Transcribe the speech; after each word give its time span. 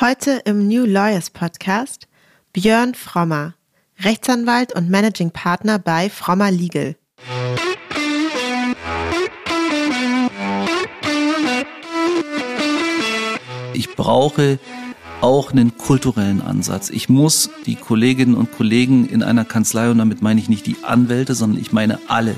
Heute 0.00 0.42
im 0.44 0.68
New 0.68 0.84
Lawyers 0.84 1.30
Podcast 1.30 2.06
Björn 2.52 2.94
Frommer, 2.94 3.54
Rechtsanwalt 3.98 4.72
und 4.72 4.88
Managing 4.88 5.32
Partner 5.32 5.80
bei 5.80 6.08
Frommer 6.08 6.52
Legal. 6.52 6.94
Ich 13.72 13.96
brauche 13.96 14.60
auch 15.20 15.50
einen 15.50 15.76
kulturellen 15.76 16.42
Ansatz. 16.42 16.90
Ich 16.90 17.08
muss 17.08 17.50
die 17.66 17.74
Kolleginnen 17.74 18.36
und 18.36 18.52
Kollegen 18.52 19.08
in 19.08 19.24
einer 19.24 19.44
Kanzlei, 19.44 19.90
und 19.90 19.98
damit 19.98 20.22
meine 20.22 20.38
ich 20.38 20.48
nicht 20.48 20.66
die 20.66 20.76
Anwälte, 20.84 21.34
sondern 21.34 21.60
ich 21.60 21.72
meine 21.72 21.98
alle, 22.06 22.36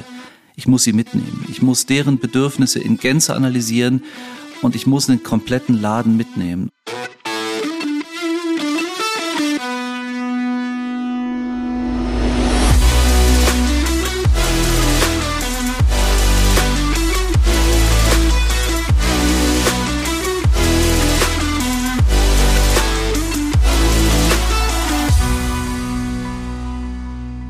ich 0.57 0.67
muss 0.67 0.85
sie 0.85 0.95
mitnehmen. 0.95 1.45
Ich 1.51 1.61
muss 1.61 1.85
deren 1.85 2.19
Bedürfnisse 2.19 2.79
in 2.79 2.97
Gänze 2.97 3.35
analysieren 3.35 4.03
und 4.63 4.75
ich 4.75 4.87
muss 4.87 5.11
einen 5.11 5.23
kompletten 5.23 5.79
Laden 5.79 6.17
mitnehmen. 6.17 6.71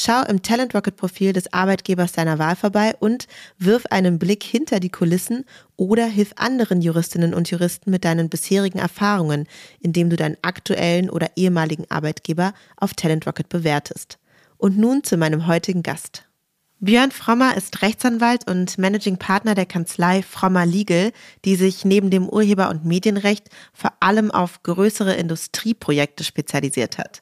Schau 0.00 0.22
im 0.28 0.42
Talent 0.42 0.76
Rocket 0.76 0.94
Profil 0.94 1.32
des 1.32 1.52
Arbeitgebers 1.52 2.12
deiner 2.12 2.38
Wahl 2.38 2.54
vorbei 2.54 2.94
und 3.00 3.26
wirf 3.58 3.84
einen 3.86 4.20
Blick 4.20 4.44
hinter 4.44 4.78
die 4.78 4.90
Kulissen 4.90 5.44
oder 5.74 6.06
hilf 6.06 6.34
anderen 6.36 6.80
Juristinnen 6.80 7.34
und 7.34 7.50
Juristen 7.50 7.90
mit 7.90 8.04
deinen 8.04 8.28
bisherigen 8.28 8.78
Erfahrungen, 8.78 9.48
indem 9.80 10.08
du 10.08 10.14
deinen 10.14 10.36
aktuellen 10.40 11.10
oder 11.10 11.32
ehemaligen 11.34 11.90
Arbeitgeber 11.90 12.54
auf 12.76 12.94
Talent 12.94 13.26
Rocket 13.26 13.48
bewertest. 13.48 14.20
Und 14.56 14.78
nun 14.78 15.02
zu 15.02 15.16
meinem 15.16 15.48
heutigen 15.48 15.82
Gast. 15.82 16.28
Björn 16.80 17.10
Frommer 17.10 17.56
ist 17.56 17.82
Rechtsanwalt 17.82 18.48
und 18.48 18.78
Managing 18.78 19.16
Partner 19.16 19.56
der 19.56 19.66
Kanzlei 19.66 20.22
Frommer 20.22 20.64
Legal, 20.64 21.10
die 21.44 21.56
sich 21.56 21.84
neben 21.84 22.08
dem 22.10 22.28
Urheber- 22.28 22.70
und 22.70 22.84
Medienrecht 22.84 23.48
vor 23.72 23.94
allem 23.98 24.30
auf 24.30 24.62
größere 24.62 25.14
Industrieprojekte 25.14 26.22
spezialisiert 26.22 26.96
hat. 26.96 27.20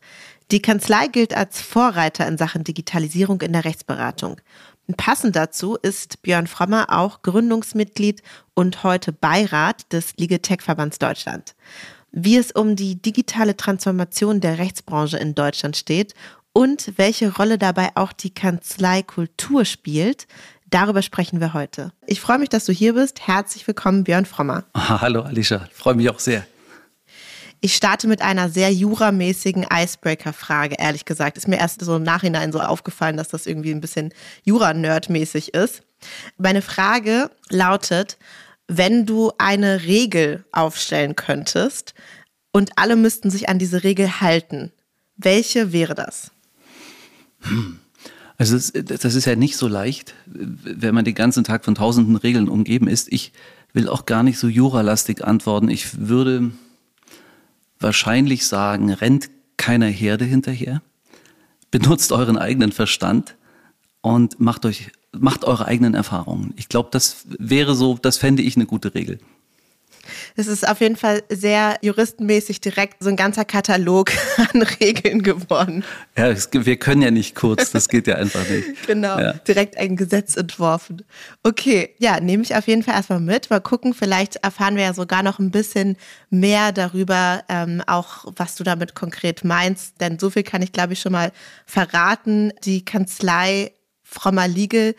Die 0.53 0.63
Kanzlei 0.63 1.09
gilt 1.09 1.37
als 1.37 1.61
Vorreiter 1.61 2.27
in 2.29 2.39
Sachen 2.39 2.63
Digitalisierung 2.63 3.41
in 3.41 3.53
der 3.53 3.65
Rechtsberatung. 3.65 4.41
Passend 4.97 5.35
dazu 5.35 5.75
ist 5.75 6.23
Björn 6.23 6.47
Frommer 6.47 6.87
auch 6.91 7.23
Gründungsmitglied 7.23 8.23
und 8.55 8.85
heute 8.85 9.13
Beirat 9.13 9.93
des 9.93 10.17
Ligetech-Verbands 10.17 11.01
Deutschland. 11.01 11.57
Wie 12.13 12.37
es 12.37 12.53
um 12.53 12.77
die 12.77 12.95
digitale 12.95 13.57
Transformation 13.57 14.41
der 14.41 14.59
Rechtsbranche 14.59 15.19
in 15.19 15.35
Deutschland 15.35 15.77
steht 15.77 16.15
und 16.53 16.93
welche 16.97 17.35
Rolle 17.35 17.59
dabei 17.59 17.91
auch 17.97 18.13
die 18.13 18.31
Kanzlei 18.31 19.03
Kultur 19.03 19.65
spielt, 19.65 20.29
darüber 20.71 21.03
sprechen 21.03 21.41
wir 21.41 21.55
heute. 21.55 21.93
Ich 22.07 22.21
freue 22.21 22.39
mich, 22.39 22.51
dass 22.51 22.67
du 22.67 22.73
hier 22.73 22.95
bist. 22.95 23.27
Herzlich 23.27 23.67
willkommen, 23.67 24.05
Björn 24.05 24.27
Frommer. 24.27 24.63
Hallo 24.77 25.23
Alicia, 25.23 25.69
freue 25.73 25.97
mich 25.97 26.09
auch 26.09 26.21
sehr. 26.21 26.47
Ich 27.61 27.75
starte 27.75 28.07
mit 28.07 28.23
einer 28.23 28.49
sehr 28.49 28.73
juramäßigen 28.73 29.67
Icebreaker-Frage, 29.73 30.77
ehrlich 30.79 31.05
gesagt. 31.05 31.37
Ist 31.37 31.49
mir 31.49 31.59
erst 31.59 31.81
so 31.81 31.97
im 31.97 32.03
Nachhinein 32.03 32.53
so 32.53 32.61
aufgefallen, 32.61 33.17
dass 33.17 33.29
das 33.29 33.47
irgendwie 33.47 33.73
ein 33.73 33.81
bisschen 33.81 34.13
Jura-Nerd-mäßig 34.45 35.55
ist. 35.55 35.83
Meine 36.37 36.63
Frage 36.63 37.31
lautet, 37.49 38.19
wenn 38.69 39.07
du 39.07 39.33
eine 39.39 39.85
Regel 39.85 40.45
aufstellen 40.53 41.17
könntest 41.17 41.95
und 42.53 42.73
alle 42.77 42.97
müssten 42.97 43.31
sich 43.31 43.49
an 43.49 43.59
diese 43.59 43.85
Regel 43.85 44.21
halten, 44.21 44.73
welche 45.17 45.73
wäre 45.73 45.95
das? 45.95 46.31
Also 48.39 48.57
das, 48.57 48.73
das 48.73 49.15
ist 49.15 49.25
ja 49.25 49.37
nicht 49.37 49.57
so 49.57 49.67
leicht, 49.67 50.15
wenn 50.27 50.95
man 50.95 51.05
den 51.05 51.15
ganzen 51.15 51.45
Tag 51.45 51.65
von 51.65 51.75
tausenden 51.75 52.17
Regeln 52.17 52.49
umgeben 52.49 52.87
ist. 52.89 53.11
Ich 53.11 53.33
will 53.73 53.89
auch 53.89 54.05
gar 54.05 54.23
nicht 54.23 54.39
so 54.39 54.49
juralastig 54.49 55.25
antworten. 55.25 55.69
Ich 55.69 56.09
würde 56.09 56.51
wahrscheinlich 57.81 58.47
sagen, 58.47 58.93
rennt 58.93 59.31
keiner 59.57 59.87
Herde 59.87 60.25
hinterher, 60.25 60.83
benutzt 61.71 62.13
euren 62.13 62.39
eigenen 62.39 62.73
Verstand 62.73 63.37
und 64.01 64.39
macht 64.41 64.65
euch, 64.67 64.91
macht 65.13 65.45
eure 65.45 65.67
eigenen 65.67 65.95
Erfahrungen. 65.95 66.55
Ich 66.57 66.69
glaube, 66.69 66.91
das 66.93 67.27
wäre 67.39 67.75
so, 67.75 67.99
das 68.01 68.19
fände 68.19 68.43
ich 68.43 68.57
eine 68.57 68.67
gute 68.67 68.95
Regel. 68.95 69.19
Es 70.37 70.47
ist 70.47 70.69
auf 70.69 70.81
jeden 70.81 70.97
Fall 70.97 71.23
sehr 71.31 71.79
juristenmäßig 71.81 72.61
direkt 72.61 73.03
so 73.03 73.09
ein 73.09 73.17
ganzer 73.17 73.45
Katalog 73.45 74.13
an 74.53 74.63
Regeln 74.63 75.23
geworden. 75.23 75.83
Ja, 76.17 76.29
es, 76.29 76.49
wir 76.53 76.77
können 76.77 77.03
ja 77.03 77.11
nicht 77.11 77.35
kurz, 77.35 77.73
das 77.73 77.89
geht 77.89 78.07
ja 78.07 78.17
einfach 78.17 78.49
nicht. 78.49 78.67
genau, 78.87 79.19
ja. 79.19 79.33
direkt 79.33 79.77
ein 79.79 79.97
Gesetz 79.97 80.37
entworfen. 80.37 81.03
Okay, 81.43 81.95
ja, 81.99 82.21
nehme 82.21 82.43
ich 82.43 82.55
auf 82.55 82.69
jeden 82.69 82.83
Fall 82.83 82.95
erstmal 82.95 83.21
mit. 83.21 83.49
Mal 83.51 83.61
gucken, 83.61 83.95
vielleicht 83.95 84.37
erfahren 84.37 84.77
wir 84.77 84.85
ja 84.85 84.95
sogar 84.95 85.23
noch 85.23 85.39
ein 85.39 85.51
bisschen 85.51 85.97
mehr 86.29 86.73
darüber, 86.73 87.43
ähm, 87.49 87.83
auch 87.87 88.27
was 88.37 88.57
du 88.57 88.65
damit 88.65 88.95
konkret 88.95 89.43
meinst. 89.45 90.01
Denn 90.01 90.19
so 90.19 90.31
viel 90.31 90.43
kann 90.43 90.63
ich, 90.63 90.73
glaube 90.73 90.93
ich, 90.93 91.01
schon 91.01 91.13
mal 91.13 91.33
verraten. 91.65 92.53
Die 92.65 92.85
Kanzlei 92.85 93.73
Frommer 94.03 94.49
Legal 94.49 94.95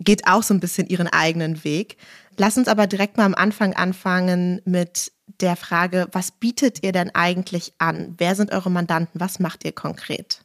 geht 0.00 0.26
auch 0.26 0.42
so 0.42 0.54
ein 0.54 0.60
bisschen 0.60 0.86
ihren 0.86 1.08
eigenen 1.08 1.64
Weg. 1.64 1.96
Lass 2.38 2.56
uns 2.56 2.68
aber 2.68 2.86
direkt 2.86 3.16
mal 3.16 3.24
am 3.24 3.34
Anfang 3.34 3.74
anfangen 3.74 4.62
mit 4.64 5.12
der 5.40 5.56
Frage, 5.56 6.06
was 6.12 6.30
bietet 6.30 6.84
ihr 6.84 6.92
denn 6.92 7.10
eigentlich 7.14 7.72
an? 7.78 8.14
Wer 8.16 8.36
sind 8.36 8.52
eure 8.52 8.70
Mandanten? 8.70 9.20
Was 9.20 9.40
macht 9.40 9.64
ihr 9.64 9.72
konkret? 9.72 10.42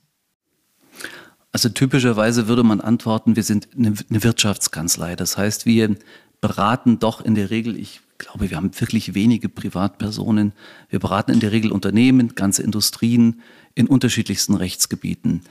Also 1.52 1.70
typischerweise 1.70 2.48
würde 2.48 2.64
man 2.64 2.82
antworten, 2.82 3.36
wir 3.36 3.44
sind 3.44 3.70
eine, 3.78 3.94
Wirtschaftskanzlei. 4.10 5.16
Das 5.16 5.38
heißt, 5.38 5.68
wir 5.68 5.96
beraten 6.42 6.98
doch 6.98 7.22
in 7.22 7.36
der 7.36 7.52
Regel, 7.52 7.78
ich 7.78 8.02
glaube, 8.18 8.50
wir 8.50 8.58
haben 8.58 8.72
wirklich 8.80 9.14
wenige 9.14 9.48
Privatpersonen. 9.48 10.54
Wir 10.90 11.00
beraten 11.00 11.32
in 11.32 11.40
der 11.40 11.52
Regel 11.52 11.72
Unternehmen, 11.72 12.34
ganze 12.34 12.64
Industrien 12.64 13.42
in 13.76 13.86
unterschiedlichsten 13.86 14.56
Rechtsgebieten. 14.56 15.42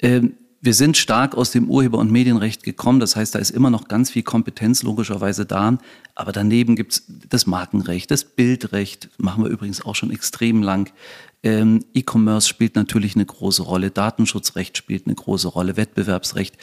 Ähm, 0.00 0.34
wir 0.64 0.74
sind 0.74 0.96
stark 0.96 1.34
aus 1.34 1.50
dem 1.50 1.68
Urheber- 1.68 1.98
und 1.98 2.12
Medienrecht 2.12 2.62
gekommen. 2.62 3.00
Das 3.00 3.16
heißt, 3.16 3.34
da 3.34 3.40
ist 3.40 3.50
immer 3.50 3.68
noch 3.68 3.88
ganz 3.88 4.10
viel 4.12 4.22
Kompetenz 4.22 4.84
logischerweise 4.84 5.44
da. 5.44 5.76
Aber 6.14 6.30
daneben 6.30 6.76
gibt's 6.76 7.04
das 7.28 7.46
Markenrecht, 7.46 8.12
das 8.12 8.22
Bildrecht, 8.22 9.10
machen 9.18 9.42
wir 9.42 9.50
übrigens 9.50 9.84
auch 9.84 9.96
schon 9.96 10.12
extrem 10.12 10.62
lang. 10.62 10.92
Ähm, 11.42 11.84
E-Commerce 11.94 12.48
spielt 12.48 12.76
natürlich 12.76 13.16
eine 13.16 13.26
große 13.26 13.64
Rolle, 13.64 13.90
Datenschutzrecht 13.90 14.78
spielt 14.78 15.06
eine 15.06 15.16
große 15.16 15.48
Rolle, 15.48 15.76
Wettbewerbsrecht. 15.76 16.56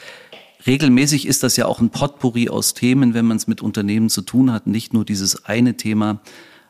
Regelmäßig 0.66 1.28
ist 1.28 1.44
das 1.44 1.58
ja 1.58 1.66
auch 1.66 1.82
ein 1.82 1.90
Potpourri 1.90 2.48
aus 2.48 2.74
Themen, 2.74 3.14
wenn 3.14 3.26
man 3.26 3.36
es 3.36 3.48
mit 3.48 3.62
Unternehmen 3.62 4.10
zu 4.10 4.22
tun 4.22 4.54
hat, 4.54 4.66
nicht 4.66 4.94
nur 4.94 5.04
dieses 5.04 5.44
eine 5.44 5.76
Thema. 5.76 6.22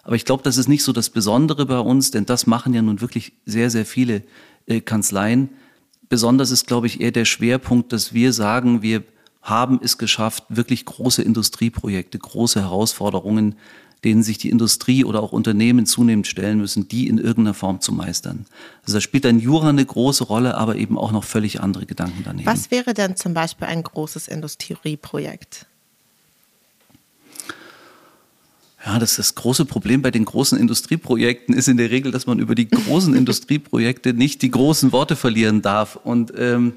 Aber 0.02 0.16
ich 0.16 0.26
glaube, 0.26 0.42
das 0.42 0.58
ist 0.58 0.68
nicht 0.68 0.84
so 0.84 0.94
das 0.94 1.12
Besondere 1.12 1.68
bei 1.68 1.80
uns, 1.80 2.10
denn 2.10 2.26
das 2.26 2.48
machen 2.48 2.74
ja 2.74 2.82
nun 2.82 3.02
wirklich 3.02 3.34
sehr, 3.46 3.70
sehr 3.70 3.86
viele 3.86 4.24
äh, 4.66 4.82
Kanzleien 4.82 5.50
besonders 6.10 6.52
ist, 6.52 6.68
glaube 6.68 6.88
ich, 6.88 7.00
eher 7.00 7.12
der 7.12 7.26
Schwerpunkt, 7.26 7.94
dass 7.94 8.14
wir 8.14 8.34
sagen, 8.34 8.82
wir 8.82 9.04
haben 9.42 9.80
es 9.82 9.98
geschafft, 9.98 10.44
wirklich 10.50 10.86
große 10.86 11.22
Industrieprojekte, 11.22 12.20
große 12.20 12.60
Herausforderungen, 12.60 13.56
denen 14.04 14.24
sich 14.24 14.38
die 14.38 14.50
Industrie 14.50 15.04
oder 15.04 15.22
auch 15.22 15.32
Unternehmen 15.32 15.86
zunehmend 15.86 16.28
stellen 16.28 16.58
müssen, 16.58 16.88
die 16.88 17.08
in 17.08 17.18
irgendeiner 17.18 17.54
Form 17.54 17.82
zu 17.82 17.92
meistern. 17.92 18.46
Also 18.84 18.98
da 18.98 19.02
spielt 19.02 19.26
dann 19.26 19.40
Jura 19.40 19.70
eine 19.70 19.86
große 19.86 20.24
Rolle, 20.24 20.56
aber 20.56 20.76
eben 20.76 20.98
auch 20.98 21.12
noch 21.12 21.24
völlig 21.24 21.62
andere 21.62 21.86
Gedanken 21.86 22.24
daneben. 22.24 22.46
Was 22.46 22.72
wäre 22.72 22.94
denn 22.94 23.16
zum 23.16 23.34
Beispiel 23.34 23.68
ein 23.68 23.84
großes 23.84 24.28
Industrieprojekt? 24.28 25.69
Ja, 28.86 28.98
das, 28.98 29.18
das 29.18 29.36
große 29.36 29.66
Problem 29.66 30.02
bei 30.02 30.12
den 30.12 30.26
großen 30.26 30.58
Industrieprojekten 30.58 31.54
ist 31.54 31.68
in 31.68 31.78
der 31.78 31.92
Regel, 31.92 32.12
dass 32.12 32.28
man 32.28 32.40
über 32.40 32.56
die 32.56 32.70
großen 32.70 33.14
Industrieprojekte 33.16 34.14
nicht 34.14 34.42
die 34.42 34.52
großen 34.52 34.92
Worte 34.92 35.16
verlieren 35.16 35.62
darf. 35.62 35.98
Und 35.98 36.34
ähm, 36.38 36.74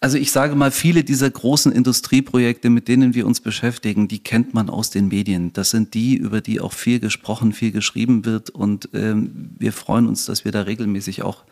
also 0.00 0.18
ich 0.18 0.30
sage 0.30 0.54
mal, 0.54 0.70
viele 0.70 1.02
dieser 1.02 1.28
großen 1.28 1.72
Industrieprojekte, 1.72 2.70
mit 2.70 2.86
denen 2.86 3.14
wir 3.14 3.26
uns 3.26 3.40
beschäftigen, 3.40 4.06
die 4.06 4.20
kennt 4.20 4.54
man 4.54 4.70
aus 4.70 4.90
den 4.90 5.08
Medien. 5.08 5.52
Das 5.52 5.70
sind 5.70 5.94
die, 5.94 6.14
über 6.16 6.40
die 6.40 6.60
auch 6.60 6.72
viel 6.72 7.00
gesprochen, 7.00 7.52
viel 7.52 7.72
geschrieben 7.72 8.24
wird. 8.24 8.50
Und 8.50 8.88
ähm, 8.94 9.50
wir 9.58 9.72
freuen 9.72 10.06
uns, 10.06 10.26
dass 10.26 10.44
wir 10.44 10.52
da 10.52 10.62
regelmäßig 10.62 11.22
auch 11.22 11.44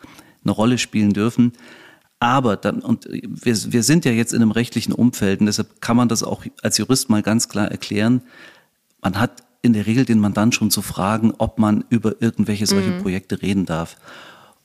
eine 0.44 0.52
Rolle 0.52 0.78
spielen 0.78 1.12
dürfen. 1.12 1.52
Aber 2.20 2.56
dann, 2.56 2.80
und 2.80 3.08
wir, 3.10 3.72
wir 3.72 3.82
sind 3.82 4.04
ja 4.04 4.12
jetzt 4.12 4.32
in 4.32 4.40
einem 4.40 4.52
rechtlichen 4.52 4.92
Umfeld 4.92 5.40
und 5.40 5.46
deshalb 5.46 5.80
kann 5.80 5.96
man 5.96 6.08
das 6.08 6.22
auch 6.22 6.44
als 6.62 6.78
Jurist 6.78 7.10
mal 7.10 7.22
ganz 7.22 7.48
klar 7.48 7.70
erklären. 7.70 8.22
Man 9.04 9.20
hat 9.20 9.44
in 9.62 9.74
der 9.74 9.86
Regel 9.86 10.04
den 10.04 10.18
Mandant 10.18 10.54
schon 10.54 10.70
zu 10.70 10.82
fragen, 10.82 11.32
ob 11.38 11.58
man 11.58 11.84
über 11.90 12.20
irgendwelche 12.20 12.66
solche 12.66 12.90
mhm. 12.90 13.02
Projekte 13.02 13.40
reden 13.40 13.66
darf. 13.66 13.96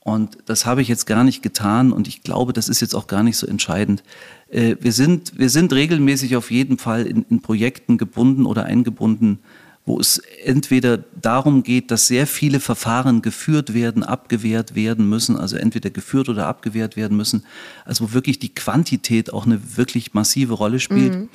Und 0.00 0.38
das 0.46 0.64
habe 0.64 0.80
ich 0.80 0.88
jetzt 0.88 1.06
gar 1.06 1.24
nicht 1.24 1.42
getan 1.42 1.92
und 1.92 2.08
ich 2.08 2.22
glaube, 2.22 2.54
das 2.54 2.70
ist 2.70 2.80
jetzt 2.80 2.94
auch 2.94 3.06
gar 3.06 3.22
nicht 3.22 3.36
so 3.36 3.46
entscheidend. 3.46 4.02
Äh, 4.48 4.76
wir 4.80 4.92
sind, 4.92 5.38
wir 5.38 5.50
sind 5.50 5.74
regelmäßig 5.74 6.36
auf 6.36 6.50
jeden 6.50 6.78
Fall 6.78 7.06
in, 7.06 7.26
in 7.28 7.42
Projekten 7.42 7.98
gebunden 7.98 8.46
oder 8.46 8.64
eingebunden, 8.64 9.40
wo 9.84 9.98
es 9.98 10.18
entweder 10.44 10.98
darum 11.20 11.62
geht, 11.62 11.90
dass 11.90 12.06
sehr 12.06 12.26
viele 12.26 12.60
Verfahren 12.60 13.22
geführt 13.22 13.74
werden, 13.74 14.02
abgewehrt 14.02 14.74
werden 14.74 15.08
müssen, 15.08 15.36
also 15.36 15.56
entweder 15.56 15.90
geführt 15.90 16.28
oder 16.28 16.46
abgewehrt 16.46 16.96
werden 16.96 17.16
müssen, 17.16 17.44
also 17.84 18.04
wo 18.04 18.12
wirklich 18.14 18.38
die 18.38 18.54
Quantität 18.54 19.32
auch 19.32 19.46
eine 19.46 19.76
wirklich 19.76 20.14
massive 20.14 20.54
Rolle 20.54 20.80
spielt. 20.80 21.14
Mhm. 21.14 21.28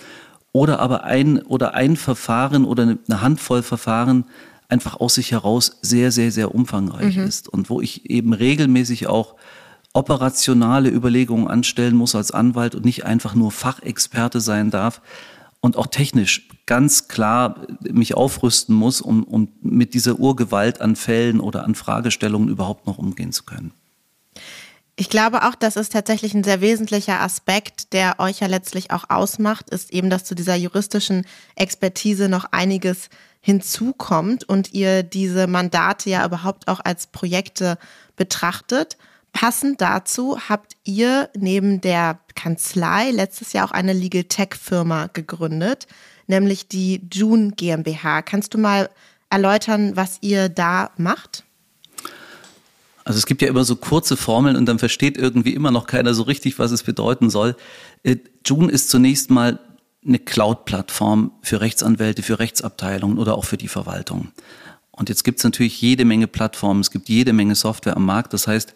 Oder 0.56 0.80
aber 0.80 1.04
ein 1.04 1.42
oder 1.42 1.74
ein 1.74 1.98
Verfahren 1.98 2.64
oder 2.64 2.84
eine 2.84 3.22
Handvoll 3.22 3.62
Verfahren 3.62 4.24
einfach 4.70 5.02
aus 5.02 5.16
sich 5.16 5.34
heraus 5.34 5.80
sehr, 5.82 6.14
sehr, 6.14 6.32
sehr 6.32 6.56
umfangreich 6.56 7.18
mhm. 7.18 7.24
ist 7.24 7.50
und 7.50 7.70
wo 7.70 7.82
ich 7.82 8.10
eben 8.10 8.32
regelmäßig 8.32 9.08
auch 9.08 9.36
operationale 9.92 10.90
Überlegungen 10.90 11.50
anstellen 11.50 11.98
muss 11.98 12.16
als 12.16 12.32
Anwalt 12.32 12.74
und 12.74 12.86
nicht 12.86 13.06
einfach 13.06 13.36
nur 13.36 13.52
Fachexperte 13.52 14.40
sein 14.40 14.72
darf, 14.72 15.02
und 15.60 15.76
auch 15.78 15.88
technisch 15.88 16.48
ganz 16.68 17.08
klar 17.10 17.66
mich 17.82 18.16
aufrüsten 18.16 18.76
muss, 18.76 19.02
um, 19.02 19.24
um 19.24 19.50
mit 19.62 19.94
dieser 19.94 20.20
Urgewalt 20.20 20.80
an 20.80 20.96
Fällen 20.96 21.40
oder 21.40 21.66
an 21.66 21.74
Fragestellungen 21.74 22.48
überhaupt 22.48 22.86
noch 22.86 23.00
umgehen 23.00 23.32
zu 23.32 23.44
können. 23.44 23.74
Ich 24.98 25.10
glaube 25.10 25.44
auch, 25.44 25.56
das 25.56 25.76
ist 25.76 25.92
tatsächlich 25.92 26.34
ein 26.34 26.46
sehr 26.46 26.62
wesentlicher 26.62 27.20
Aspekt, 27.20 27.92
der 27.92 28.20
euch 28.20 28.40
ja 28.40 28.48
letztlich 28.48 28.92
auch 28.92 29.10
ausmacht, 29.10 29.70
ist 29.70 29.92
eben, 29.92 30.10
dass 30.10 30.24
zu 30.24 30.36
dieser 30.36 30.56
juristischen 30.56 31.26
Expertise 31.56 32.30
noch 32.30 32.46
einiges 32.52 33.10
hinzukommt 33.42 34.48
und 34.48 34.74
ihr 34.74 35.04
diese 35.04 35.48
Mandate 35.48 36.10
ja 36.10 36.26
überhaupt 36.26 36.68
auch 36.70 36.80
als 36.84 37.08
Projekte 37.08 37.78
betrachtet. 38.16 38.98
Passend 39.34 39.82
dazu 39.82 40.40
habt 40.48 40.78
ihr 40.86 41.30
neben 41.36 41.82
der 41.82 42.20
Kanzlei 42.36 43.12
letztes 43.12 43.52
Jahr 43.52 43.68
auch 43.68 43.72
eine 43.72 43.92
Legal 43.92 44.24
Tech 44.24 44.56
Firma 44.60 45.08
gegründet, 45.12 45.88
nämlich 46.28 46.70
die 46.70 47.02
June 47.12 47.52
GmbH. 47.52 48.22
Kannst 48.22 48.54
du 48.54 48.58
mal 48.58 48.90
erläutern, 49.30 49.98
was 49.98 50.20
ihr 50.22 50.48
da 50.48 50.92
macht? 50.98 51.45
Also 53.06 53.20
es 53.20 53.28
gibt 53.28 53.44
ja 53.44 53.48
immer 53.48 53.64
so 53.64 53.76
kurze 53.76 54.18
Formeln 54.18 54.58
und 54.58 54.66
dann 54.66 54.80
versteht 54.80 55.18
irgendwie 55.18 55.54
immer 55.54 55.72
noch 55.72 55.86
keiner 55.86 56.14
so 56.16 56.24
richtig, 56.24 56.58
was 56.58 56.72
es 56.72 56.84
bedeuten 56.84 57.30
soll. 57.30 57.56
Äh, 58.04 58.18
June 58.44 58.72
ist 58.72 58.90
zunächst 58.90 59.30
mal 59.30 59.60
eine 60.06 60.20
Cloud-Plattform 60.20 61.32
für 61.42 61.62
Rechtsanwälte, 61.62 62.24
für 62.24 62.40
Rechtsabteilungen 62.40 63.18
oder 63.18 63.38
auch 63.38 63.46
für 63.46 63.58
die 63.58 63.68
Verwaltung. 63.68 64.32
Und 64.92 65.10
jetzt 65.10 65.24
gibt 65.24 65.40
es 65.40 65.44
natürlich 65.44 65.80
jede 65.82 66.04
Menge 66.04 66.28
Plattformen, 66.28 66.82
es 66.82 66.90
gibt 66.90 67.08
jede 67.08 67.32
Menge 67.32 67.56
Software 67.56 67.96
am 67.96 68.06
Markt. 68.06 68.34
Das 68.34 68.48
heißt, 68.48 68.74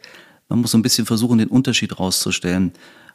man 0.48 0.60
muss 0.60 0.72
so 0.72 0.78
ein 0.78 0.84
bisschen 0.84 1.06
versuchen, 1.06 1.40
den 1.40 1.50
Unterschied 1.50 2.00
rauszustellen. 2.00 2.74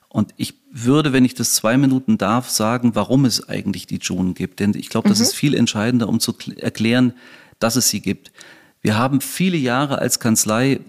Und 0.08 0.32
ich 0.36 0.54
würde, 0.70 1.12
wenn 1.12 1.24
ich 1.24 1.34
das 1.34 1.54
zwei 1.54 1.76
Minuten 1.76 2.18
darf, 2.18 2.48
sagen, 2.48 2.94
warum 2.94 3.24
es 3.24 3.48
eigentlich 3.48 3.86
die 3.86 3.98
June 3.98 4.32
gibt. 4.32 4.60
Denn 4.60 4.74
ich 4.74 4.88
glaube, 4.88 5.08
das 5.08 5.18
mhm. 5.18 5.24
ist 5.24 5.34
viel 5.34 5.54
entscheidender, 5.54 6.08
um 6.08 6.18
zu 6.18 6.34
erklären, 6.56 7.14
dass 7.58 7.76
es 7.76 7.88
sie 7.88 8.00
gibt. 8.00 8.32
Wir 8.80 8.96
haben 8.96 9.20
viele 9.20 9.56
Jahre 9.56 9.98
als 9.98 10.20
Kanzlei 10.20 10.80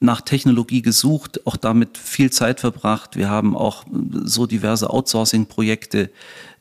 nach 0.00 0.20
Technologie 0.20 0.82
gesucht, 0.82 1.46
auch 1.46 1.56
damit 1.56 1.98
viel 1.98 2.30
Zeit 2.30 2.60
verbracht. 2.60 3.16
Wir 3.16 3.28
haben 3.28 3.56
auch 3.56 3.84
so 4.24 4.46
diverse 4.46 4.90
Outsourcing-Projekte 4.90 6.10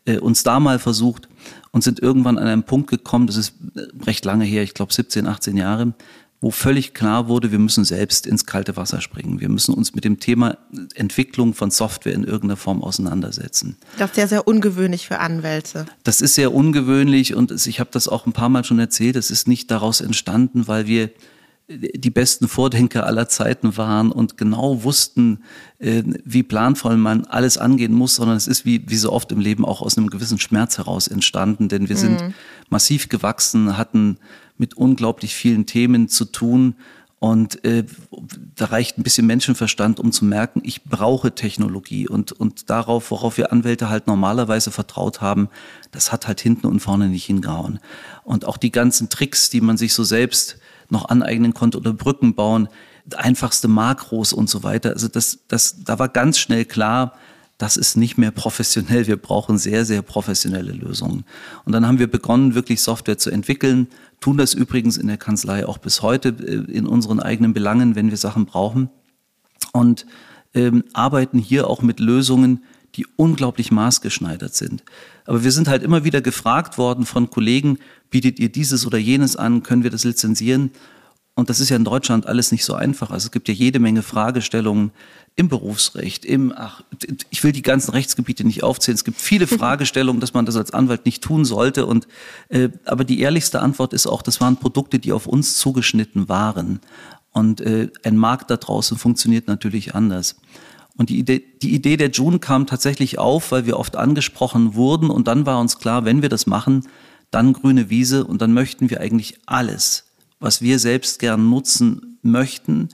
äh, 0.05 0.17
uns 0.17 0.43
da 0.43 0.59
mal 0.59 0.79
versucht 0.79 1.29
und 1.71 1.83
sind 1.83 1.99
irgendwann 1.99 2.39
an 2.39 2.47
einen 2.47 2.63
Punkt 2.63 2.89
gekommen, 2.89 3.27
das 3.27 3.37
ist 3.37 3.53
recht 4.05 4.25
lange 4.25 4.45
her, 4.45 4.63
ich 4.63 4.73
glaube 4.73 4.91
17, 4.91 5.27
18 5.27 5.57
Jahre, 5.57 5.93
wo 6.39 6.51
völlig 6.51 6.93
klar 6.93 7.27
wurde, 7.27 7.51
wir 7.51 7.59
müssen 7.59 7.83
selbst 7.83 8.27
ins 8.27 8.45
kalte 8.45 8.77
Wasser 8.77 9.01
springen. 9.01 9.39
Wir 9.39 9.49
müssen 9.49 9.73
uns 9.73 9.95
mit 9.95 10.03
dem 10.03 10.19
Thema 10.19 10.57
Entwicklung 10.93 11.55
von 11.55 11.71
Software 11.71 12.13
in 12.13 12.23
irgendeiner 12.23 12.57
Form 12.57 12.83
auseinandersetzen. 12.83 13.75
Das 13.97 14.11
ist 14.11 14.17
ja 14.17 14.27
sehr 14.27 14.47
ungewöhnlich 14.47 15.07
für 15.07 15.19
Anwälte. 15.19 15.87
Das 16.03 16.21
ist 16.21 16.35
sehr 16.35 16.53
ungewöhnlich 16.53 17.33
und 17.33 17.51
ich 17.65 17.79
habe 17.79 17.89
das 17.91 18.07
auch 18.07 18.27
ein 18.27 18.33
paar 18.33 18.49
Mal 18.49 18.63
schon 18.63 18.77
erzählt. 18.77 19.15
Es 19.15 19.31
ist 19.31 19.47
nicht 19.47 19.71
daraus 19.71 19.99
entstanden, 19.99 20.67
weil 20.67 20.85
wir 20.85 21.09
die 21.69 22.09
besten 22.09 22.47
Vordenker 22.47 23.05
aller 23.05 23.27
Zeiten 23.27 23.75
waren 23.75 24.11
und 24.11 24.37
genau 24.37 24.83
wussten, 24.83 25.43
äh, 25.79 26.01
wie 26.23 26.43
planvoll 26.43 26.95
man 26.95 27.25
alles 27.25 27.57
angehen 27.57 27.93
muss, 27.93 28.15
sondern 28.15 28.37
es 28.37 28.47
ist 28.47 28.65
wie, 28.65 28.89
wie 28.89 28.95
so 28.95 29.11
oft 29.11 29.31
im 29.33 29.39
Leben 29.39 29.65
auch 29.65 29.81
aus 29.81 29.97
einem 29.97 30.09
gewissen 30.09 30.39
Schmerz 30.39 30.77
heraus 30.77 31.07
entstanden, 31.07 31.67
denn 31.67 31.89
wir 31.89 31.97
sind 31.97 32.21
mhm. 32.21 32.33
massiv 32.69 33.09
gewachsen, 33.09 33.77
hatten 33.77 34.17
mit 34.57 34.75
unglaublich 34.75 35.35
vielen 35.35 35.65
Themen 35.65 36.07
zu 36.07 36.25
tun. 36.25 36.75
Und 37.19 37.65
äh, 37.65 37.83
da 38.55 38.65
reicht 38.65 38.97
ein 38.97 39.03
bisschen 39.03 39.25
Menschenverstand, 39.25 39.99
um 39.99 40.11
zu 40.11 40.23
merken, 40.23 40.61
ich 40.63 40.83
brauche 40.83 41.33
Technologie. 41.33 42.07
Und, 42.07 42.31
und 42.31 42.69
darauf, 42.69 43.09
worauf 43.09 43.37
wir 43.37 43.51
Anwälte 43.51 43.89
halt 43.89 44.05
normalerweise 44.05 44.69
vertraut 44.69 45.19
haben, 45.19 45.49
das 45.91 46.11
hat 46.11 46.27
halt 46.27 46.39
hinten 46.39 46.67
und 46.67 46.79
vorne 46.79 47.09
nicht 47.09 47.25
hingehauen. 47.25 47.79
Und 48.23 48.45
auch 48.45 48.57
die 48.57 48.71
ganzen 48.71 49.09
Tricks, 49.09 49.49
die 49.49 49.61
man 49.61 49.77
sich 49.77 49.95
so 49.95 50.03
selbst 50.03 50.59
noch 50.91 51.09
aneignen 51.09 51.53
konnte 51.53 51.77
oder 51.77 51.93
Brücken 51.93 52.35
bauen, 52.35 52.69
einfachste 53.15 53.67
Makros 53.67 54.33
und 54.33 54.49
so 54.49 54.63
weiter. 54.63 54.91
Also 54.91 55.07
das, 55.07 55.39
das, 55.47 55.83
da 55.83 55.99
war 55.99 56.09
ganz 56.09 56.39
schnell 56.39 56.65
klar, 56.65 57.13
das 57.57 57.75
ist 57.75 57.97
nicht 57.97 58.17
mehr 58.17 58.31
professionell. 58.31 59.07
Wir 59.07 59.17
brauchen 59.17 59.57
sehr, 59.57 59.83
sehr 59.85 60.01
professionelle 60.01 60.73
Lösungen. 60.73 61.25
Und 61.65 61.71
dann 61.71 61.87
haben 61.87 61.97
wir 61.97 62.09
begonnen, 62.09 62.53
wirklich 62.53 62.81
Software 62.81 63.17
zu 63.17 63.31
entwickeln, 63.31 63.87
tun 64.19 64.37
das 64.37 64.53
übrigens 64.53 64.97
in 64.97 65.07
der 65.07 65.17
Kanzlei 65.17 65.65
auch 65.65 65.79
bis 65.79 66.01
heute 66.01 66.29
äh, 66.29 66.71
in 66.71 66.85
unseren 66.85 67.19
eigenen 67.19 67.53
Belangen, 67.53 67.95
wenn 67.95 68.09
wir 68.11 68.17
Sachen 68.17 68.45
brauchen. 68.45 68.89
Und 69.73 70.05
ähm, 70.53 70.83
arbeiten 70.93 71.39
hier 71.39 71.67
auch 71.67 71.81
mit 71.81 71.99
Lösungen, 71.99 72.63
die 72.95 73.05
unglaublich 73.15 73.71
maßgeschneidert 73.71 74.55
sind. 74.55 74.83
Aber 75.25 75.43
wir 75.43 75.51
sind 75.51 75.67
halt 75.67 75.83
immer 75.83 76.03
wieder 76.03 76.21
gefragt 76.21 76.77
worden 76.77 77.05
von 77.05 77.29
Kollegen, 77.29 77.79
bietet 78.09 78.39
ihr 78.39 78.49
dieses 78.49 78.85
oder 78.85 78.97
jenes 78.97 79.35
an, 79.35 79.63
können 79.63 79.83
wir 79.83 79.91
das 79.91 80.03
lizenzieren? 80.03 80.71
Und 81.35 81.51
das 81.51 81.59
ist 81.59 81.69
ja 81.69 81.75
in 81.75 81.83
Deutschland 81.83 82.25
alles 82.25 82.51
nicht 82.51 82.65
so 82.65 82.73
einfach. 82.73 83.11
Also 83.11 83.27
es 83.27 83.31
gibt 83.31 83.47
ja 83.47 83.53
jede 83.53 83.77
Menge 83.77 84.01
Fragestellungen 84.01 84.91
im 85.35 85.49
Berufsrecht, 85.49 86.25
im, 86.25 86.51
ach, 86.55 86.81
ich 87.29 87.43
will 87.43 87.51
die 87.51 87.61
ganzen 87.61 87.91
Rechtsgebiete 87.91 88.43
nicht 88.43 88.63
aufzählen. 88.63 88.95
Es 88.95 89.03
gibt 89.03 89.21
viele 89.21 89.45
Fragestellungen, 89.47 90.19
dass 90.19 90.33
man 90.33 90.47
das 90.47 90.55
als 90.55 90.71
Anwalt 90.71 91.05
nicht 91.05 91.23
tun 91.23 91.45
sollte. 91.45 91.85
Und, 91.85 92.07
äh, 92.49 92.69
aber 92.85 93.03
die 93.03 93.19
ehrlichste 93.19 93.61
Antwort 93.61 93.93
ist 93.93 94.07
auch, 94.07 94.23
das 94.23 94.41
waren 94.41 94.57
Produkte, 94.57 94.97
die 94.97 95.11
auf 95.11 95.27
uns 95.27 95.57
zugeschnitten 95.57 96.27
waren. 96.27 96.79
Und 97.33 97.61
äh, 97.61 97.89
ein 98.03 98.17
Markt 98.17 98.49
da 98.49 98.57
draußen 98.57 98.97
funktioniert 98.97 99.47
natürlich 99.47 99.93
anders. 99.93 100.37
Und 100.97 101.09
die 101.09 101.19
Idee, 101.19 101.43
die 101.61 101.73
Idee 101.73 101.95
der 101.97 102.09
June 102.09 102.39
kam 102.39 102.65
tatsächlich 102.65 103.19
auf, 103.19 103.51
weil 103.51 103.65
wir 103.65 103.77
oft 103.77 103.95
angesprochen 103.95 104.75
wurden. 104.75 105.09
Und 105.09 105.27
dann 105.27 105.45
war 105.45 105.59
uns 105.59 105.77
klar, 105.77 106.05
wenn 106.05 106.21
wir 106.21 106.29
das 106.29 106.47
machen, 106.47 106.87
dann 107.31 107.53
grüne 107.53 107.89
Wiese. 107.89 108.25
Und 108.25 108.41
dann 108.41 108.53
möchten 108.53 108.89
wir 108.89 109.01
eigentlich 109.01 109.39
alles 109.45 110.07
was 110.39 110.61
wir 110.61 110.79
selbst 110.79 111.19
gern 111.19 111.49
nutzen 111.49 112.19
möchten 112.21 112.89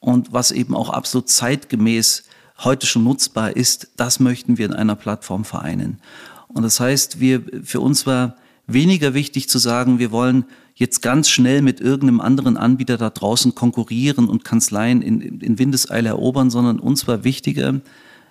und 0.00 0.32
was 0.32 0.50
eben 0.50 0.74
auch 0.74 0.90
absolut 0.90 1.28
zeitgemäß 1.28 2.24
heute 2.58 2.86
schon 2.86 3.04
nutzbar 3.04 3.54
ist, 3.54 3.88
das 3.96 4.20
möchten 4.20 4.56
wir 4.58 4.66
in 4.66 4.72
einer 4.72 4.96
Plattform 4.96 5.44
vereinen. 5.44 6.00
Und 6.48 6.62
das 6.62 6.80
heißt, 6.80 7.20
wir, 7.20 7.42
für 7.62 7.80
uns 7.80 8.06
war 8.06 8.36
weniger 8.66 9.14
wichtig 9.14 9.48
zu 9.48 9.58
sagen, 9.58 9.98
wir 9.98 10.10
wollen 10.10 10.46
jetzt 10.76 11.00
ganz 11.00 11.28
schnell 11.30 11.62
mit 11.62 11.80
irgendeinem 11.80 12.20
anderen 12.20 12.56
Anbieter 12.56 12.98
da 12.98 13.10
draußen 13.10 13.54
konkurrieren 13.54 14.28
und 14.28 14.44
Kanzleien 14.44 15.02
in, 15.02 15.20
in 15.40 15.58
Windeseile 15.58 16.10
erobern, 16.10 16.50
sondern 16.50 16.78
uns 16.78 17.08
war 17.08 17.24
wichtiger, 17.24 17.80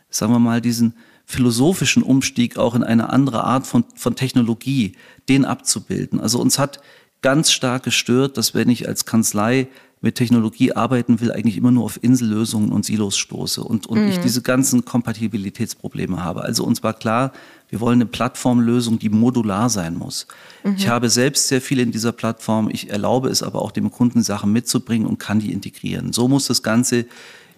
sagen 0.10 0.32
wir 0.32 0.40
mal, 0.40 0.62
diesen 0.62 0.94
philosophischen 1.26 2.04
Umstieg 2.04 2.58
auch 2.58 2.76
in 2.76 2.84
eine 2.84 3.10
andere 3.10 3.44
Art 3.44 3.66
von, 3.66 3.84
von 3.96 4.16
Technologie, 4.16 4.94
den 5.28 5.44
abzubilden. 5.44 6.20
Also 6.20 6.40
uns 6.40 6.60
hat 6.60 6.82
ganz 7.24 7.52
stark 7.52 7.82
gestört, 7.82 8.38
dass 8.38 8.54
wenn 8.54 8.70
ich 8.70 8.88
als 8.88 9.06
Kanzlei 9.06 9.68
mit 10.02 10.16
Technologie 10.16 10.74
arbeiten 10.74 11.20
will, 11.20 11.32
eigentlich 11.32 11.58
immer 11.58 11.72
nur 11.72 11.84
auf 11.84 11.98
Insellösungen 12.02 12.72
und 12.72 12.86
Silos 12.86 13.18
stoße 13.18 13.64
und, 13.64 13.88
und 13.88 14.02
mhm. 14.02 14.10
ich 14.10 14.20
diese 14.20 14.42
ganzen 14.42 14.86
Kompatibilitätsprobleme 14.86 16.24
habe. 16.24 16.44
Also 16.44 16.64
uns 16.64 16.84
war 16.84 16.94
klar, 16.94 17.32
wir 17.70 17.80
wollen 17.80 17.98
eine 17.98 18.06
Plattformlösung, 18.06 19.00
die 19.00 19.10
modular 19.10 19.70
sein 19.70 19.96
muss. 19.96 20.28
Mhm. 20.64 20.76
Ich 20.78 20.88
habe 20.88 21.10
selbst 21.10 21.48
sehr 21.48 21.62
viel 21.62 21.80
in 21.80 21.92
dieser 21.92 22.12
Plattform, 22.12 22.70
ich 22.70 22.90
erlaube 22.90 23.30
es 23.30 23.42
aber 23.42 23.62
auch 23.62 23.72
dem 23.72 23.90
Kunden, 23.90 24.22
Sachen 24.22 24.52
mitzubringen 24.52 25.08
und 25.08 25.18
kann 25.18 25.40
die 25.40 25.52
integrieren. 25.52 26.14
So 26.14 26.28
muss 26.28 26.48
das 26.48 26.62
Ganze 26.62 27.06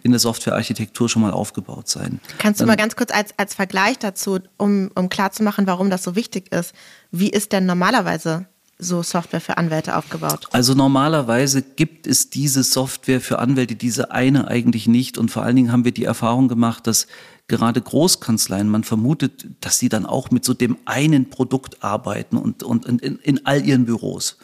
in 0.03 0.12
der 0.12 0.20
Softwarearchitektur 0.20 1.10
schon 1.10 1.24
mal 1.24 1.32
aufgebaut 1.32 1.89
sein. 1.89 2.20
Kannst 2.38 2.62
du 2.62 2.65
mal 2.65 2.77
ganz 2.77 2.96
kurz 2.96 3.12
als, 3.12 3.32
als 3.38 3.56
Vergleich 3.56 4.00
dazu, 4.00 4.39
um, 4.58 4.89
um 4.96 5.10
klarzumachen, 5.10 5.67
warum 5.67 5.89
das 5.89 6.03
so 6.03 6.15
wichtig 6.15 6.51
ist, 6.53 6.74
wie 7.12 7.29
ist 7.29 7.51
denn 7.51 7.65
normalerweise 7.65 8.48
so 8.79 9.01
Software 9.01 9.41
für 9.41 9.57
Anwälte 9.57 9.96
aufgebaut? 9.96 10.48
Also 10.51 10.74
normalerweise 10.74 11.62
gibt 11.62 12.05
es 12.05 12.29
diese 12.29 12.63
Software 12.63 13.22
für 13.22 13.39
Anwälte, 13.39 13.75
diese 13.75 14.12
eine 14.12 14.48
eigentlich 14.48 14.88
nicht. 14.88 15.17
Und 15.17 15.31
vor 15.31 15.43
allen 15.43 15.55
Dingen 15.55 15.72
haben 15.72 15.86
wir 15.86 15.91
die 15.91 16.03
Erfahrung 16.03 16.48
gemacht, 16.48 16.86
dass 16.86 17.07
gerade 17.48 17.81
Großkanzleien, 17.81 18.69
man 18.69 18.84
vermutet, 18.84 19.48
dass 19.62 19.79
sie 19.79 19.89
dann 19.89 20.05
auch 20.05 20.31
mit 20.31 20.46
so 20.46 20.53
dem 20.53 20.77
einen 20.86 21.29
Produkt 21.29 21.84
arbeiten 21.84 22.38
und, 22.38 22.63
und 22.63 22.86
in, 22.86 23.00
in 23.00 23.46
all 23.46 23.65
ihren 23.65 23.86
Büros. 23.86 24.38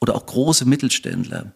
Oder 0.00 0.14
auch 0.14 0.26
große 0.26 0.64
Mittelständler. 0.64 1.52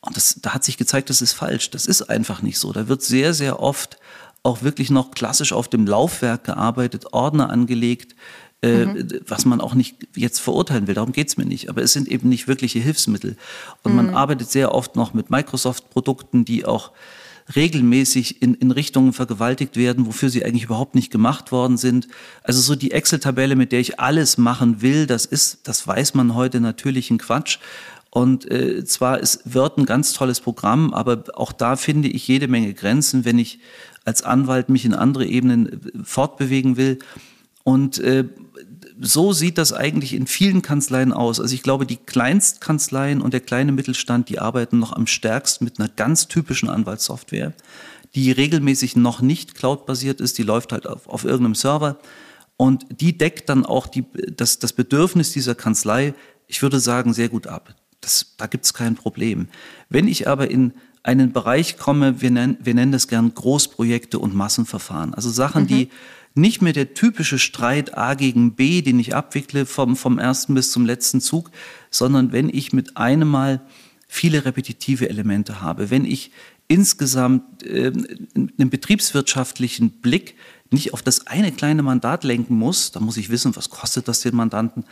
Und 0.00 0.16
das, 0.16 0.36
da 0.40 0.54
hat 0.54 0.64
sich 0.64 0.76
gezeigt, 0.76 1.10
das 1.10 1.22
ist 1.22 1.32
falsch. 1.32 1.70
Das 1.70 1.86
ist 1.86 2.02
einfach 2.02 2.42
nicht 2.42 2.58
so. 2.58 2.72
Da 2.72 2.88
wird 2.88 3.02
sehr, 3.02 3.34
sehr 3.34 3.60
oft 3.60 3.98
auch 4.42 4.62
wirklich 4.62 4.90
noch 4.90 5.10
klassisch 5.10 5.52
auf 5.52 5.68
dem 5.68 5.86
Laufwerk 5.86 6.44
gearbeitet, 6.44 7.12
Ordner 7.12 7.50
angelegt, 7.50 8.14
äh, 8.62 8.86
mhm. 8.86 9.08
was 9.26 9.44
man 9.46 9.60
auch 9.60 9.74
nicht 9.74 9.96
jetzt 10.14 10.40
verurteilen 10.40 10.86
will. 10.86 10.94
Darum 10.94 11.12
geht's 11.12 11.36
mir 11.36 11.46
nicht. 11.46 11.68
Aber 11.70 11.82
es 11.82 11.92
sind 11.92 12.08
eben 12.08 12.28
nicht 12.28 12.48
wirkliche 12.48 12.78
Hilfsmittel. 12.78 13.36
Und 13.82 13.92
mhm. 13.92 13.96
man 13.96 14.14
arbeitet 14.14 14.50
sehr 14.50 14.74
oft 14.74 14.96
noch 14.96 15.14
mit 15.14 15.30
Microsoft-Produkten, 15.30 16.44
die 16.44 16.64
auch 16.64 16.92
regelmäßig 17.56 18.42
in, 18.42 18.54
in 18.54 18.70
Richtungen 18.70 19.12
vergewaltigt 19.12 19.76
werden, 19.76 20.06
wofür 20.06 20.30
sie 20.30 20.44
eigentlich 20.44 20.64
überhaupt 20.64 20.94
nicht 20.94 21.10
gemacht 21.10 21.52
worden 21.52 21.76
sind. 21.76 22.08
Also 22.42 22.60
so 22.60 22.76
die 22.76 22.92
Excel-Tabelle, 22.92 23.56
mit 23.56 23.72
der 23.72 23.80
ich 23.80 23.98
alles 23.98 24.38
machen 24.38 24.82
will, 24.82 25.06
das 25.06 25.26
ist, 25.26 25.66
das 25.66 25.86
weiß 25.86 26.14
man 26.14 26.34
heute 26.34 26.60
natürlich 26.60 27.10
ein 27.10 27.18
Quatsch. 27.18 27.58
Und 28.10 28.50
äh, 28.50 28.84
zwar 28.84 29.20
ist 29.20 29.54
Word 29.54 29.78
ein 29.78 29.86
ganz 29.86 30.12
tolles 30.12 30.40
Programm, 30.40 30.92
aber 30.92 31.24
auch 31.34 31.52
da 31.52 31.76
finde 31.76 32.08
ich 32.08 32.26
jede 32.26 32.48
Menge 32.48 32.74
Grenzen, 32.74 33.24
wenn 33.24 33.38
ich 33.38 33.60
als 34.04 34.22
Anwalt 34.22 34.68
mich 34.68 34.84
in 34.84 34.94
andere 34.94 35.26
Ebenen 35.26 35.66
äh, 35.68 35.78
fortbewegen 36.02 36.76
will. 36.76 36.98
Und 37.70 38.00
äh, 38.00 38.24
so 39.00 39.32
sieht 39.32 39.56
das 39.56 39.72
eigentlich 39.72 40.12
in 40.12 40.26
vielen 40.26 40.60
Kanzleien 40.60 41.12
aus. 41.12 41.38
Also 41.38 41.54
ich 41.54 41.62
glaube, 41.62 41.86
die 41.86 41.98
Kleinstkanzleien 41.98 43.20
und 43.20 43.32
der 43.32 43.40
kleine 43.40 43.70
Mittelstand, 43.70 44.28
die 44.28 44.40
arbeiten 44.40 44.80
noch 44.80 44.92
am 44.92 45.06
stärksten 45.06 45.64
mit 45.64 45.78
einer 45.78 45.88
ganz 45.88 46.26
typischen 46.26 46.68
Anwaltssoftware, 46.68 47.52
die 48.16 48.32
regelmäßig 48.32 48.96
noch 48.96 49.20
nicht 49.20 49.54
cloudbasiert 49.54 50.20
ist, 50.20 50.36
die 50.36 50.42
läuft 50.42 50.72
halt 50.72 50.88
auf, 50.88 51.08
auf 51.08 51.22
irgendeinem 51.22 51.54
Server. 51.54 52.00
Und 52.56 52.86
die 52.90 53.16
deckt 53.16 53.48
dann 53.48 53.64
auch 53.64 53.86
die, 53.86 54.04
das, 54.36 54.58
das 54.58 54.72
Bedürfnis 54.72 55.30
dieser 55.30 55.54
Kanzlei, 55.54 56.12
ich 56.48 56.60
würde 56.60 56.80
sagen, 56.80 57.12
sehr 57.12 57.28
gut 57.28 57.46
ab. 57.46 57.76
Das, 58.00 58.34
da 58.36 58.48
gibt 58.48 58.64
es 58.64 58.74
kein 58.74 58.96
Problem. 58.96 59.46
Wenn 59.88 60.08
ich 60.08 60.26
aber 60.26 60.50
in 60.50 60.72
einen 61.04 61.32
Bereich 61.32 61.78
komme, 61.78 62.20
wir 62.20 62.32
nennen, 62.32 62.56
wir 62.60 62.74
nennen 62.74 62.90
das 62.90 63.06
gern 63.06 63.32
Großprojekte 63.32 64.18
und 64.18 64.34
Massenverfahren, 64.34 65.14
also 65.14 65.30
Sachen, 65.30 65.62
mhm. 65.62 65.68
die 65.68 65.88
nicht 66.34 66.62
mehr 66.62 66.72
der 66.72 66.94
typische 66.94 67.38
Streit 67.38 67.96
A 67.96 68.14
gegen 68.14 68.54
B, 68.54 68.82
den 68.82 68.98
ich 68.98 69.14
abwickle 69.14 69.66
vom, 69.66 69.96
vom 69.96 70.18
ersten 70.18 70.54
bis 70.54 70.70
zum 70.70 70.86
letzten 70.86 71.20
Zug, 71.20 71.50
sondern 71.90 72.32
wenn 72.32 72.48
ich 72.48 72.72
mit 72.72 72.96
einem 72.96 73.28
Mal 73.28 73.60
viele 74.06 74.44
repetitive 74.44 75.08
Elemente 75.08 75.60
habe, 75.60 75.90
wenn 75.90 76.04
ich 76.04 76.30
insgesamt 76.68 77.64
äh, 77.64 77.92
einen 78.34 78.70
betriebswirtschaftlichen 78.70 79.90
Blick 79.90 80.36
nicht 80.70 80.94
auf 80.94 81.02
das 81.02 81.26
eine 81.26 81.50
kleine 81.50 81.82
Mandat 81.82 82.22
lenken 82.22 82.56
muss, 82.56 82.92
da 82.92 83.00
muss 83.00 83.16
ich 83.16 83.28
wissen, 83.30 83.56
was 83.56 83.70
kostet 83.70 84.06
das 84.06 84.20
den 84.20 84.36
Mandanten, 84.36 84.84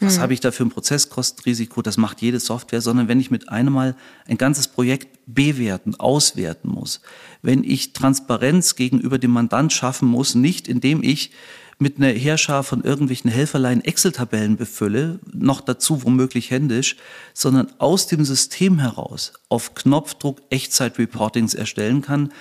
was 0.00 0.16
hm. 0.16 0.22
habe 0.22 0.34
ich 0.34 0.40
da 0.40 0.50
für 0.50 0.64
ein 0.64 0.70
Prozesskostenrisiko? 0.70 1.82
Das 1.82 1.96
macht 1.96 2.20
jede 2.20 2.40
Software, 2.40 2.80
sondern 2.80 3.08
wenn 3.08 3.20
ich 3.20 3.30
mit 3.30 3.48
einem 3.48 3.72
Mal 3.72 3.96
ein 4.26 4.38
ganzes 4.38 4.68
Projekt 4.68 5.18
bewerten, 5.26 5.94
auswerten 5.94 6.68
muss, 6.68 7.00
wenn 7.42 7.64
ich 7.64 7.92
Transparenz 7.92 8.74
gegenüber 8.76 9.18
dem 9.18 9.30
Mandant 9.30 9.72
schaffen 9.72 10.08
muss, 10.08 10.34
nicht 10.34 10.68
indem 10.68 11.02
ich 11.02 11.30
mit 11.78 11.96
einer 11.98 12.08
Heerschar 12.08 12.62
von 12.62 12.82
irgendwelchen 12.82 13.30
Helferlein 13.30 13.82
Excel-Tabellen 13.82 14.56
befülle, 14.56 15.18
noch 15.32 15.60
dazu 15.60 16.04
womöglich 16.04 16.50
händisch, 16.50 16.96
sondern 17.32 17.68
aus 17.78 18.06
dem 18.06 18.24
System 18.24 18.78
heraus 18.78 19.32
auf 19.48 19.74
Knopfdruck 19.74 20.40
Echtzeit-Reportings 20.50 21.54
erstellen 21.54 22.02
kann, 22.02 22.32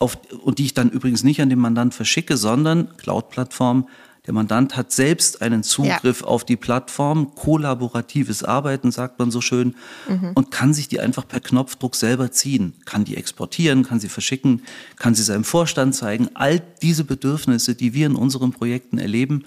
auf, 0.00 0.18
und 0.42 0.58
die 0.58 0.64
ich 0.64 0.74
dann 0.74 0.90
übrigens 0.90 1.22
nicht 1.22 1.40
an 1.40 1.50
den 1.50 1.58
Mandant 1.58 1.94
verschicke, 1.94 2.36
sondern 2.36 2.96
Cloud-Plattform 2.96 3.86
der 4.26 4.34
Mandant 4.34 4.76
hat 4.76 4.92
selbst 4.92 5.40
einen 5.40 5.62
Zugriff 5.62 6.20
ja. 6.20 6.26
auf 6.26 6.44
die 6.44 6.56
Plattform, 6.56 7.34
kollaboratives 7.34 8.44
Arbeiten, 8.44 8.92
sagt 8.92 9.18
man 9.18 9.30
so 9.30 9.40
schön, 9.40 9.74
mhm. 10.08 10.32
und 10.34 10.50
kann 10.50 10.74
sich 10.74 10.88
die 10.88 11.00
einfach 11.00 11.26
per 11.26 11.40
Knopfdruck 11.40 11.96
selber 11.96 12.30
ziehen. 12.30 12.74
Kann 12.84 13.04
die 13.04 13.16
exportieren, 13.16 13.82
kann 13.82 13.98
sie 13.98 14.10
verschicken, 14.10 14.62
kann 14.96 15.14
sie 15.14 15.22
seinem 15.22 15.44
Vorstand 15.44 15.94
zeigen. 15.94 16.28
All 16.34 16.60
diese 16.82 17.04
Bedürfnisse, 17.04 17.74
die 17.74 17.94
wir 17.94 18.06
in 18.06 18.14
unseren 18.14 18.52
Projekten 18.52 18.98
erleben, 18.98 19.46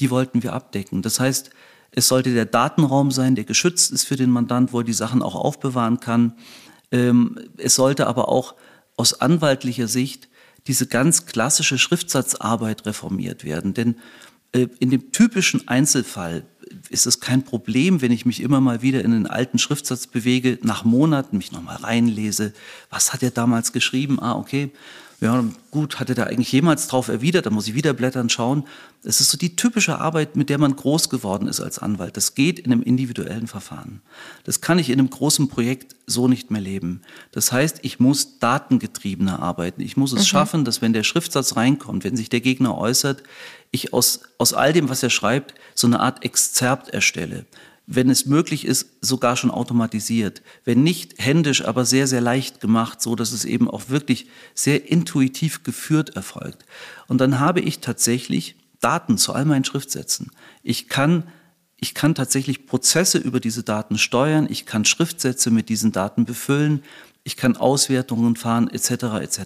die 0.00 0.10
wollten 0.10 0.42
wir 0.42 0.54
abdecken. 0.54 1.02
Das 1.02 1.20
heißt, 1.20 1.50
es 1.90 2.08
sollte 2.08 2.32
der 2.32 2.46
Datenraum 2.46 3.10
sein, 3.10 3.34
der 3.34 3.44
geschützt 3.44 3.90
ist 3.92 4.04
für 4.04 4.16
den 4.16 4.30
Mandant, 4.30 4.72
wo 4.72 4.80
er 4.80 4.84
die 4.84 4.92
Sachen 4.92 5.22
auch 5.22 5.34
aufbewahren 5.34 6.00
kann. 6.00 6.32
Ähm, 6.90 7.38
es 7.58 7.74
sollte 7.74 8.06
aber 8.06 8.28
auch 8.28 8.54
aus 8.96 9.20
anwaltlicher 9.20 9.88
Sicht 9.88 10.28
diese 10.66 10.86
ganz 10.86 11.26
klassische 11.26 11.78
Schriftsatzarbeit 11.78 12.86
reformiert 12.86 13.44
werden. 13.44 13.74
Denn 13.74 13.96
äh, 14.52 14.68
in 14.78 14.90
dem 14.90 15.12
typischen 15.12 15.68
Einzelfall 15.68 16.44
ist 16.90 17.06
es 17.06 17.20
kein 17.20 17.44
Problem, 17.44 18.02
wenn 18.02 18.12
ich 18.12 18.26
mich 18.26 18.40
immer 18.40 18.60
mal 18.60 18.82
wieder 18.82 19.04
in 19.04 19.12
den 19.12 19.26
alten 19.26 19.58
Schriftsatz 19.58 20.06
bewege, 20.06 20.58
nach 20.62 20.84
Monaten 20.84 21.36
mich 21.36 21.52
nochmal 21.52 21.76
reinlese. 21.76 22.52
Was 22.90 23.12
hat 23.12 23.22
er 23.22 23.30
damals 23.30 23.72
geschrieben? 23.72 24.20
Ah, 24.20 24.36
okay, 24.36 24.72
ja, 25.20 25.42
gut, 25.70 25.98
hat 25.98 26.10
er 26.10 26.14
da 26.14 26.24
eigentlich 26.24 26.52
jemals 26.52 26.88
drauf 26.88 27.08
erwidert? 27.08 27.46
Da 27.46 27.50
muss 27.50 27.66
ich 27.66 27.74
wieder 27.74 27.94
blättern, 27.94 28.28
schauen. 28.28 28.64
Es 29.02 29.20
ist 29.20 29.30
so 29.30 29.38
die 29.38 29.56
typische 29.56 29.98
Arbeit, 29.98 30.36
mit 30.36 30.50
der 30.50 30.58
man 30.58 30.76
groß 30.76 31.08
geworden 31.08 31.48
ist 31.48 31.60
als 31.60 31.78
Anwalt. 31.78 32.18
Das 32.18 32.34
geht 32.34 32.58
in 32.58 32.70
einem 32.70 32.82
individuellen 32.82 33.46
Verfahren. 33.46 34.02
Das 34.44 34.60
kann 34.60 34.78
ich 34.78 34.90
in 34.90 34.98
einem 34.98 35.08
großen 35.08 35.48
Projekt 35.48 35.96
so 36.06 36.28
nicht 36.28 36.50
mehr 36.50 36.60
leben. 36.60 37.00
Das 37.32 37.50
heißt, 37.50 37.78
ich 37.80 37.98
muss 37.98 38.38
datengetriebener 38.40 39.40
arbeiten. 39.40 39.80
Ich 39.80 39.96
muss 39.96 40.12
es 40.12 40.20
mhm. 40.20 40.26
schaffen, 40.26 40.64
dass 40.66 40.82
wenn 40.82 40.92
der 40.92 41.02
Schriftsatz 41.02 41.56
reinkommt, 41.56 42.04
wenn 42.04 42.16
sich 42.16 42.28
der 42.28 42.40
Gegner 42.40 42.76
äußert, 42.76 43.22
ich 43.70 43.94
aus, 43.94 44.20
aus 44.36 44.52
all 44.52 44.74
dem, 44.74 44.90
was 44.90 45.02
er 45.02 45.10
schreibt, 45.10 45.54
so 45.74 45.86
eine 45.86 46.00
Art 46.00 46.24
Exzerpt 46.24 46.90
erstelle 46.90 47.46
wenn 47.86 48.10
es 48.10 48.26
möglich 48.26 48.64
ist, 48.64 48.88
sogar 49.00 49.36
schon 49.36 49.50
automatisiert. 49.50 50.42
Wenn 50.64 50.82
nicht 50.82 51.14
händisch, 51.18 51.64
aber 51.64 51.84
sehr, 51.84 52.06
sehr 52.06 52.20
leicht 52.20 52.60
gemacht, 52.60 53.00
so 53.00 53.14
dass 53.14 53.32
es 53.32 53.44
eben 53.44 53.70
auch 53.70 53.88
wirklich 53.88 54.26
sehr 54.54 54.90
intuitiv 54.90 55.62
geführt 55.62 56.16
erfolgt. 56.16 56.66
Und 57.06 57.20
dann 57.20 57.38
habe 57.38 57.60
ich 57.60 57.80
tatsächlich 57.80 58.56
Daten 58.80 59.18
zu 59.18 59.32
all 59.32 59.44
meinen 59.44 59.64
Schriftsätzen. 59.64 60.30
Ich 60.62 60.88
kann 60.88 61.24
ich 61.78 61.94
kann 61.94 62.14
tatsächlich 62.14 62.66
Prozesse 62.66 63.18
über 63.18 63.38
diese 63.38 63.62
Daten 63.62 63.98
steuern, 63.98 64.46
ich 64.48 64.64
kann 64.64 64.86
Schriftsätze 64.86 65.50
mit 65.50 65.68
diesen 65.68 65.92
Daten 65.92 66.24
befüllen, 66.24 66.82
ich 67.22 67.36
kann 67.36 67.56
Auswertungen 67.56 68.36
fahren, 68.36 68.70
etc. 68.70 68.90
etc. 69.20 69.40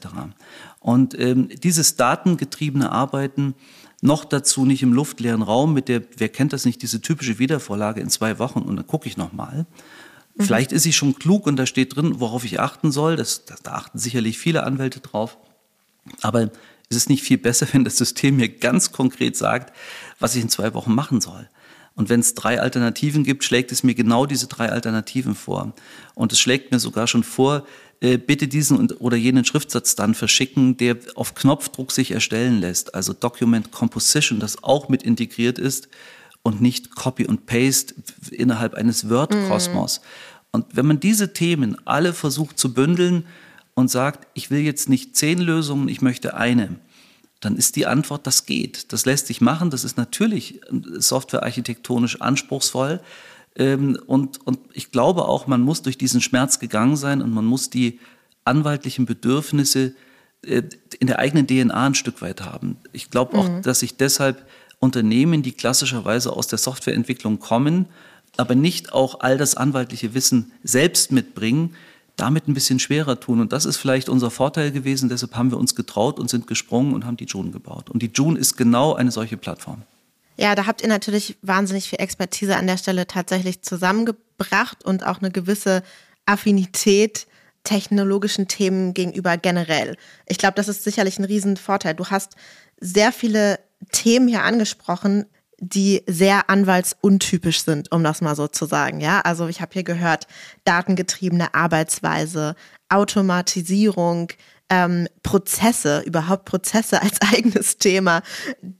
Und 0.79 1.19
ähm, 1.19 1.49
dieses 1.49 1.97
datengetriebene 1.97 2.93
Arbeiten 2.93 3.55
noch 4.00 4.25
dazu 4.25 4.64
nicht 4.64 4.83
im 4.83 4.92
luftleeren 4.92 5.42
Raum 5.42 5.75
mit 5.75 5.88
der, 5.88 6.02
wer 6.16 6.28
kennt 6.28 6.52
das 6.52 6.64
nicht, 6.64 6.83
diese 6.83 7.00
typische 7.00 7.38
Wiedervorlage 7.38 8.00
in 8.00 8.09
zwei 8.09 8.38
Wochen 8.38 8.61
und 8.61 8.76
dann 8.76 8.87
gucke 8.87 9.09
ich 9.09 9.16
nochmal. 9.16 9.66
Mhm. 10.35 10.45
Vielleicht 10.45 10.73
ist 10.73 10.85
sie 10.85 10.92
schon 10.92 11.14
klug 11.16 11.47
und 11.47 11.57
da 11.57 11.66
steht 11.66 11.97
drin, 11.97 12.21
worauf 12.21 12.45
ich 12.45 12.61
achten 12.61 12.92
soll. 12.92 13.16
Das, 13.16 13.45
das, 13.45 13.62
da 13.62 13.73
achten 13.73 13.99
sicherlich 13.99 14.38
viele 14.38 14.64
Anwälte 14.64 15.00
drauf. 15.00 15.37
Aber 16.23 16.45
ist 16.88 16.97
es 16.97 17.09
nicht 17.09 17.23
viel 17.23 17.38
besser, 17.38 17.66
wenn 17.73 17.85
das 17.85 17.99
System 17.99 18.37
mir 18.37 18.49
ganz 18.49 18.92
konkret 18.92 19.37
sagt, 19.37 19.76
was 20.19 20.35
ich 20.35 20.42
in 20.42 20.49
zwei 20.49 20.75
Wochen 20.75 20.95
machen 20.95 21.21
soll? 21.21 21.49
Und 21.95 22.09
wenn 22.09 22.21
es 22.21 22.35
drei 22.35 22.61
Alternativen 22.61 23.25
gibt, 23.25 23.45
schlägt 23.45 23.73
es 23.73 23.83
mir 23.83 23.95
genau 23.95 24.25
diese 24.25 24.47
drei 24.47 24.71
Alternativen 24.71 25.35
vor. 25.35 25.75
Und 26.14 26.33
es 26.33 26.40
schlägt 26.40 26.73
mir 26.73 26.78
sogar 26.78 27.07
schon 27.07 27.25
vor, 27.25 27.66
äh, 28.00 28.16
bitte 28.16 28.49
diesen 28.49 28.90
oder 28.92 29.16
jenen 29.16 29.45
Schriftsatz 29.45 29.95
dann 29.95 30.14
verschicken, 30.14 30.76
der 30.76 30.97
auf 31.16 31.35
Knopfdruck 31.35 31.92
sich 31.92 32.12
erstellen 32.12 32.61
lässt. 32.61 32.95
Also 32.95 33.12
Document 33.12 33.71
Composition, 33.71 34.40
das 34.40 34.62
auch 34.62 34.88
mit 34.88 35.02
integriert 35.02 35.59
ist 35.59 35.88
und 36.42 36.62
nicht 36.62 36.95
Copy 36.95 37.26
und 37.26 37.47
Paste 37.47 37.95
innerhalb 38.30 38.75
eines 38.75 39.11
Word-Kosmos. 39.11 40.00
Mhm. 40.00 40.04
Und 40.52 40.66
wenn 40.73 40.87
man 40.87 40.99
diese 40.99 41.33
Themen 41.33 41.76
alle 41.87 42.12
versucht 42.12 42.59
zu 42.59 42.73
bündeln 42.73 43.26
und 43.75 43.90
sagt, 43.90 44.26
ich 44.35 44.50
will 44.50 44.61
jetzt 44.61 44.88
nicht 44.88 45.14
zehn 45.14 45.38
Lösungen, 45.38 45.88
ich 45.88 46.00
möchte 46.00 46.35
eine, 46.35 46.76
dann 47.40 47.57
ist 47.57 47.76
die 47.76 47.87
Antwort, 47.87 48.26
das 48.26 48.47
geht. 48.47 48.92
Das 48.92 49.07
lässt 49.07 49.26
sich 49.26 49.40
machen. 49.40 49.71
Das 49.71 49.85
ist 49.85 49.97
natürlich 49.97 50.61
softwarearchitektonisch 50.71 52.21
anspruchsvoll. 52.21 53.00
Ähm, 53.57 53.99
und, 54.07 54.45
und 54.47 54.59
ich 54.73 54.90
glaube 54.90 55.26
auch, 55.26 55.47
man 55.47 55.61
muss 55.61 55.83
durch 55.83 55.99
diesen 55.99 56.21
Schmerz 56.21 56.59
gegangen 56.59 56.97
sein 56.97 57.23
und 57.23 57.33
man 57.33 57.45
muss 57.45 57.71
die 57.71 57.99
anwaltlichen 58.45 59.07
Bedürfnisse 59.07 59.95
äh, 60.42 60.62
in 60.99 61.07
der 61.07 61.19
eigenen 61.19 61.47
DNA 61.47 61.87
ein 61.87 61.95
Stück 61.95 62.23
weit 62.23 62.42
haben. 62.42 62.76
Ich 62.92 63.11
glaube 63.11 63.37
auch, 63.37 63.49
mhm. 63.49 63.62
dass 63.62 63.80
sich 63.80 63.97
deshalb 63.97 64.47
Unternehmen, 64.78 65.42
die 65.42 65.52
klassischerweise 65.52 66.33
aus 66.33 66.47
der 66.47 66.59
Softwareentwicklung 66.59 67.38
kommen, 67.38 67.87
aber 68.37 68.54
nicht 68.54 68.92
auch 68.92 69.21
all 69.21 69.37
das 69.37 69.57
anwaltliche 69.57 70.14
Wissen 70.14 70.52
selbst 70.62 71.12
mitbringen, 71.12 71.75
damit 72.16 72.49
ein 72.49 72.54
bisschen 72.54 72.78
schwerer 72.78 73.19
tun. 73.19 73.40
Und 73.40 73.52
das 73.52 73.64
ist 73.64 73.76
vielleicht 73.76 74.09
unser 74.09 74.30
Vorteil 74.30 74.73
gewesen. 74.73 75.09
Deshalb 75.09 75.37
haben 75.37 75.50
wir 75.50 75.59
uns 75.59 75.75
getraut 75.75 76.19
und 76.19 76.30
sind 76.30 76.47
gesprungen 76.47 76.95
und 76.95 77.04
haben 77.04 77.16
die 77.16 77.25
June 77.25 77.50
gebaut. 77.50 77.90
Und 77.90 78.02
die 78.02 78.11
June 78.12 78.38
ist 78.38 78.57
genau 78.57 78.95
eine 78.95 79.11
solche 79.11 79.37
Plattform. 79.37 79.83
Ja, 80.41 80.55
da 80.55 80.65
habt 80.65 80.81
ihr 80.81 80.89
natürlich 80.89 81.37
wahnsinnig 81.43 81.91
viel 81.91 82.01
Expertise 82.01 82.57
an 82.57 82.67
der 82.67 82.79
Stelle 82.79 83.07
tatsächlich 83.07 83.61
zusammengebracht 83.61 84.83
und 84.87 85.05
auch 85.05 85.19
eine 85.19 85.31
gewisse 85.31 85.83
Affinität 86.25 87.27
technologischen 87.63 88.49
Themen 88.49 88.95
gegenüber 88.95 89.37
generell. 89.37 89.99
Ich 90.25 90.39
glaube, 90.39 90.55
das 90.55 90.69
ist 90.69 90.83
sicherlich 90.83 91.19
ein 91.19 91.27
Riesenvorteil. 91.27 91.95
Du 91.95 92.07
hast 92.07 92.37
sehr 92.81 93.13
viele 93.13 93.61
Themen 93.93 94.29
hier 94.29 94.43
angesprochen, 94.43 95.27
die 95.59 96.03
sehr 96.07 96.49
anwaltsuntypisch 96.49 97.63
sind, 97.63 97.93
um 97.93 98.03
das 98.03 98.23
mal 98.23 98.35
so 98.35 98.49
zu 98.49 98.65
sagen. 98.65 99.03
Ja, 99.03 99.21
also 99.21 99.47
ich 99.47 99.61
habe 99.61 99.75
hier 99.75 99.85
gehört, 99.85 100.27
datengetriebene 100.65 101.53
Arbeitsweise, 101.53 102.55
Automatisierung, 102.89 104.29
ähm, 104.71 105.09
Prozesse, 105.23 106.03
überhaupt 106.07 106.45
Prozesse 106.45 107.03
als 107.03 107.21
eigenes 107.35 107.77
Thema, 107.77 108.23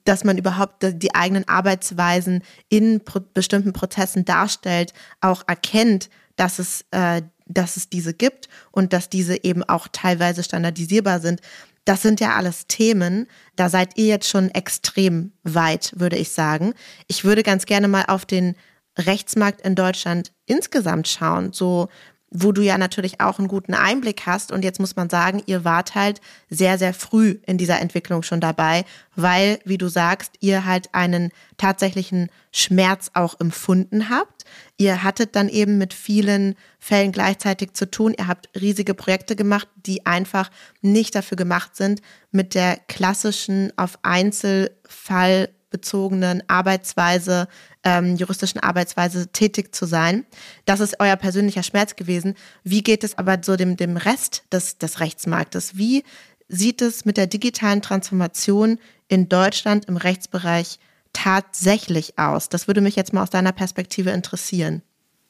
dass 0.05 0.25
man 0.25 0.39
überhaupt 0.39 0.77
die 0.83 1.15
eigenen 1.15 1.47
Arbeitsweisen 1.47 2.43
in 2.69 3.05
pro 3.05 3.21
bestimmten 3.35 3.73
Prozessen 3.73 4.25
darstellt, 4.25 4.95
auch 5.21 5.43
erkennt, 5.47 6.09
dass 6.37 6.59
es, 6.59 6.85
äh, 6.93 7.23
dass 7.47 7.77
es 7.77 7.91
diese 7.91 8.15
gibt 8.15 8.49
und 8.71 8.93
dass 8.93 9.09
diese 9.09 9.45
eben 9.45 9.63
auch 9.65 9.89
teilweise 9.93 10.43
standardisierbar 10.43 11.21
sind. 11.21 11.41
Das 11.85 12.03
sind 12.03 12.21
ja 12.21 12.37
alles 12.37 12.67
Themen, 12.69 13.27
da 13.57 13.69
seid 13.69 13.99
ihr 13.99 14.07
jetzt 14.07 14.29
schon 14.29 14.51
extrem 14.51 15.33
weit, 15.43 15.93
würde 15.97 16.17
ich 16.17 16.31
sagen. 16.31 16.75
Ich 17.09 17.25
würde 17.25 17.43
ganz 17.43 17.67
gerne 17.67 17.89
mal 17.89 18.05
auf 18.07 18.25
den 18.25 18.55
Rechtsmarkt 18.99 19.63
in 19.63 19.75
Deutschland 19.75 20.33
insgesamt 20.47 21.09
schauen. 21.09 21.53
So, 21.53 21.89
wo 22.31 22.53
du 22.53 22.63
ja 22.63 22.79
natürlich 22.79 23.21
auch 23.21 23.39
einen 23.39 23.49
guten 23.49 23.75
Einblick 23.75 24.23
hast. 24.25 24.53
Und 24.53 24.65
jetzt 24.65 24.79
muss 24.79 24.95
man 24.95 25.11
sagen, 25.11 25.43
ihr 25.47 25.65
wart 25.65 25.95
halt 25.97 26.21
sehr, 26.49 26.79
sehr 26.79 26.95
früh 26.95 27.39
in 27.45 27.59
dieser 27.59 27.81
Entwicklung 27.81 28.23
schon 28.23 28.41
dabei, 28.41 28.85
weil, 29.17 29.59
wie 29.65 29.79
du 29.79 29.89
sagst, 29.89 30.35
ihr 30.41 30.65
halt 30.65 30.95
einen 30.95 31.31
tatsächlichen 31.57 32.31
Schmerz 32.53 33.11
auch 33.15 33.39
empfunden 33.41 34.09
habt. 34.11 34.45
Ihr 34.77 35.03
hattet 35.03 35.35
dann 35.35 35.49
eben 35.49 35.77
mit 35.79 35.93
vielen 35.93 36.55
Fällen 36.79 37.13
gleichzeitig 37.13 37.75
zu 37.75 37.91
tun. 37.91 38.15
Ihr 38.17 38.29
habt 38.29 38.49
riesige 38.59 38.95
Projekte 38.95 39.35
gemacht, 39.35 39.69
die 39.75 40.07
einfach 40.07 40.51
nicht 40.81 41.15
dafür 41.15 41.37
gemacht 41.37 41.77
sind, 41.77 42.01
mit 42.31 42.55
der 42.55 42.79
klassischen 42.87 43.73
auf 43.77 43.99
Einzelfall 44.03 45.49
bezogenen 45.71 46.43
Arbeitsweise, 46.49 47.49
ähm, 47.85 48.17
juristischen 48.17 48.61
Arbeitsweise 48.61 49.29
tätig 49.29 49.75
zu 49.75 49.87
sein. 49.87 50.27
Das 50.65 50.81
ist 50.81 50.97
euer 51.01 51.17
persönlicher 51.17 51.63
Schmerz 51.63 51.97
gewesen. 51.97 52.35
Wie 52.63 52.83
geht 52.83 53.05
es 53.05 53.17
aber 53.17 53.39
so 53.43 53.57
dem, 53.57 53.77
dem 53.77 53.97
Rest 53.97 54.45
des, 54.53 54.79
des 54.79 55.01
Rechtsmarktes? 55.01 55.77
Wie 55.77 56.05
sieht 56.49 56.83
es 56.83 57.05
mit 57.05 57.17
der 57.17 57.27
digitalen 57.27 57.81
Transformation 57.83 58.79
in 59.09 59.29
Deutschland 59.29 59.87
im 59.87 59.97
Rechtsbereich 59.97 60.79
tatsächlich 61.13 62.19
aus? 62.19 62.49
Das 62.49 62.67
würde 62.67 62.81
mich 62.81 62.97
jetzt 62.97 63.13
mal 63.13 63.23
aus 63.23 63.31
deiner 63.31 63.53
Perspektive 63.53 64.11
interessieren. 64.11 64.83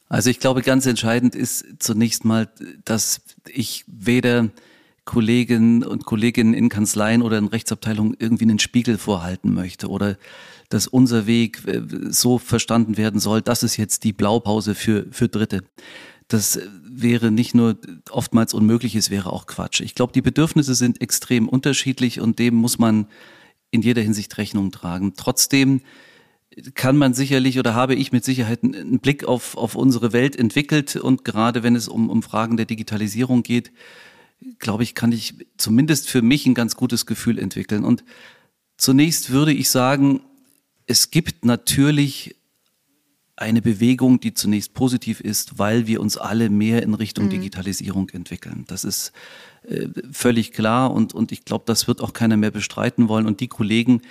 Also 0.09 0.29
ich 0.29 0.39
glaube, 0.39 0.61
ganz 0.61 0.85
entscheidend 0.85 1.35
ist 1.35 1.65
zunächst 1.79 2.25
mal, 2.25 2.49
dass 2.83 3.21
ich 3.47 3.85
weder 3.87 4.49
Kolleginnen 5.11 5.83
und 5.83 6.05
Kolleginnen 6.05 6.53
in 6.53 6.69
Kanzleien 6.69 7.21
oder 7.21 7.37
in 7.37 7.47
Rechtsabteilungen 7.47 8.15
irgendwie 8.17 8.45
einen 8.45 8.59
Spiegel 8.59 8.97
vorhalten 8.97 9.53
möchte 9.53 9.89
oder 9.89 10.17
dass 10.69 10.87
unser 10.87 11.27
Weg 11.27 11.67
äh, 11.67 11.81
so 12.09 12.37
verstanden 12.37 12.95
werden 12.95 13.19
soll, 13.19 13.41
das 13.41 13.61
ist 13.61 13.75
jetzt 13.75 14.05
die 14.05 14.13
Blaupause 14.13 14.73
für, 14.73 15.07
für 15.11 15.27
Dritte. 15.27 15.65
Das 16.29 16.61
wäre 16.89 17.29
nicht 17.29 17.53
nur 17.53 17.77
oftmals 18.09 18.53
unmöglich, 18.53 18.95
es 18.95 19.09
wäre 19.09 19.33
auch 19.33 19.47
Quatsch. 19.47 19.81
Ich 19.81 19.95
glaube, 19.95 20.13
die 20.13 20.21
Bedürfnisse 20.21 20.75
sind 20.75 21.01
extrem 21.01 21.49
unterschiedlich 21.49 22.21
und 22.21 22.39
dem 22.39 22.55
muss 22.55 22.79
man 22.79 23.07
in 23.69 23.81
jeder 23.81 24.01
Hinsicht 24.01 24.37
Rechnung 24.37 24.71
tragen. 24.71 25.15
Trotzdem 25.17 25.81
kann 26.73 26.95
man 26.95 27.13
sicherlich 27.13 27.59
oder 27.59 27.75
habe 27.75 27.95
ich 27.95 28.13
mit 28.13 28.23
Sicherheit 28.23 28.63
einen 28.63 28.99
Blick 28.99 29.25
auf, 29.25 29.57
auf 29.57 29.75
unsere 29.75 30.13
Welt 30.13 30.37
entwickelt 30.37 30.95
und 30.95 31.25
gerade 31.25 31.63
wenn 31.63 31.75
es 31.75 31.89
um, 31.89 32.09
um 32.09 32.23
Fragen 32.23 32.55
der 32.55 32.65
Digitalisierung 32.65 33.43
geht, 33.43 33.73
glaube 34.59 34.83
ich, 34.83 34.95
kann 34.95 35.11
ich 35.11 35.35
zumindest 35.57 36.09
für 36.09 36.21
mich 36.21 36.45
ein 36.45 36.53
ganz 36.53 36.75
gutes 36.75 37.05
Gefühl 37.05 37.39
entwickeln. 37.39 37.83
Und 37.83 38.03
zunächst 38.77 39.31
würde 39.31 39.53
ich 39.53 39.69
sagen, 39.69 40.21
es 40.87 41.11
gibt 41.11 41.45
natürlich 41.45 42.35
eine 43.41 43.61
Bewegung, 43.61 44.19
die 44.19 44.33
zunächst 44.33 44.73
positiv 44.73 45.19
ist, 45.19 45.57
weil 45.57 45.87
wir 45.87 45.99
uns 45.99 46.17
alle 46.17 46.49
mehr 46.49 46.83
in 46.83 46.93
Richtung 46.93 47.25
mhm. 47.25 47.31
Digitalisierung 47.31 48.09
entwickeln. 48.09 48.65
Das 48.67 48.83
ist 48.83 49.13
äh, 49.63 49.87
völlig 50.11 50.51
klar 50.51 50.91
und, 50.91 51.13
und 51.13 51.31
ich 51.31 51.43
glaube, 51.43 51.63
das 51.65 51.87
wird 51.87 52.01
auch 52.01 52.13
keiner 52.13 52.37
mehr 52.37 52.51
bestreiten 52.51 53.07
wollen. 53.09 53.25
Und 53.25 53.39
die 53.39 53.47
Kollegen, 53.47 54.01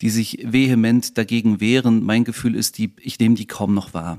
die 0.00 0.10
sich 0.10 0.44
vehement 0.44 1.16
dagegen 1.16 1.60
wehren, 1.60 2.02
mein 2.02 2.24
Gefühl 2.24 2.56
ist, 2.56 2.78
die, 2.78 2.92
ich 3.00 3.18
nehme 3.18 3.36
die 3.36 3.46
kaum 3.46 3.74
noch 3.74 3.94
wahr. 3.94 4.18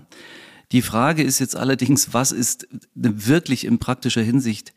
Die 0.72 0.82
Frage 0.82 1.22
ist 1.22 1.40
jetzt 1.40 1.58
allerdings, 1.58 2.14
was 2.14 2.32
ist 2.32 2.68
wirklich 2.94 3.66
in 3.66 3.78
praktischer 3.78 4.22
Hinsicht 4.22 4.74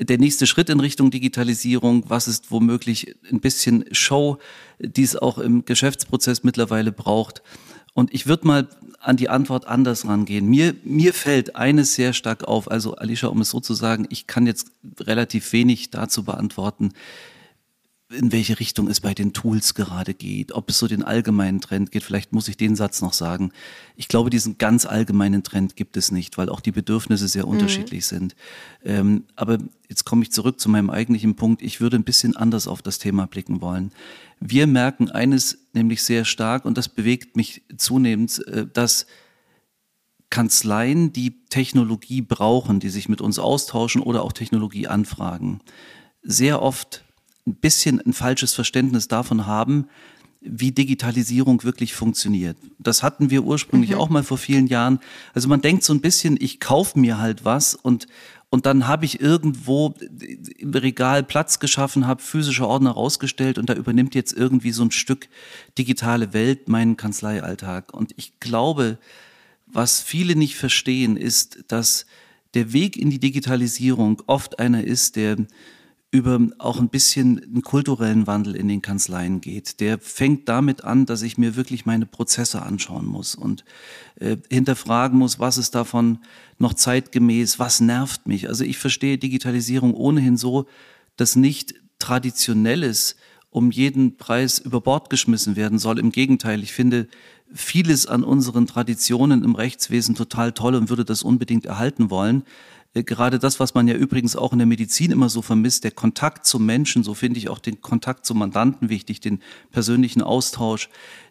der 0.00 0.18
nächste 0.18 0.46
Schritt 0.46 0.70
in 0.70 0.80
Richtung 0.80 1.10
Digitalisierung? 1.10 2.04
Was 2.08 2.28
ist 2.28 2.50
womöglich 2.50 3.16
ein 3.30 3.40
bisschen 3.40 3.84
Show, 3.92 4.38
die 4.78 5.02
es 5.02 5.16
auch 5.16 5.38
im 5.38 5.64
Geschäftsprozess 5.64 6.44
mittlerweile 6.44 6.92
braucht? 6.92 7.42
Und 7.94 8.14
ich 8.14 8.26
würde 8.26 8.46
mal 8.46 8.68
an 9.00 9.16
die 9.16 9.28
Antwort 9.28 9.66
anders 9.66 10.06
rangehen. 10.06 10.46
Mir, 10.46 10.74
mir 10.84 11.12
fällt 11.12 11.56
eines 11.56 11.94
sehr 11.94 12.12
stark 12.12 12.44
auf. 12.44 12.70
Also 12.70 12.94
Alicia, 12.96 13.28
um 13.28 13.40
es 13.40 13.50
so 13.50 13.60
zu 13.60 13.74
sagen, 13.74 14.06
ich 14.10 14.26
kann 14.26 14.46
jetzt 14.46 14.72
relativ 15.00 15.52
wenig 15.52 15.90
dazu 15.90 16.24
beantworten 16.24 16.92
in 18.10 18.32
welche 18.32 18.58
Richtung 18.58 18.88
es 18.88 19.00
bei 19.00 19.12
den 19.12 19.34
Tools 19.34 19.74
gerade 19.74 20.14
geht, 20.14 20.52
ob 20.52 20.70
es 20.70 20.78
so 20.78 20.86
den 20.86 21.02
allgemeinen 21.02 21.60
Trend 21.60 21.90
geht. 21.90 22.02
Vielleicht 22.02 22.32
muss 22.32 22.48
ich 22.48 22.56
den 22.56 22.74
Satz 22.74 23.02
noch 23.02 23.12
sagen. 23.12 23.52
Ich 23.96 24.08
glaube, 24.08 24.30
diesen 24.30 24.56
ganz 24.56 24.86
allgemeinen 24.86 25.42
Trend 25.42 25.76
gibt 25.76 25.96
es 25.98 26.10
nicht, 26.10 26.38
weil 26.38 26.48
auch 26.48 26.60
die 26.60 26.72
Bedürfnisse 26.72 27.28
sehr 27.28 27.44
mhm. 27.44 27.52
unterschiedlich 27.52 28.06
sind. 28.06 28.34
Ähm, 28.82 29.24
aber 29.36 29.58
jetzt 29.90 30.04
komme 30.04 30.22
ich 30.22 30.32
zurück 30.32 30.58
zu 30.58 30.70
meinem 30.70 30.88
eigentlichen 30.88 31.36
Punkt. 31.36 31.60
Ich 31.60 31.82
würde 31.82 31.96
ein 31.96 32.04
bisschen 32.04 32.34
anders 32.34 32.66
auf 32.66 32.80
das 32.80 32.98
Thema 32.98 33.26
blicken 33.26 33.60
wollen. 33.60 33.92
Wir 34.40 34.66
merken 34.66 35.10
eines 35.10 35.58
nämlich 35.74 36.02
sehr 36.02 36.24
stark 36.24 36.64
und 36.64 36.78
das 36.78 36.88
bewegt 36.88 37.36
mich 37.36 37.62
zunehmend, 37.76 38.46
äh, 38.46 38.66
dass 38.72 39.06
Kanzleien, 40.30 41.12
die 41.12 41.44
Technologie 41.50 42.22
brauchen, 42.22 42.80
die 42.80 42.90
sich 42.90 43.08
mit 43.08 43.20
uns 43.20 43.38
austauschen 43.38 44.00
oder 44.00 44.22
auch 44.22 44.32
Technologie 44.32 44.86
anfragen, 44.86 45.60
sehr 46.22 46.62
oft 46.62 47.04
ein 47.48 47.54
bisschen 47.54 48.00
ein 48.00 48.12
falsches 48.12 48.54
Verständnis 48.54 49.08
davon 49.08 49.46
haben, 49.46 49.88
wie 50.40 50.70
Digitalisierung 50.70 51.64
wirklich 51.64 51.94
funktioniert. 51.94 52.56
Das 52.78 53.02
hatten 53.02 53.30
wir 53.30 53.44
ursprünglich 53.44 53.90
mhm. 53.90 53.96
auch 53.96 54.08
mal 54.08 54.22
vor 54.22 54.38
vielen 54.38 54.68
Jahren. 54.68 55.00
Also 55.34 55.48
man 55.48 55.60
denkt 55.60 55.82
so 55.82 55.92
ein 55.92 56.00
bisschen, 56.00 56.36
ich 56.40 56.60
kaufe 56.60 56.98
mir 56.98 57.18
halt 57.18 57.44
was 57.44 57.74
und 57.74 58.06
und 58.50 58.64
dann 58.64 58.88
habe 58.88 59.04
ich 59.04 59.20
irgendwo 59.20 59.94
im 60.58 60.72
Regal 60.72 61.22
Platz 61.22 61.58
geschaffen, 61.58 62.06
habe 62.06 62.22
physische 62.22 62.66
Ordner 62.66 62.92
rausgestellt 62.92 63.58
und 63.58 63.68
da 63.68 63.74
übernimmt 63.74 64.14
jetzt 64.14 64.32
irgendwie 64.32 64.70
so 64.70 64.82
ein 64.82 64.90
Stück 64.90 65.28
digitale 65.76 66.32
Welt 66.32 66.66
meinen 66.66 66.96
Kanzleialltag. 66.96 67.92
Und 67.92 68.14
ich 68.16 68.40
glaube, 68.40 68.96
was 69.66 70.00
viele 70.00 70.34
nicht 70.34 70.56
verstehen, 70.56 71.18
ist, 71.18 71.64
dass 71.68 72.06
der 72.54 72.72
Weg 72.72 72.96
in 72.96 73.10
die 73.10 73.20
Digitalisierung 73.20 74.22
oft 74.26 74.58
einer 74.58 74.82
ist, 74.82 75.16
der 75.16 75.36
über 76.10 76.40
auch 76.58 76.80
ein 76.80 76.88
bisschen 76.88 77.38
einen 77.38 77.62
kulturellen 77.62 78.26
Wandel 78.26 78.56
in 78.56 78.68
den 78.68 78.80
Kanzleien 78.80 79.42
geht. 79.42 79.80
Der 79.80 79.98
fängt 79.98 80.48
damit 80.48 80.82
an, 80.84 81.04
dass 81.04 81.20
ich 81.20 81.36
mir 81.36 81.54
wirklich 81.54 81.84
meine 81.84 82.06
Prozesse 82.06 82.62
anschauen 82.62 83.04
muss 83.04 83.34
und 83.34 83.64
äh, 84.18 84.38
hinterfragen 84.48 85.18
muss, 85.18 85.38
was 85.38 85.58
ist 85.58 85.74
davon 85.74 86.20
noch 86.58 86.72
zeitgemäß, 86.72 87.58
was 87.58 87.80
nervt 87.80 88.26
mich. 88.26 88.48
Also 88.48 88.64
ich 88.64 88.78
verstehe 88.78 89.18
Digitalisierung 89.18 89.92
ohnehin 89.92 90.38
so, 90.38 90.66
dass 91.16 91.36
nicht 91.36 91.74
traditionelles 91.98 93.16
um 93.50 93.70
jeden 93.70 94.16
Preis 94.16 94.58
über 94.58 94.80
Bord 94.80 95.10
geschmissen 95.10 95.56
werden 95.56 95.78
soll. 95.78 95.98
Im 95.98 96.12
Gegenteil, 96.12 96.62
ich 96.62 96.72
finde 96.72 97.08
vieles 97.52 98.06
an 98.06 98.22
unseren 98.22 98.66
Traditionen 98.66 99.42
im 99.42 99.54
Rechtswesen 99.54 100.14
total 100.14 100.52
toll 100.52 100.74
und 100.74 100.90
würde 100.90 101.04
das 101.04 101.22
unbedingt 101.22 101.66
erhalten 101.66 102.10
wollen. 102.10 102.44
Äh, 102.94 103.02
gerade 103.02 103.38
das, 103.38 103.60
was 103.60 103.74
man 103.74 103.88
ja 103.88 103.94
übrigens 103.94 104.36
auch 104.36 104.52
in 104.52 104.58
der 104.58 104.66
Medizin 104.66 105.10
immer 105.10 105.28
so 105.28 105.42
vermisst, 105.42 105.84
der 105.84 105.90
Kontakt 105.90 106.46
zum 106.46 106.66
Menschen, 106.66 107.02
so 107.02 107.14
finde 107.14 107.38
ich 107.38 107.48
auch 107.48 107.58
den 107.58 107.80
Kontakt 107.80 108.26
zum 108.26 108.38
Mandanten 108.38 108.88
wichtig, 108.88 109.20
den 109.20 109.40
persönlichen 109.70 110.22
Austausch, 110.22 110.88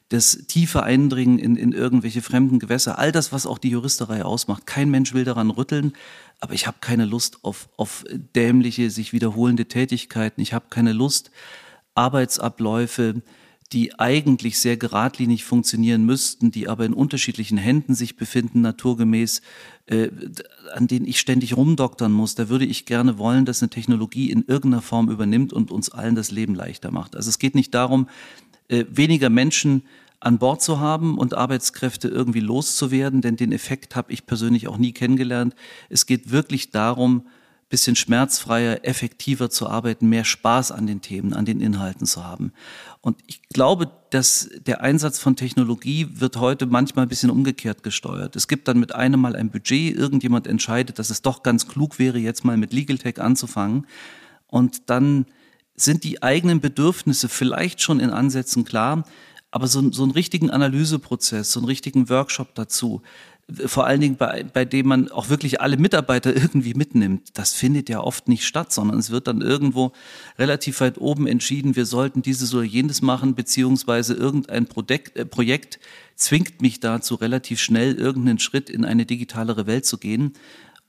das 0.10 0.46
tiefe 0.48 0.84
Eindringen 0.84 1.38
in, 1.38 1.58
in 1.58 1.74
irgendwelche 1.74 2.22
fremden 2.22 2.60
Gewässer, 2.60 2.98
all 2.98 3.12
das, 3.12 3.34
was 3.34 3.46
auch 3.46 3.58
die 3.58 3.70
Juristerei 3.70 4.24
ausmacht. 4.24 4.66
Kein 4.66 4.90
Mensch 4.90 5.14
will 5.14 5.26
daran 5.26 5.50
rütteln, 5.50 5.94
aber 6.40 6.54
ich 6.54 6.66
habe 6.66 6.78
keine 6.80 7.06
Lust 7.06 7.44
auf, 7.44 7.68
auf 7.76 8.06
dämliche, 8.10 8.90
sich 8.90 9.12
wiederholende 9.12 9.66
Tätigkeiten. 9.66 10.40
Ich 10.40 10.54
habe 10.54 10.68
keine 10.70 10.94
Lust, 10.94 11.32
Arbeitsabläufe 11.94 13.22
die 13.74 14.00
eigentlich 14.00 14.60
sehr 14.60 14.78
geradlinig 14.78 15.44
funktionieren 15.44 16.06
müssten, 16.06 16.52
die 16.52 16.70
aber 16.70 16.86
in 16.86 16.94
unterschiedlichen 16.94 17.58
Händen 17.58 17.96
sich 17.96 18.16
befinden, 18.16 18.62
naturgemäß, 18.62 19.42
äh, 19.88 20.10
an 20.74 20.88
denen 20.88 21.06
ich 21.06 21.20
ständig 21.20 21.58
rumdoktern 21.58 22.14
muss. 22.14 22.36
Da 22.36 22.48
würde 22.48 22.66
ich 22.66 22.86
gerne 22.86 23.18
wollen, 23.18 23.44
dass 23.46 23.62
eine 23.62 23.70
Technologie 23.70 24.32
in 24.32 24.46
irgendeiner 24.48 24.82
Form 24.82 25.10
übernimmt 25.10 25.52
und 25.52 25.72
uns 25.72 25.90
allen 25.90 26.16
das 26.16 26.32
Leben 26.32 26.56
leichter 26.56 26.92
macht. 26.92 27.16
Also 27.16 27.30
es 27.30 27.40
geht 27.40 27.56
nicht 27.56 27.74
darum, 27.74 28.08
äh, 28.70 28.86
weniger 28.90 29.30
Menschen 29.30 29.84
an 30.20 30.40
Bord 30.40 30.62
zu 30.62 30.80
haben 30.80 31.18
und 31.18 31.34
Arbeitskräfte 31.36 32.08
irgendwie 32.08 32.40
loszuwerden, 32.40 33.22
denn 33.22 33.36
den 33.36 33.52
Effekt 33.52 33.96
habe 33.96 34.12
ich 34.12 34.26
persönlich 34.26 34.68
auch 34.68 34.78
nie 34.78 34.94
kennengelernt. 34.94 35.56
Es 35.90 36.06
geht 36.06 36.32
wirklich 36.32 36.72
darum, 36.72 37.28
bisschen 37.70 37.96
schmerzfreier, 37.96 38.86
effektiver 38.86 39.50
zu 39.50 39.68
arbeiten, 39.68 40.08
mehr 40.08 40.24
Spaß 40.24 40.72
an 40.72 40.88
den 40.88 41.02
Themen, 41.02 41.34
an 41.34 41.46
den 41.46 41.60
Inhalten 41.60 42.08
zu 42.08 42.24
haben. 42.24 42.54
Und 43.02 43.18
ich 43.28 43.42
glaube, 43.50 43.92
dass 44.10 44.50
der 44.66 44.82
Einsatz 44.82 45.20
von 45.20 45.36
Technologie 45.36 46.08
wird 46.12 46.38
heute 46.38 46.66
manchmal 46.66 47.06
ein 47.06 47.10
bisschen 47.10 47.30
umgekehrt 47.30 47.84
gesteuert. 47.84 48.36
Es 48.36 48.48
gibt 48.48 48.68
dann 48.68 48.80
mit 48.80 48.96
einem 48.96 49.20
Mal 49.20 49.36
ein 49.36 49.52
Budget, 49.52 49.98
irgendjemand 49.98 50.48
entscheidet, 50.48 50.98
dass 50.98 51.10
es 51.10 51.22
doch 51.22 51.44
ganz 51.44 51.68
klug 51.68 52.00
wäre, 52.00 52.18
jetzt 52.18 52.46
mal 52.46 52.58
mit 52.58 52.72
Legal 52.72 52.98
Tech 52.98 53.20
anzufangen. 53.20 53.86
Und 54.48 54.90
dann 54.90 55.26
sind 55.76 56.04
die 56.04 56.24
eigenen 56.24 56.62
Bedürfnisse 56.62 57.28
vielleicht 57.28 57.82
schon 57.82 58.00
in 58.00 58.10
Ansätzen 58.10 58.64
klar, 58.64 59.04
aber 59.52 59.68
so, 59.68 59.92
so 59.92 60.04
einen 60.04 60.12
richtigen 60.12 60.50
Analyseprozess, 60.50 61.52
so 61.52 61.60
einen 61.60 61.68
richtigen 61.68 62.10
Workshop 62.10 62.56
dazu, 62.56 63.02
vor 63.66 63.86
allen 63.86 64.02
Dingen 64.02 64.18
bei, 64.18 64.44
bei 64.44 64.66
dem 64.66 64.88
man 64.88 65.10
auch 65.10 65.30
wirklich 65.30 65.62
alle 65.62 65.78
Mitarbeiter 65.78 66.36
irgendwie 66.36 66.74
mitnimmt, 66.74 67.30
das 67.34 67.54
findet 67.54 67.88
ja 67.88 68.02
oft 68.02 68.28
nicht 68.28 68.46
statt, 68.46 68.74
sondern 68.74 69.00
es 69.00 69.10
wird 69.10 69.28
dann 69.28 69.42
irgendwo 69.42 69.94
relativ 70.38 70.82
weit 70.82 70.98
oben 70.98 71.28
entschieden, 71.28 71.76
wir 71.76 71.86
sollten 71.86 72.22
dieses 72.22 72.54
oder 72.54 72.64
jenes 72.64 73.02
machen, 73.02 73.36
beziehungsweise 73.36 74.16
irgendein 74.16 74.68
Projekt, 74.68 75.16
äh, 75.16 75.26
Projekt 75.26 75.80
zwingt 76.16 76.62
mich 76.62 76.80
dazu, 76.80 77.16
relativ 77.16 77.62
schnell 77.62 77.96
irgendeinen 77.96 78.40
Schritt 78.40 78.70
in 78.70 78.84
eine 78.84 79.06
digitalere 79.06 79.68
Welt 79.68 79.86
zu 79.86 79.98
gehen. 79.98 80.34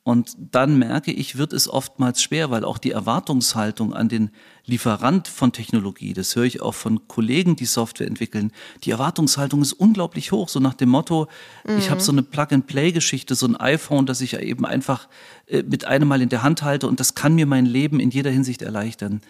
Und 0.09 0.35
dann 0.39 0.79
merke 0.79 1.13
ich, 1.13 1.37
wird 1.37 1.53
es 1.53 1.69
oftmals 1.69 2.23
schwer, 2.23 2.51
weil 2.51 2.65
auch 2.65 2.79
die 2.79 2.93
Erwartungshaltung 2.93 3.93
an 3.93 4.09
den 4.09 4.31
Lieferant 4.65 5.29
von 5.29 5.53
Technologie, 5.53 6.15
das 6.15 6.35
höre 6.35 6.45
ich 6.45 6.63
auch 6.63 6.73
von 6.73 7.07
Kollegen, 7.09 7.57
die 7.57 7.67
Software 7.67 8.07
entwickeln, 8.07 8.51
die 8.85 8.91
Erwartungshaltung 8.91 9.61
ist 9.61 9.75
unglaublich 9.75 10.33
hoch, 10.33 10.49
so 10.49 10.61
nach 10.61 10.73
dem 10.73 10.89
Motto, 10.89 11.29
mhm. 11.67 11.77
ich 11.77 11.91
habe 11.91 12.01
so 12.01 12.11
eine 12.11 12.23
Plug-and-Play-Geschichte, 12.23 13.35
so 13.35 13.49
ein 13.49 13.57
iPhone, 13.57 14.07
das 14.07 14.23
ich 14.23 14.39
eben 14.39 14.65
einfach 14.65 15.11
äh, 15.47 15.63
mit 15.63 15.85
einem 15.85 16.09
Mal 16.09 16.23
in 16.23 16.31
der 16.31 16.43
Hand 16.43 16.63
halte 16.63 16.89
und 16.89 17.01
das 17.01 17.15
kann 17.15 17.35
mir 17.35 17.45
mein 17.45 17.67
Leben 17.67 18.01
in 18.01 18.09
jeder 18.09 18.31
Hinsicht 18.31 18.63
erleichtern. 18.63 19.21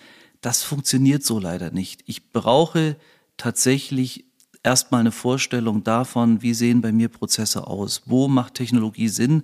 Das 0.43 0.63
funktioniert 0.63 1.25
so 1.25 1.41
leider 1.41 1.73
nicht. 1.73 2.05
Ich 2.07 2.31
brauche 2.31 2.95
tatsächlich 3.37 4.27
erstmal 4.63 5.01
eine 5.01 5.13
Vorstellung 5.13 5.83
davon, 5.83 6.41
wie 6.43 6.55
sehen 6.55 6.83
bei 6.83 6.93
mir 6.93 7.09
Prozesse 7.09 7.67
aus, 7.67 8.03
wo 8.07 8.29
macht 8.29 8.55
Technologie 8.55 9.09
Sinn 9.09 9.43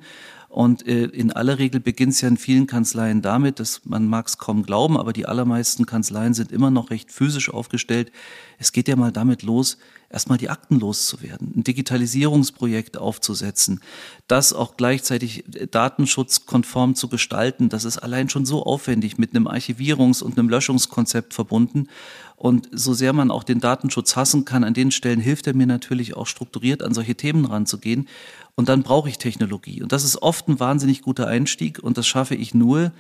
und 0.55 0.87
äh, 0.87 1.07
in 1.07 1.33
aller 1.33 1.59
Regel 1.59 1.81
beginnt 1.81 2.13
es 2.13 2.21
ja 2.21 2.29
in 2.29 2.37
vielen 2.37 2.69
Kanzleien 2.69 3.23
damit, 3.23 3.59
dass 3.59 3.85
man 3.85 4.07
mag 4.07 4.29
es 4.29 4.39
kaum 4.39 4.63
glauben, 4.63 4.97
aber 4.97 5.13
die 5.13 5.27
allermeisten 5.27 5.85
Kanzleien 5.85 6.33
sind 6.33 6.53
immer 6.53 6.71
noch 6.71 6.91
recht 6.91 7.11
physisch 7.11 7.51
aufgestellt. 7.51 8.13
Es 8.57 8.71
geht 8.71 8.87
ja 8.87 8.95
mal 8.95 9.11
damit 9.11 9.43
los, 9.43 9.79
erstmal 10.15 10.39
die 10.39 10.49
Akten 10.49 10.79
loszuwerden, 10.79 11.53
ein 11.57 11.65
Digitalisierungsprojekt 11.65 12.97
aufzusetzen, 12.97 13.81
das 14.29 14.53
auch 14.53 14.77
gleichzeitig 14.77 15.45
datenschutzkonform 15.71 16.95
zu 16.95 17.09
gestalten. 17.09 17.69
Das 17.69 17.85
ist 17.85 17.99
allein 17.99 18.29
schon 18.31 18.47
so 18.47 18.65
aufwendig 18.65 19.19
mit 19.19 19.35
einem 19.35 19.49
Archivierungs- 19.49 20.23
und 20.23 20.39
einem 20.39 20.49
Löschungskonzept 20.49 21.35
verbunden. 21.35 21.89
Und 22.37 22.69
so 22.73 22.95
sehr 22.95 23.13
man 23.13 23.31
auch 23.31 23.45
den 23.45 23.61
Datenschutz 23.61 24.17
hassen 24.17 24.45
kann, 24.45 24.65
an 24.65 24.75
den 24.75 24.91
Stellen 24.91 25.21
hilft 25.21 25.47
er 25.47 25.55
mir 25.55 25.67
natürlich 25.67 26.17
auch 26.17 26.27
strukturiert 26.27 26.83
an 26.83 26.95
solche 26.95 27.17
Themen 27.17 27.45
ranzugehen. 27.45 28.09
Und 28.55 28.69
dann 28.69 28.83
brauche 28.83 29.09
ich 29.09 29.19
Technologie. 29.19 29.83
Und 29.83 29.93
das 29.93 30.05
ist 30.05 30.23
oft 30.23 30.49
ein 30.49 30.61
wahnsinnig 30.61 31.03
guter 31.03 31.27
Einstieg. 31.27 31.81
Und 31.81 31.99
das 31.99 32.07
schaffe 32.07 32.37
ich 32.37 32.55
nur, 32.55 32.93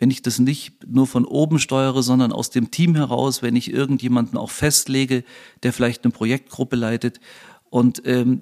wenn 0.00 0.10
ich 0.10 0.22
das 0.22 0.38
nicht 0.38 0.72
nur 0.88 1.06
von 1.06 1.26
oben 1.26 1.58
steuere, 1.58 2.02
sondern 2.02 2.32
aus 2.32 2.48
dem 2.48 2.70
Team 2.70 2.96
heraus, 2.96 3.42
wenn 3.42 3.54
ich 3.54 3.70
irgendjemanden 3.70 4.38
auch 4.38 4.50
festlege, 4.50 5.24
der 5.62 5.74
vielleicht 5.74 6.04
eine 6.04 6.12
Projektgruppe 6.12 6.74
leitet. 6.74 7.20
Und 7.68 8.02
ähm, 8.06 8.40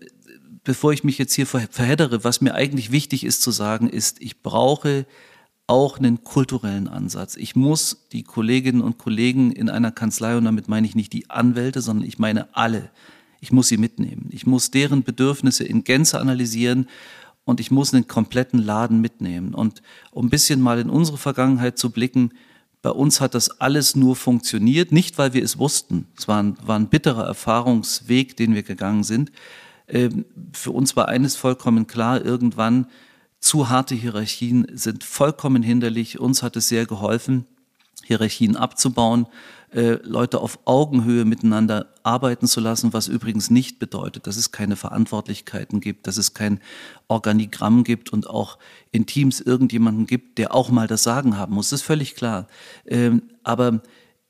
bevor 0.62 0.92
ich 0.92 1.02
mich 1.02 1.18
jetzt 1.18 1.34
hier 1.34 1.46
verheddere, 1.46 2.22
was 2.22 2.40
mir 2.40 2.54
eigentlich 2.54 2.92
wichtig 2.92 3.24
ist 3.24 3.42
zu 3.42 3.50
sagen, 3.50 3.90
ist, 3.90 4.22
ich 4.22 4.40
brauche 4.40 5.04
auch 5.66 5.98
einen 5.98 6.22
kulturellen 6.22 6.86
Ansatz. 6.86 7.36
Ich 7.36 7.56
muss 7.56 8.06
die 8.12 8.22
Kolleginnen 8.22 8.80
und 8.80 8.96
Kollegen 8.96 9.50
in 9.50 9.68
einer 9.68 9.90
Kanzlei, 9.90 10.36
und 10.36 10.44
damit 10.44 10.68
meine 10.68 10.86
ich 10.86 10.94
nicht 10.94 11.12
die 11.12 11.28
Anwälte, 11.28 11.80
sondern 11.82 12.06
ich 12.06 12.20
meine 12.20 12.54
alle, 12.54 12.90
ich 13.40 13.50
muss 13.50 13.66
sie 13.66 13.78
mitnehmen. 13.78 14.28
Ich 14.30 14.46
muss 14.46 14.70
deren 14.70 15.02
Bedürfnisse 15.02 15.64
in 15.64 15.82
Gänze 15.82 16.20
analysieren 16.20 16.88
und 17.48 17.61
ich 17.61 17.70
muss 17.70 17.94
einen 17.94 18.06
kompletten 18.06 18.62
Laden 18.62 19.00
mitnehmen. 19.00 19.54
Und 19.54 19.80
um 20.11 20.26
ein 20.26 20.28
bisschen 20.28 20.61
mal 20.61 20.78
in 20.78 20.90
unsere 20.90 21.16
Vergangenheit 21.16 21.78
zu 21.78 21.88
blicken, 21.88 22.34
bei 22.82 22.90
uns 22.90 23.22
hat 23.22 23.34
das 23.34 23.58
alles 23.58 23.96
nur 23.96 24.16
funktioniert, 24.16 24.92
nicht 24.92 25.16
weil 25.16 25.32
wir 25.32 25.42
es 25.42 25.58
wussten. 25.58 26.08
Es 26.18 26.28
war 26.28 26.42
ein, 26.42 26.58
war 26.62 26.78
ein 26.78 26.90
bitterer 26.90 27.24
Erfahrungsweg, 27.24 28.37
den 28.37 28.54
wir 28.54 28.62
gegangen 28.62 29.02
sind. 29.02 29.32
Ähm, 29.88 30.26
für 30.52 30.72
uns 30.72 30.94
war 30.94 31.08
eines 31.08 31.37
vollkommen 31.37 31.87
klar, 31.87 32.22
irgendwann 32.22 32.87
zu 33.40 33.70
harte 33.70 33.94
Hierarchien 33.94 34.66
sind 34.74 35.02
vollkommen 35.02 35.62
hinderlich. 35.62 36.20
Uns 36.20 36.42
hat 36.42 36.54
es 36.54 36.68
sehr 36.68 36.84
geholfen, 36.84 37.46
Hierarchien 38.04 38.56
abzubauen 38.56 39.26
äh, 39.70 39.98
Leute 40.02 40.40
auf 40.40 40.61
Augenhöhe 40.64 41.24
miteinander 41.26 41.92
arbeiten 42.02 42.46
zu 42.46 42.61
lassen, 42.61 42.94
was 42.94 43.06
übrigens 43.06 43.50
nicht 43.50 43.78
bedeutet, 43.78 44.26
dass 44.26 44.38
es 44.38 44.50
keine 44.50 44.76
Verantwortlichkeiten 44.76 45.80
gibt, 45.80 46.06
dass 46.06 46.16
es 46.16 46.32
kein 46.32 46.61
Organigramm 47.06 47.84
gibt 47.84 48.11
und 48.11 48.28
auch 48.28 48.58
in 48.92 49.04
Teams 49.04 49.40
irgendjemanden 49.40 50.06
gibt, 50.06 50.38
der 50.38 50.54
auch 50.54 50.70
mal 50.70 50.87
das 50.87 51.02
Sagen 51.02 51.37
haben 51.37 51.54
muss. 51.54 51.68
Das 51.68 51.80
ist 51.80 51.87
völlig 51.87 52.14
klar. 52.14 52.46
Ähm, 52.87 53.24
aber 53.42 53.82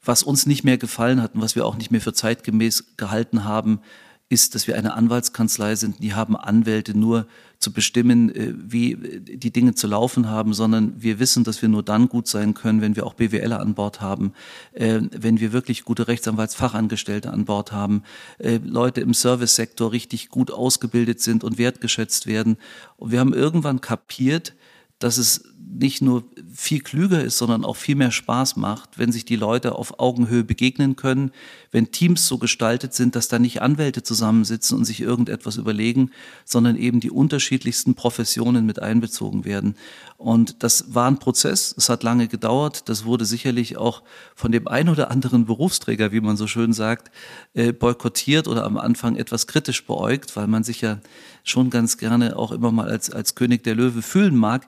was 0.04 0.24
uns 0.24 0.46
nicht 0.46 0.64
mehr 0.64 0.78
gefallen 0.78 1.22
hat 1.22 1.34
und 1.34 1.40
was 1.40 1.54
wir 1.54 1.66
auch 1.66 1.76
nicht 1.76 1.92
mehr 1.92 2.00
für 2.00 2.12
zeitgemäß 2.12 2.96
gehalten 2.96 3.44
haben, 3.44 3.80
ist, 4.28 4.54
dass 4.54 4.66
wir 4.66 4.76
eine 4.76 4.94
Anwaltskanzlei 4.94 5.74
sind. 5.74 6.02
Die 6.02 6.14
haben 6.14 6.36
Anwälte 6.36 6.96
nur 6.96 7.26
zu 7.58 7.72
bestimmen, 7.72 8.34
äh, 8.34 8.52
wie 8.56 8.92
äh, 8.92 9.20
die 9.20 9.50
Dinge 9.50 9.74
zu 9.74 9.86
laufen 9.86 10.28
haben, 10.28 10.52
sondern 10.52 10.94
wir 11.00 11.18
wissen, 11.18 11.44
dass 11.44 11.62
wir 11.62 11.68
nur 11.68 11.82
dann 11.82 12.08
gut 12.08 12.28
sein 12.28 12.54
können, 12.54 12.80
wenn 12.80 12.94
wir 12.94 13.06
auch 13.06 13.14
BWLer 13.14 13.60
an 13.60 13.74
Bord 13.74 14.00
haben, 14.00 14.32
äh, 14.72 15.00
wenn 15.16 15.40
wir 15.40 15.52
wirklich 15.52 15.84
gute 15.84 16.08
Rechtsanwaltsfachangestellte 16.08 17.32
an 17.32 17.44
Bord 17.44 17.72
haben, 17.72 18.02
Leute 18.38 19.00
im 19.00 19.14
Servicesektor 19.14 19.92
richtig 19.92 20.28
gut 20.28 20.50
ausgebildet 20.50 21.20
sind 21.20 21.44
und 21.44 21.58
wertgeschätzt 21.58 22.26
werden. 22.26 22.56
Und 22.96 23.10
wir 23.10 23.20
haben 23.20 23.32
irgendwann 23.32 23.80
kapiert, 23.80 24.54
dass 24.98 25.18
es 25.18 25.44
nicht 25.70 26.02
nur 26.02 26.24
viel 26.54 26.80
klüger 26.80 27.22
ist, 27.22 27.38
sondern 27.38 27.64
auch 27.64 27.76
viel 27.76 27.94
mehr 27.94 28.10
Spaß 28.10 28.56
macht, 28.56 28.98
wenn 28.98 29.12
sich 29.12 29.24
die 29.24 29.36
Leute 29.36 29.74
auf 29.74 29.98
Augenhöhe 30.00 30.44
begegnen 30.44 30.96
können, 30.96 31.32
wenn 31.70 31.92
Teams 31.92 32.26
so 32.26 32.38
gestaltet 32.38 32.94
sind, 32.94 33.14
dass 33.14 33.28
da 33.28 33.38
nicht 33.38 33.60
Anwälte 33.60 34.02
zusammensitzen 34.02 34.78
und 34.78 34.84
sich 34.84 35.00
irgendetwas 35.00 35.56
überlegen, 35.56 36.10
sondern 36.44 36.76
eben 36.76 37.00
die 37.00 37.10
unterschiedlichsten 37.10 37.94
Professionen 37.94 38.66
mit 38.66 38.80
einbezogen 38.80 39.44
werden. 39.44 39.76
Und 40.16 40.62
das 40.62 40.94
war 40.94 41.08
ein 41.08 41.18
Prozess, 41.18 41.74
es 41.76 41.88
hat 41.88 42.02
lange 42.02 42.28
gedauert, 42.28 42.88
das 42.88 43.04
wurde 43.04 43.24
sicherlich 43.24 43.76
auch 43.76 44.02
von 44.34 44.50
dem 44.50 44.66
ein 44.66 44.88
oder 44.88 45.10
anderen 45.10 45.44
Berufsträger, 45.44 46.12
wie 46.12 46.20
man 46.20 46.36
so 46.36 46.46
schön 46.46 46.72
sagt, 46.72 47.10
äh, 47.54 47.72
boykottiert 47.72 48.48
oder 48.48 48.64
am 48.64 48.78
Anfang 48.78 49.16
etwas 49.16 49.46
kritisch 49.46 49.86
beäugt, 49.86 50.34
weil 50.36 50.46
man 50.46 50.64
sich 50.64 50.80
ja 50.80 50.98
schon 51.44 51.70
ganz 51.70 51.98
gerne 51.98 52.36
auch 52.36 52.52
immer 52.52 52.72
mal 52.72 52.88
als, 52.88 53.10
als 53.10 53.34
König 53.34 53.62
der 53.64 53.74
Löwe 53.74 54.02
fühlen 54.02 54.36
mag. 54.36 54.66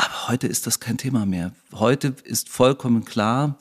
Aber 0.00 0.28
heute 0.28 0.46
ist 0.46 0.68
das 0.68 0.78
kein 0.78 0.96
Thema 0.96 1.26
mehr. 1.26 1.50
Heute 1.74 2.14
ist 2.22 2.48
vollkommen 2.48 3.04
klar, 3.04 3.58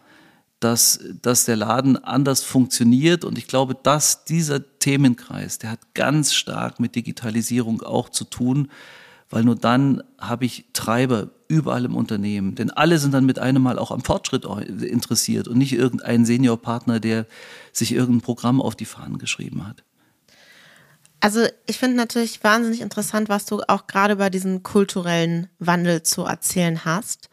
dass, 0.59 0.99
dass 1.23 1.45
der 1.45 1.55
Laden 1.55 1.97
anders 1.97 2.43
funktioniert. 2.43 3.25
Und 3.25 3.39
ich 3.39 3.47
glaube, 3.47 3.73
dass 3.73 4.23
dieser 4.23 4.77
Themenkreis, 4.77 5.57
der 5.57 5.71
hat 5.71 5.95
ganz 5.95 6.35
stark 6.35 6.79
mit 6.79 6.93
Digitalisierung 6.93 7.81
auch 7.81 8.09
zu 8.09 8.23
tun, 8.23 8.69
weil 9.31 9.45
nur 9.45 9.55
dann 9.55 10.03
habe 10.19 10.45
ich 10.45 10.65
Treiber 10.73 11.31
überall 11.47 11.85
im 11.85 11.95
Unternehmen. 11.95 12.53
Denn 12.53 12.69
alle 12.69 12.99
sind 12.99 13.15
dann 13.15 13.25
mit 13.25 13.39
einem 13.39 13.63
Mal 13.63 13.79
auch 13.79 13.89
am 13.89 14.03
Fortschritt 14.03 14.45
interessiert 14.45 15.47
und 15.47 15.57
nicht 15.57 15.73
irgendein 15.73 16.23
Seniorpartner, 16.23 16.99
der 16.99 17.25
sich 17.73 17.93
irgendein 17.93 18.21
Programm 18.21 18.61
auf 18.61 18.75
die 18.75 18.85
Fahnen 18.85 19.17
geschrieben 19.17 19.65
hat. 19.65 19.83
Also 21.19 21.45
ich 21.65 21.79
finde 21.79 21.97
natürlich 21.97 22.43
wahnsinnig 22.43 22.81
interessant, 22.81 23.27
was 23.29 23.45
du 23.45 23.61
auch 23.67 23.87
gerade 23.87 24.13
über 24.13 24.29
diesen 24.29 24.63
kulturellen 24.63 25.49
Wandel 25.59 26.03
zu 26.03 26.23
erzählen 26.23 26.85
hast. 26.85 27.29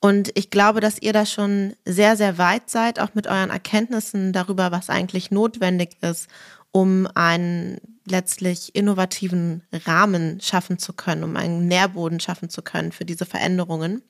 Und 0.00 0.32
ich 0.34 0.50
glaube, 0.50 0.80
dass 0.80 1.00
ihr 1.00 1.12
da 1.12 1.24
schon 1.24 1.74
sehr, 1.84 2.16
sehr 2.16 2.36
weit 2.36 2.68
seid, 2.68 2.98
auch 2.98 3.14
mit 3.14 3.28
euren 3.28 3.50
Erkenntnissen 3.50 4.32
darüber, 4.32 4.72
was 4.72 4.90
eigentlich 4.90 5.30
notwendig 5.30 5.90
ist, 6.00 6.28
um 6.72 7.06
einen 7.14 7.78
letztlich 8.04 8.74
innovativen 8.74 9.62
Rahmen 9.72 10.40
schaffen 10.40 10.78
zu 10.78 10.92
können, 10.92 11.22
um 11.22 11.36
einen 11.36 11.68
Nährboden 11.68 12.18
schaffen 12.18 12.50
zu 12.50 12.62
können 12.62 12.90
für 12.90 13.04
diese 13.04 13.26
Veränderungen. 13.26 14.02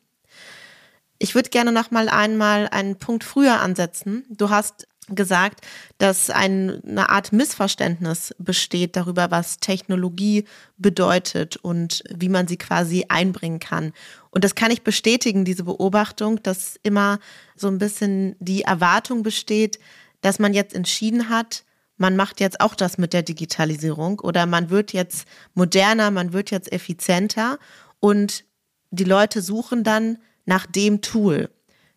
Ich 1.18 1.35
würde 1.35 1.51
gerne 1.51 1.72
noch 1.72 1.90
mal 1.90 2.09
einmal 2.09 2.68
einen 2.68 2.96
Punkt 2.96 3.22
früher 3.22 3.61
ansetzen. 3.61 4.25
Du 4.31 4.48
hast 4.48 4.88
gesagt, 5.08 5.66
dass 5.98 6.30
eine 6.30 7.08
Art 7.08 7.32
Missverständnis 7.32 8.34
besteht 8.38 8.96
darüber, 8.96 9.30
was 9.30 9.58
Technologie 9.58 10.44
bedeutet 10.78 11.56
und 11.56 12.04
wie 12.14 12.28
man 12.28 12.46
sie 12.46 12.56
quasi 12.56 13.06
einbringen 13.08 13.58
kann. 13.58 13.92
Und 14.30 14.44
das 14.44 14.54
kann 14.54 14.70
ich 14.70 14.82
bestätigen, 14.82 15.44
diese 15.44 15.64
Beobachtung, 15.64 16.42
dass 16.42 16.78
immer 16.82 17.18
so 17.56 17.68
ein 17.68 17.78
bisschen 17.78 18.36
die 18.38 18.62
Erwartung 18.62 19.22
besteht, 19.22 19.78
dass 20.20 20.38
man 20.38 20.54
jetzt 20.54 20.74
entschieden 20.74 21.28
hat, 21.28 21.64
man 21.96 22.16
macht 22.16 22.40
jetzt 22.40 22.60
auch 22.60 22.74
das 22.74 22.98
mit 22.98 23.12
der 23.12 23.22
Digitalisierung 23.22 24.20
oder 24.20 24.46
man 24.46 24.70
wird 24.70 24.92
jetzt 24.92 25.26
moderner, 25.54 26.10
man 26.10 26.32
wird 26.32 26.50
jetzt 26.50 26.72
effizienter 26.72 27.58
und 28.00 28.44
die 28.90 29.04
Leute 29.04 29.42
suchen 29.42 29.84
dann 29.84 30.18
nach 30.44 30.66
dem 30.66 31.00
Tool. 31.00 31.50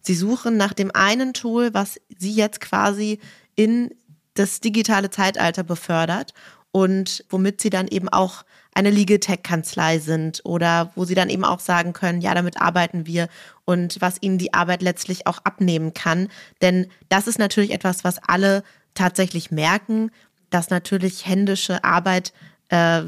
Sie 0.06 0.16
suchen 0.16 0.58
nach 0.58 0.74
dem 0.74 0.92
einen 0.94 1.34
Tool, 1.34 1.74
was 1.74 2.00
sie 2.18 2.34
jetzt 2.34 2.62
quasi 2.62 3.20
in 3.56 3.92
das 4.36 4.60
digitale 4.60 5.10
Zeitalter 5.10 5.64
befördert 5.64 6.34
und 6.72 7.24
womit 7.30 7.62
sie 7.62 7.70
dann 7.70 7.88
eben 7.88 8.10
auch 8.10 8.44
eine 8.74 8.92
Legal 8.92 9.20
Tech 9.20 9.42
Kanzlei 9.44 10.00
sind 10.00 10.42
oder 10.44 10.92
wo 10.96 11.06
sie 11.06 11.16
dann 11.16 11.30
eben 11.30 11.46
auch 11.46 11.62
sagen 11.62 11.94
können, 11.94 12.20
ja, 12.22 12.36
damit 12.36 12.62
arbeiten 12.62 13.08
wir 13.08 13.30
und 13.64 13.98
was 14.02 14.18
ihnen 14.22 14.38
die 14.38 14.54
Arbeit 14.54 14.82
letztlich 14.82 15.26
auch 15.26 15.40
abnehmen 15.46 15.94
kann. 15.94 16.28
Denn 16.62 16.88
das 17.08 17.28
ist 17.28 17.40
natürlich 17.40 17.72
etwas, 17.72 18.04
was 18.04 18.20
alle 18.20 18.64
tatsächlich 18.94 19.52
merken, 19.52 20.12
dass 20.50 20.70
natürlich 20.70 21.26
händische 21.26 21.84
Arbeit, 21.86 22.34
äh, 22.68 23.04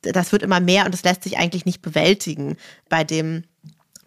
das 0.00 0.32
wird 0.32 0.42
immer 0.42 0.60
mehr 0.60 0.86
und 0.86 0.94
das 0.94 1.04
lässt 1.04 1.22
sich 1.24 1.36
eigentlich 1.36 1.66
nicht 1.66 1.82
bewältigen 1.82 2.56
bei 2.88 3.04
dem 3.04 3.44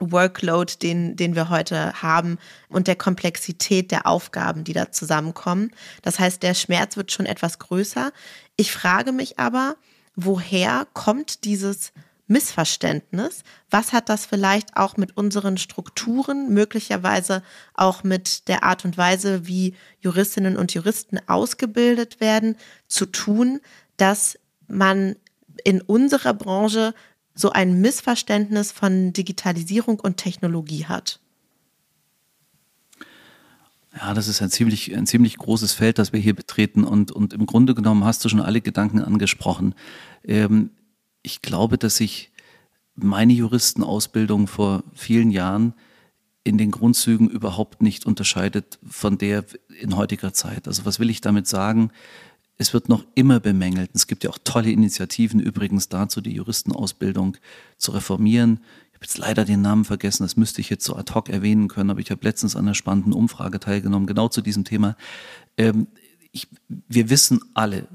Workload, 0.01 0.73
den, 0.81 1.15
den 1.15 1.35
wir 1.35 1.49
heute 1.49 2.01
haben 2.01 2.37
und 2.69 2.87
der 2.87 2.95
Komplexität 2.95 3.91
der 3.91 4.07
Aufgaben, 4.07 4.63
die 4.63 4.73
da 4.73 4.91
zusammenkommen. 4.91 5.71
Das 6.01 6.19
heißt, 6.19 6.41
der 6.41 6.55
Schmerz 6.55 6.97
wird 6.97 7.11
schon 7.11 7.25
etwas 7.25 7.59
größer. 7.59 8.11
Ich 8.55 8.71
frage 8.71 9.11
mich 9.11 9.39
aber, 9.39 9.75
woher 10.15 10.87
kommt 10.93 11.45
dieses 11.45 11.93
Missverständnis? 12.27 13.43
Was 13.69 13.91
hat 13.93 14.09
das 14.09 14.25
vielleicht 14.25 14.77
auch 14.77 14.97
mit 14.97 15.17
unseren 15.17 15.57
Strukturen, 15.57 16.53
möglicherweise 16.53 17.43
auch 17.73 18.03
mit 18.03 18.47
der 18.47 18.63
Art 18.63 18.85
und 18.85 18.97
Weise, 18.97 19.47
wie 19.47 19.75
Juristinnen 19.99 20.57
und 20.57 20.73
Juristen 20.73 21.19
ausgebildet 21.27 22.21
werden, 22.21 22.55
zu 22.87 23.05
tun, 23.05 23.59
dass 23.97 24.39
man 24.67 25.17
in 25.63 25.81
unserer 25.81 26.33
Branche 26.33 26.93
so 27.33 27.51
ein 27.51 27.81
Missverständnis 27.81 28.71
von 28.71 29.13
Digitalisierung 29.13 29.99
und 29.99 30.17
Technologie 30.17 30.85
hat? 30.85 31.19
Ja, 33.97 34.13
das 34.13 34.27
ist 34.27 34.41
ein 34.41 34.49
ziemlich, 34.49 34.95
ein 34.95 35.05
ziemlich 35.05 35.37
großes 35.37 35.73
Feld, 35.73 35.99
das 35.99 36.13
wir 36.13 36.19
hier 36.19 36.35
betreten. 36.35 36.83
Und, 36.83 37.11
und 37.11 37.33
im 37.33 37.45
Grunde 37.45 37.75
genommen 37.75 38.05
hast 38.05 38.23
du 38.23 38.29
schon 38.29 38.39
alle 38.39 38.61
Gedanken 38.61 39.01
angesprochen. 39.01 39.75
Ähm, 40.23 40.71
ich 41.23 41.41
glaube, 41.41 41.77
dass 41.77 41.97
sich 41.97 42.31
meine 42.95 43.33
Juristenausbildung 43.33 44.47
vor 44.47 44.83
vielen 44.93 45.31
Jahren 45.31 45.73
in 46.43 46.57
den 46.57 46.71
Grundzügen 46.71 47.29
überhaupt 47.29 47.81
nicht 47.81 48.05
unterscheidet 48.05 48.79
von 48.87 49.17
der 49.17 49.45
in 49.79 49.95
heutiger 49.95 50.33
Zeit. 50.33 50.67
Also 50.67 50.85
was 50.85 50.99
will 50.99 51.09
ich 51.09 51.21
damit 51.21 51.47
sagen? 51.47 51.91
Es 52.57 52.73
wird 52.73 52.89
noch 52.89 53.05
immer 53.15 53.39
bemängelt. 53.39 53.91
Es 53.93 54.07
gibt 54.07 54.23
ja 54.23 54.29
auch 54.29 54.37
tolle 54.43 54.71
Initiativen 54.71 55.39
übrigens 55.39 55.89
dazu, 55.89 56.21
die 56.21 56.33
Juristenausbildung 56.33 57.37
zu 57.77 57.91
reformieren. 57.91 58.59
Ich 58.89 58.95
habe 58.95 59.05
jetzt 59.05 59.17
leider 59.17 59.45
den 59.45 59.61
Namen 59.61 59.85
vergessen, 59.85 60.23
das 60.23 60.37
müsste 60.37 60.61
ich 60.61 60.69
jetzt 60.69 60.85
so 60.85 60.95
ad 60.95 61.13
hoc 61.13 61.29
erwähnen 61.29 61.67
können, 61.67 61.89
aber 61.89 62.01
ich 62.01 62.11
habe 62.11 62.23
letztens 62.23 62.55
an 62.55 62.65
einer 62.65 62.75
spannenden 62.75 63.13
Umfrage 63.13 63.59
teilgenommen, 63.59 64.05
genau 64.05 64.27
zu 64.27 64.41
diesem 64.41 64.63
Thema. 64.63 64.95
Ähm, 65.57 65.87
ich, 66.31 66.47
wir 66.67 67.09
wissen 67.09 67.41
alle, 67.55 67.87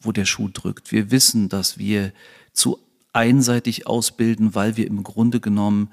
wo 0.00 0.12
der 0.12 0.24
Schuh 0.24 0.48
drückt. 0.48 0.92
Wir 0.92 1.10
wissen, 1.10 1.48
dass 1.48 1.78
wir 1.78 2.12
zu 2.52 2.78
einseitig 3.12 3.86
ausbilden, 3.86 4.54
weil 4.54 4.76
wir 4.76 4.86
im 4.86 5.02
Grunde 5.02 5.40
genommen 5.40 5.90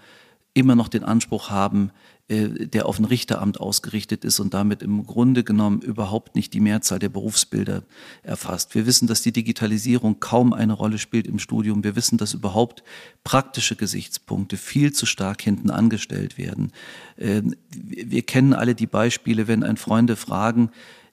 immer 0.54 0.76
noch 0.76 0.88
den 0.88 1.04
Anspruch 1.04 1.50
haben, 1.50 1.92
der 2.28 2.88
auf 2.88 2.98
ein 2.98 3.06
Richteramt 3.06 3.60
ausgerichtet 3.60 4.26
ist 4.26 4.40
und 4.40 4.56
damit 4.56 4.82
im 4.82 5.06
Grunde 5.06 5.44
genommen 5.44 5.82
überhaupt 5.82 6.36
nicht 6.36 6.54
die 6.54 6.60
Mehrzahl 6.60 6.98
der 6.98 7.10
Berufsbilder 7.10 7.84
erfasst. 8.24 8.74
Wir 8.74 8.88
wissen, 8.88 9.08
dass 9.08 9.22
die 9.22 9.32
Digitalisierung 9.32 10.20
kaum 10.20 10.52
eine 10.52 10.74
Rolle 10.74 10.98
spielt 10.98 11.28
im 11.28 11.38
Studium. 11.38 11.84
Wir 11.84 11.96
wissen, 11.96 12.18
dass 12.18 12.34
überhaupt 12.34 12.84
praktische 13.24 13.76
Gesichtspunkte 13.76 14.58
viel 14.58 14.92
zu 14.92 15.06
stark 15.06 15.44
hinten 15.44 15.70
angestellt 15.70 16.40
werden. 16.40 16.72
Ähm, 17.20 17.56
wir 17.76 18.24
kennen 18.24 18.54
alle 18.54 18.74
die 18.74 18.88
Beispiele, 18.88 19.48
wenn 19.48 19.64
ein 19.64 19.78
Freunde 19.78 20.16
fragen, 20.16 20.72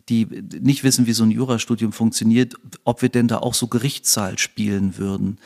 die 0.08 0.26
nicht 0.60 0.82
wissen, 0.82 1.06
wie 1.06 1.12
so 1.12 1.24
ein 1.24 1.30
Jurastudium 1.30 1.92
funktioniert, 1.92 2.54
ob 2.84 3.02
wir 3.02 3.10
denn 3.10 3.28
da 3.28 3.38
auch 3.38 3.54
so 3.54 3.66
Gerichtssaal 3.66 4.38
spielen 4.38 4.96
würden. 4.96 5.38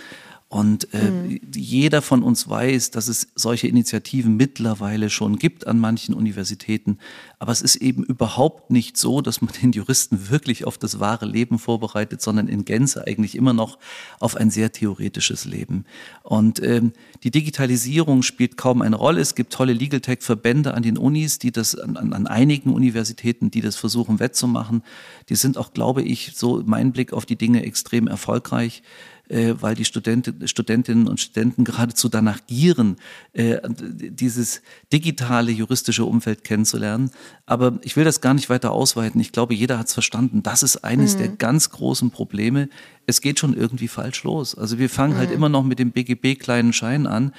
Und 0.48 0.94
äh, 0.94 1.10
mhm. 1.10 1.40
jeder 1.56 2.02
von 2.02 2.22
uns 2.22 2.48
weiß, 2.48 2.92
dass 2.92 3.08
es 3.08 3.26
solche 3.34 3.66
Initiativen 3.66 4.36
mittlerweile 4.36 5.10
schon 5.10 5.40
gibt 5.40 5.66
an 5.66 5.80
manchen 5.80 6.14
Universitäten. 6.14 6.98
Aber 7.40 7.50
es 7.50 7.62
ist 7.62 7.76
eben 7.76 8.04
überhaupt 8.04 8.70
nicht 8.70 8.96
so, 8.96 9.20
dass 9.20 9.42
man 9.42 9.52
den 9.60 9.72
Juristen 9.72 10.30
wirklich 10.30 10.64
auf 10.64 10.78
das 10.78 11.00
wahre 11.00 11.26
Leben 11.26 11.58
vorbereitet, 11.58 12.22
sondern 12.22 12.46
in 12.46 12.64
Gänze 12.64 13.04
eigentlich 13.08 13.34
immer 13.34 13.54
noch 13.54 13.78
auf 14.20 14.36
ein 14.36 14.50
sehr 14.50 14.70
theoretisches 14.70 15.46
Leben. 15.46 15.84
Und 16.22 16.62
ähm, 16.62 16.92
die 17.24 17.32
Digitalisierung 17.32 18.22
spielt 18.22 18.56
kaum 18.56 18.82
eine 18.82 18.96
Rolle. 18.96 19.20
Es 19.22 19.34
gibt 19.34 19.52
tolle 19.52 19.72
Legal 19.72 20.00
Tech-Verbände 20.00 20.74
an 20.74 20.84
den 20.84 20.96
Unis, 20.96 21.40
die 21.40 21.50
das 21.50 21.76
an, 21.76 21.96
an 21.96 22.28
einigen 22.28 22.72
Universitäten, 22.72 23.50
die 23.50 23.62
das 23.62 23.74
versuchen 23.74 24.20
wettzumachen. 24.20 24.84
Die 25.28 25.34
sind 25.34 25.58
auch, 25.58 25.72
glaube 25.72 26.02
ich, 26.02 26.34
so 26.36 26.62
mein 26.64 26.92
Blick 26.92 27.12
auf 27.12 27.26
die 27.26 27.36
Dinge 27.36 27.64
extrem 27.64 28.06
erfolgreich 28.06 28.84
äh, 29.28 29.54
weil 29.60 29.74
die 29.74 29.84
Studenten, 29.84 30.46
Studentinnen 30.46 31.08
und 31.08 31.20
Studenten 31.20 31.64
geradezu 31.64 32.08
danach 32.08 32.40
gieren, 32.46 32.96
äh, 33.32 33.58
dieses 33.68 34.62
digitale 34.92 35.52
juristische 35.52 36.04
Umfeld 36.04 36.44
kennenzulernen. 36.44 37.10
Aber 37.46 37.78
ich 37.82 37.96
will 37.96 38.04
das 38.04 38.20
gar 38.20 38.34
nicht 38.34 38.50
weiter 38.50 38.72
ausweiten. 38.72 39.20
Ich 39.20 39.32
glaube, 39.32 39.54
jeder 39.54 39.78
hat 39.78 39.88
es 39.88 39.94
verstanden. 39.94 40.42
Das 40.42 40.62
ist 40.62 40.84
eines 40.84 41.14
mhm. 41.14 41.18
der 41.18 41.28
ganz 41.28 41.70
großen 41.70 42.10
Probleme. 42.10 42.68
Es 43.06 43.20
geht 43.20 43.38
schon 43.38 43.54
irgendwie 43.54 43.88
falsch 43.88 44.24
los. 44.24 44.54
Also 44.56 44.78
wir 44.78 44.90
fangen 44.90 45.14
halt 45.14 45.28
mhm. 45.28 45.28
halt 45.28 45.36
immer 45.36 45.48
noch 45.48 45.64
mit 45.64 45.78
dem 45.78 45.92
BGB 45.92 46.38
kleinen 46.38 46.72
Schein 46.72 47.06
an 47.06 47.32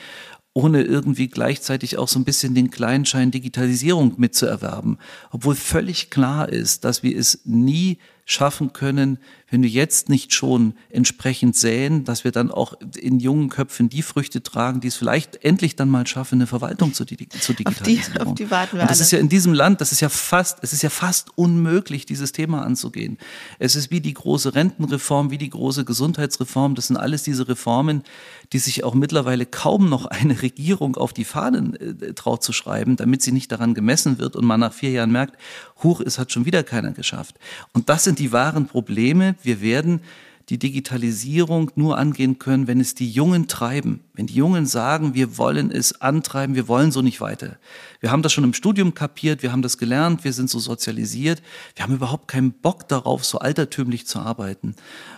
ohne 0.57 0.81
irgendwie 0.81 1.27
gleichzeitig 1.27 1.99
auch 1.99 2.07
so 2.07 2.17
ein 2.17 2.25
bisschen 2.25 2.55
den 2.55 2.71
kleinen 2.71 3.05
Schein 3.05 3.29
Digitalisierung 3.29 4.15
mitzuerwerben. 4.17 4.97
Obwohl 5.29 5.53
völlig 5.53 6.09
klar 6.09 6.49
ist, 6.49 6.83
dass 6.83 7.03
wir 7.03 7.15
es 7.15 7.41
nie 7.45 7.99
schaffen 8.29 8.73
können, 8.73 9.19
wenn 9.49 9.63
wir 9.63 9.69
jetzt 9.69 10.09
nicht 10.09 10.33
schon 10.33 10.73
entsprechend 10.89 11.55
säen, 11.55 12.03
dass 12.03 12.25
wir 12.25 12.31
dann 12.31 12.51
auch 12.51 12.73
in 12.99 13.21
jungen 13.21 13.47
Köpfen 13.47 13.87
die 13.87 14.01
Früchte 14.01 14.43
tragen, 14.43 14.81
die 14.81 14.89
es 14.89 14.97
vielleicht 14.97 15.45
endlich 15.45 15.77
dann 15.77 15.87
mal 15.87 16.05
schaffen, 16.05 16.35
eine 16.35 16.47
Verwaltung 16.47 16.93
zu, 16.93 17.05
zu 17.05 17.53
digitalisieren. 17.53 18.17
Auf 18.17 18.23
die, 18.23 18.29
auf 18.29 18.35
die 18.35 18.51
warten 18.51 18.75
wir 18.75 18.81
Und 18.81 18.91
das 18.91 18.97
alle. 18.97 19.05
ist 19.05 19.11
ja 19.11 19.19
in 19.19 19.29
diesem 19.29 19.53
Land, 19.53 19.79
das 19.79 19.93
ist 19.93 20.01
ja 20.01 20.09
fast, 20.09 20.59
es 20.61 20.73
ist 20.73 20.83
ja 20.83 20.89
fast 20.89 21.37
unmöglich, 21.37 22.05
dieses 22.05 22.33
Thema 22.33 22.63
anzugehen. 22.63 23.17
Es 23.59 23.77
ist 23.77 23.91
wie 23.91 24.01
die 24.01 24.13
große 24.13 24.53
Rentenreform, 24.53 25.31
wie 25.31 25.37
die 25.37 25.49
große 25.49 25.85
Gesundheitsreform. 25.85 26.75
Das 26.75 26.87
sind 26.87 26.97
alles 26.97 27.23
diese 27.23 27.47
Reformen, 27.47 28.03
die 28.51 28.59
sich 28.59 28.83
auch 28.83 28.93
mittlerweile 28.93 29.45
kaum 29.45 29.87
noch 29.87 30.05
eine 30.05 30.41
Regierung 30.41 30.97
auf 30.97 31.13
die 31.13 31.23
Fahnen 31.23 31.75
äh, 31.75 32.13
traut 32.13 32.43
zu 32.43 32.51
schreiben, 32.51 32.97
damit 32.97 33.21
sie 33.21 33.31
nicht 33.31 33.53
daran 33.53 33.73
gemessen 33.73 34.17
wird 34.17 34.35
und 34.35 34.43
man 34.43 34.59
nach 34.59 34.73
vier 34.73 34.91
Jahren 34.91 35.13
merkt, 35.13 35.37
huch, 35.81 36.01
es 36.01 36.19
hat 36.19 36.33
schon 36.33 36.45
wieder 36.45 36.63
keiner 36.63 36.91
geschafft. 36.91 37.35
Und 37.71 37.87
das 37.87 38.03
sind 38.03 38.16
die 38.19 38.31
wahren 38.31 38.67
Probleme. 38.67 39.35
Wir 39.43 39.61
werden 39.61 40.01
die 40.49 40.57
Digitalisierung 40.57 41.71
nur 41.75 41.97
angehen 41.97 42.39
können, 42.39 42.67
wenn 42.67 42.79
es 42.79 42.95
die 42.95 43.09
Jungen 43.11 43.47
treiben. 43.49 44.01
Wenn 44.13 44.27
die 44.27 44.35
Jungen 44.35 44.65
sagen, 44.65 45.13
wir 45.13 45.37
wollen 45.37 45.71
es 45.71 46.01
antreiben, 46.01 46.55
wir 46.55 46.69
wollen 46.69 46.91
so 46.91 47.01
nicht 47.01 47.19
weiter. 47.19 47.57
Wir 47.99 48.11
haben 48.11 48.21
das 48.21 48.31
schon 48.31 48.45
im 48.45 48.53
Studium 48.53 48.93
kapiert, 48.93 49.43
wir 49.43 49.51
haben 49.51 49.61
das 49.61 49.77
gelernt, 49.77 50.23
wir 50.23 50.31
sind 50.31 50.49
so 50.49 50.59
sozialisiert. 50.59 51.41
Wir 51.75 51.83
haben 51.83 51.93
überhaupt 51.93 52.29
keinen 52.29 52.53
Bock 52.53 52.87
darauf, 52.87 53.25
so 53.25 53.39
altertümlich 53.39 54.07
zu 54.07 54.19
arbeiten. 54.19 54.75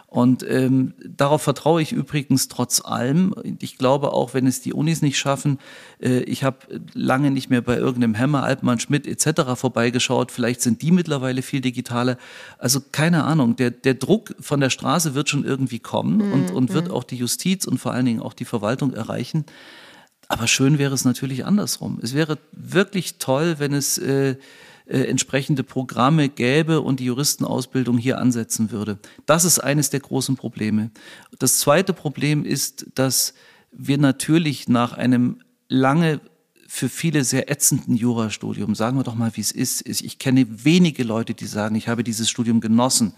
Und 0.10 0.44
ähm, 0.50 0.96
darauf 1.06 1.44
vertraue 1.44 1.84
ich 1.84 1.92
übrigens 1.92 2.48
trotz 2.48 2.84
allem. 2.84 3.36
Ich 3.60 3.78
glaube 3.78 4.12
auch, 4.12 4.34
wenn 4.34 4.48
es 4.48 4.60
die 4.60 4.74
Unis 4.74 5.04
nicht 5.04 5.20
schaffen, 5.20 5.60
äh, 6.02 6.22
ich 6.22 6.44
habe 6.44 6.58
lange 6.94 7.30
nicht 7.30 7.52
mehr 7.52 7.62
bei 7.62 7.78
irgendeinem 7.78 8.18
Hammer, 8.18 8.44
Altmann, 8.44 8.80
Schmidt 8.80 9.06
etc. 9.06 9.54
vorbeigeschaut. 9.54 10.32
Vielleicht 10.32 10.62
sind 10.62 10.82
die 10.82 10.92
mittlerweile 10.92 11.44
viel 11.44 11.62
digitaler. 11.62 12.18
Also 12.58 12.82
keine 12.92 13.24
Ahnung. 13.26 13.56
Der, 13.56 13.70
der 13.70 13.94
Druck 13.94 14.34
von 14.40 14.60
der 14.60 14.72
Straße 14.72 15.14
wird 15.14 15.30
schon 15.30 15.46
irgendwie 15.46 15.80
kommen 15.80 16.18
mhm. 16.18 16.34
und, 16.34 16.52
und 16.52 16.74
wird 16.74 16.88
mhm. 16.88 16.94
auch 16.94 17.04
die 17.04 17.18
Justiz 17.18 17.66
und 17.66 17.78
vor 17.78 17.92
allen 17.92 18.08
Dingen 18.08 18.22
auch 18.22 18.34
die 18.34 18.46
Verwaltung 18.46 18.94
erreichen. 18.94 19.46
Aber 20.28 20.48
schön 20.48 20.80
wäre 20.80 20.96
es 20.96 21.06
natürlich 21.06 21.46
andersrum. 21.46 22.00
Es 22.02 22.16
wäre 22.16 22.40
wirklich 22.52 23.20
toll, 23.20 23.56
wenn 23.60 23.74
es 23.74 24.00
äh, 24.00 24.38
äh, 24.90 25.04
entsprechende 25.04 25.64
Programme 25.64 26.30
gäbe 26.30 26.82
und 26.82 27.00
die 27.00 27.06
Juristenausbildung 27.06 28.00
hier 28.00 28.18
ansetzen 28.18 28.72
würde. 28.72 28.98
Das 29.28 29.46
ist 29.46 29.60
eines 29.60 29.92
der 29.92 30.00
großen 30.00 30.36
Probleme. 30.36 30.90
Das 31.38 31.60
zweite 31.60 31.94
Problem 31.94 32.44
ist, 32.44 32.88
dass 32.96 33.36
wir 33.72 34.00
natürlich 34.00 34.68
nach 34.68 34.94
einem 34.94 35.44
lange 35.68 36.22
für 36.72 36.88
viele 36.88 37.24
sehr 37.24 37.52
ätzend 37.52 37.88
ein 37.88 37.96
Jurastudium. 37.96 38.76
Sagen 38.76 38.96
wir 38.96 39.04
doch 39.04 39.16
mal, 39.16 39.32
wie 39.34 39.42
es 39.42 39.52
ist. 39.52 39.88
Ich 39.88 40.20
kenne 40.20 40.46
wenige 40.64 41.04
Leute, 41.04 41.34
die 41.34 41.48
sagen, 41.48 41.74
ich 41.74 41.88
habe 41.88 42.04
dieses 42.04 42.30
Studium 42.30 42.62
genossen. 42.62 43.14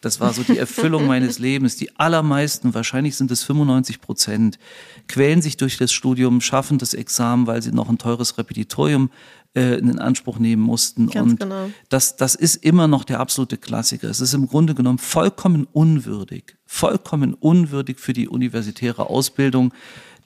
Das 0.00 0.18
war 0.18 0.32
so 0.32 0.42
die 0.42 0.58
Erfüllung 0.58 1.06
meines 1.08 1.38
Lebens. 1.38 1.76
Die 1.76 1.96
allermeisten, 2.00 2.74
wahrscheinlich 2.74 3.16
sind 3.16 3.30
es 3.30 3.44
95 3.44 4.00
Prozent, 4.00 4.58
quälen 5.06 5.40
sich 5.40 5.56
durch 5.56 5.76
das 5.76 5.92
Studium, 5.92 6.40
schaffen 6.40 6.78
das 6.78 6.94
Examen, 6.94 7.46
weil 7.46 7.62
sie 7.62 7.70
noch 7.70 7.88
ein 7.88 7.98
teures 7.98 8.38
Repetitorium 8.38 9.10
äh, 9.56 9.78
in 9.78 9.98
Anspruch 9.98 10.38
nehmen 10.38 10.62
mussten. 10.62 11.08
Ganz 11.08 11.32
und 11.32 11.40
genau. 11.40 11.70
das, 11.88 12.16
das 12.16 12.34
ist 12.34 12.56
immer 12.56 12.86
noch 12.86 13.04
der 13.04 13.20
absolute 13.20 13.56
Klassiker. 13.56 14.08
Es 14.08 14.20
ist 14.20 14.34
im 14.34 14.46
Grunde 14.46 14.74
genommen 14.74 14.98
vollkommen 14.98 15.66
unwürdig, 15.72 16.56
vollkommen 16.66 17.34
unwürdig 17.34 17.98
für 17.98 18.12
die 18.12 18.28
universitäre 18.28 19.08
Ausbildung, 19.08 19.72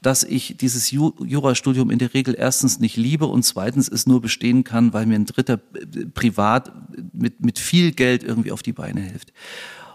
dass 0.02 0.24
ich 0.24 0.56
dieses 0.56 0.90
Jurastudium 0.90 1.90
in 1.90 1.98
der 1.98 2.12
Regel 2.12 2.34
erstens 2.36 2.80
nicht 2.80 2.96
liebe 2.96 3.26
und 3.26 3.44
zweitens 3.44 3.88
es 3.88 4.06
nur 4.06 4.20
bestehen 4.20 4.64
kann, 4.64 4.92
weil 4.92 5.06
mir 5.06 5.14
ein 5.14 5.26
Dritter 5.26 5.60
äh, 5.74 6.06
privat 6.06 6.72
mit, 7.12 7.44
mit 7.44 7.58
viel 7.58 7.92
Geld 7.92 8.24
irgendwie 8.24 8.50
auf 8.50 8.62
die 8.62 8.72
Beine 8.72 9.00
hilft. 9.00 9.32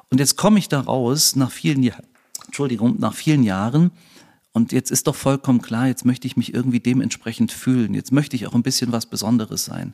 Und 0.10 0.20
jetzt 0.20 0.38
komme 0.38 0.60
ich 0.60 0.70
da 0.70 0.80
raus 0.80 1.36
nach 1.36 1.52
vielen 1.52 1.84
Jahren, 1.84 2.06
Entschuldigung, 2.46 3.00
nach 3.00 3.16
vielen 3.16 3.44
Jahren 3.44 3.92
und 4.56 4.72
jetzt 4.72 4.90
ist 4.90 5.08
doch 5.08 5.16
vollkommen 5.16 5.62
klar, 5.62 5.88
jetzt 5.88 6.06
möchte 6.06 6.28
ich 6.28 6.38
mich 6.38 6.54
irgendwie 6.54 6.80
dementsprechend 6.80 7.52
fühlen. 7.52 7.94
Jetzt 7.94 8.14
möchte 8.14 8.38
ich 8.38 8.48
auch 8.48 8.54
ein 8.54 8.64
bisschen 8.64 8.94
was 8.94 9.06
Besonderes 9.06 9.66
sein. 9.66 9.94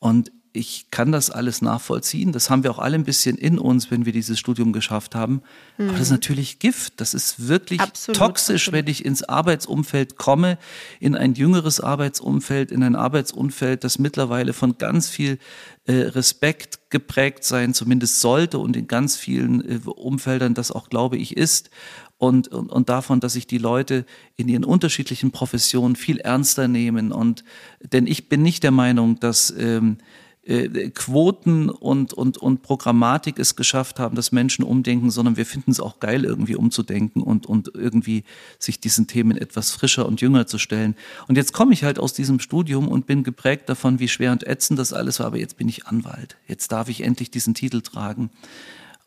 Und 0.00 0.32
ich 0.52 0.90
kann 0.90 1.12
das 1.12 1.30
alles 1.30 1.62
nachvollziehen. 1.62 2.32
Das 2.32 2.50
haben 2.50 2.64
wir 2.64 2.72
auch 2.72 2.80
alle 2.80 2.96
ein 2.96 3.04
bisschen 3.04 3.36
in 3.36 3.56
uns, 3.56 3.92
wenn 3.92 4.04
wir 4.04 4.12
dieses 4.12 4.38
Studium 4.38 4.72
geschafft 4.72 5.14
haben. 5.14 5.42
Mhm. 5.78 5.88
Aber 5.88 5.92
das 5.92 6.02
ist 6.02 6.10
mhm. 6.10 6.14
natürlich 6.14 6.58
Gift. 6.58 7.00
Das 7.00 7.14
ist 7.14 7.46
wirklich 7.46 7.80
absolut, 7.80 8.18
toxisch, 8.18 8.68
absolut. 8.68 8.86
wenn 8.86 8.90
ich 8.90 9.04
ins 9.04 9.22
Arbeitsumfeld 9.22 10.16
komme, 10.16 10.58
in 10.98 11.14
ein 11.14 11.34
jüngeres 11.34 11.78
Arbeitsumfeld, 11.78 12.72
in 12.72 12.82
ein 12.82 12.96
Arbeitsumfeld, 12.96 13.84
das 13.84 14.00
mittlerweile 14.00 14.52
von 14.54 14.76
ganz 14.76 15.08
viel 15.08 15.38
äh, 15.84 15.92
Respekt 15.92 16.90
geprägt 16.90 17.44
sein, 17.44 17.74
zumindest 17.74 18.20
sollte 18.20 18.58
und 18.58 18.76
in 18.76 18.88
ganz 18.88 19.16
vielen 19.16 19.60
äh, 19.68 19.80
Umfeldern 19.84 20.54
das 20.54 20.72
auch, 20.72 20.88
glaube 20.88 21.16
ich, 21.16 21.36
ist 21.36 21.70
und, 22.18 22.48
und, 22.48 22.70
und 22.70 22.88
davon, 22.88 23.20
dass 23.20 23.34
sich 23.34 23.46
die 23.46 23.58
Leute 23.58 24.04
in 24.36 24.48
ihren 24.48 24.64
unterschiedlichen 24.64 25.30
Professionen 25.30 25.96
viel 25.96 26.18
ernster 26.18 26.68
nehmen. 26.68 27.12
Und 27.12 27.44
denn 27.92 28.06
ich 28.06 28.28
bin 28.28 28.42
nicht 28.42 28.62
der 28.62 28.70
Meinung, 28.70 29.18
dass 29.20 29.52
ähm, 29.56 29.98
äh, 30.46 30.90
Quoten 30.90 31.70
und, 31.70 32.12
und, 32.12 32.38
und 32.38 32.62
Programmatik 32.62 33.38
es 33.38 33.56
geschafft 33.56 33.98
haben, 33.98 34.14
dass 34.14 34.30
Menschen 34.30 34.64
umdenken, 34.64 35.10
sondern 35.10 35.36
wir 35.36 35.46
finden 35.46 35.70
es 35.70 35.80
auch 35.80 36.00
geil, 36.00 36.24
irgendwie 36.24 36.54
umzudenken 36.54 37.22
und, 37.22 37.46
und 37.46 37.72
irgendwie 37.74 38.24
sich 38.58 38.78
diesen 38.78 39.06
Themen 39.06 39.36
etwas 39.36 39.70
frischer 39.70 40.06
und 40.06 40.20
jünger 40.20 40.46
zu 40.46 40.58
stellen. 40.58 40.96
Und 41.28 41.36
jetzt 41.36 41.52
komme 41.52 41.72
ich 41.72 41.82
halt 41.82 41.98
aus 41.98 42.12
diesem 42.12 42.40
Studium 42.40 42.88
und 42.88 43.06
bin 43.06 43.24
geprägt 43.24 43.68
davon, 43.68 44.00
wie 44.00 44.08
schwer 44.08 44.32
und 44.32 44.46
ätzend 44.46 44.78
das 44.78 44.92
alles 44.92 45.18
war, 45.18 45.26
aber 45.26 45.38
jetzt 45.38 45.56
bin 45.56 45.68
ich 45.68 45.86
Anwalt. 45.86 46.36
Jetzt 46.46 46.70
darf 46.72 46.88
ich 46.88 47.02
endlich 47.02 47.30
diesen 47.30 47.54
Titel 47.54 47.80
tragen 47.80 48.30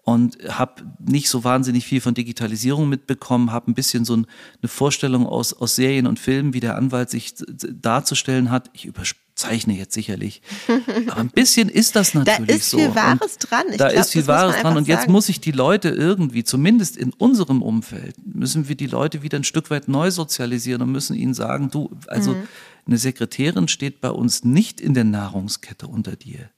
und 0.08 0.38
habe 0.48 0.84
nicht 1.06 1.30
so 1.30 1.44
wahnsinnig 1.44 1.86
viel 1.86 2.00
von 2.00 2.14
Digitalisierung 2.14 2.88
mitbekommen, 2.88 3.52
habe 3.52 3.70
ein 3.70 3.74
bisschen 3.74 4.06
so 4.06 4.14
eine 4.14 4.26
Vorstellung 4.64 5.28
aus, 5.28 5.52
aus 5.52 5.76
Serien 5.76 6.08
und 6.08 6.18
Filmen, 6.18 6.54
wie 6.54 6.62
der 6.62 6.78
Anwalt 6.78 7.10
sich 7.10 7.34
darzustellen 7.36 8.50
hat. 8.50 8.70
Ich 8.72 8.86
überzeichne 8.86 9.78
jetzt 9.78 9.94
sicherlich, 9.94 10.42
aber 11.10 11.20
ein 11.20 11.28
bisschen 11.28 11.68
ist 11.68 11.98
das 11.98 12.14
natürlich 12.14 12.40
so. 12.40 12.46
Da 12.46 12.54
ist 12.54 12.70
so. 12.70 12.78
viel 12.78 12.96
Wahres 12.96 13.38
dran. 13.38 13.66
Ich 13.70 13.76
da 13.76 13.90
glaub, 13.90 14.00
ist 14.00 14.14
viel 14.14 14.28
Wahres 14.28 14.56
dran 14.62 14.78
und 14.78 14.88
jetzt 14.88 15.02
sagen. 15.02 15.12
muss 15.12 15.28
ich 15.28 15.42
die 15.42 15.52
Leute 15.52 15.90
irgendwie, 15.90 16.46
zumindest 16.46 16.96
in 16.96 17.12
unserem 17.12 17.62
Umfeld, 17.62 18.16
müssen 18.26 18.70
wir 18.70 18.76
die 18.76 18.88
Leute 18.88 19.24
wieder 19.24 19.38
ein 19.38 19.44
Stück 19.44 19.70
weit 19.72 19.90
neu 19.90 20.10
sozialisieren 20.10 20.84
und 20.84 20.92
müssen 20.94 21.18
ihnen 21.18 21.34
sagen, 21.34 21.70
du, 21.70 21.90
also 22.08 22.32
mhm. 22.32 22.48
eine 22.86 22.98
Sekretärin 22.98 23.68
steht 23.68 24.00
bei 24.00 24.12
uns 24.12 24.46
nicht 24.46 24.80
in 24.80 24.94
der 24.94 25.04
Nahrungskette 25.04 25.86
unter 25.86 26.16
dir. 26.16 26.50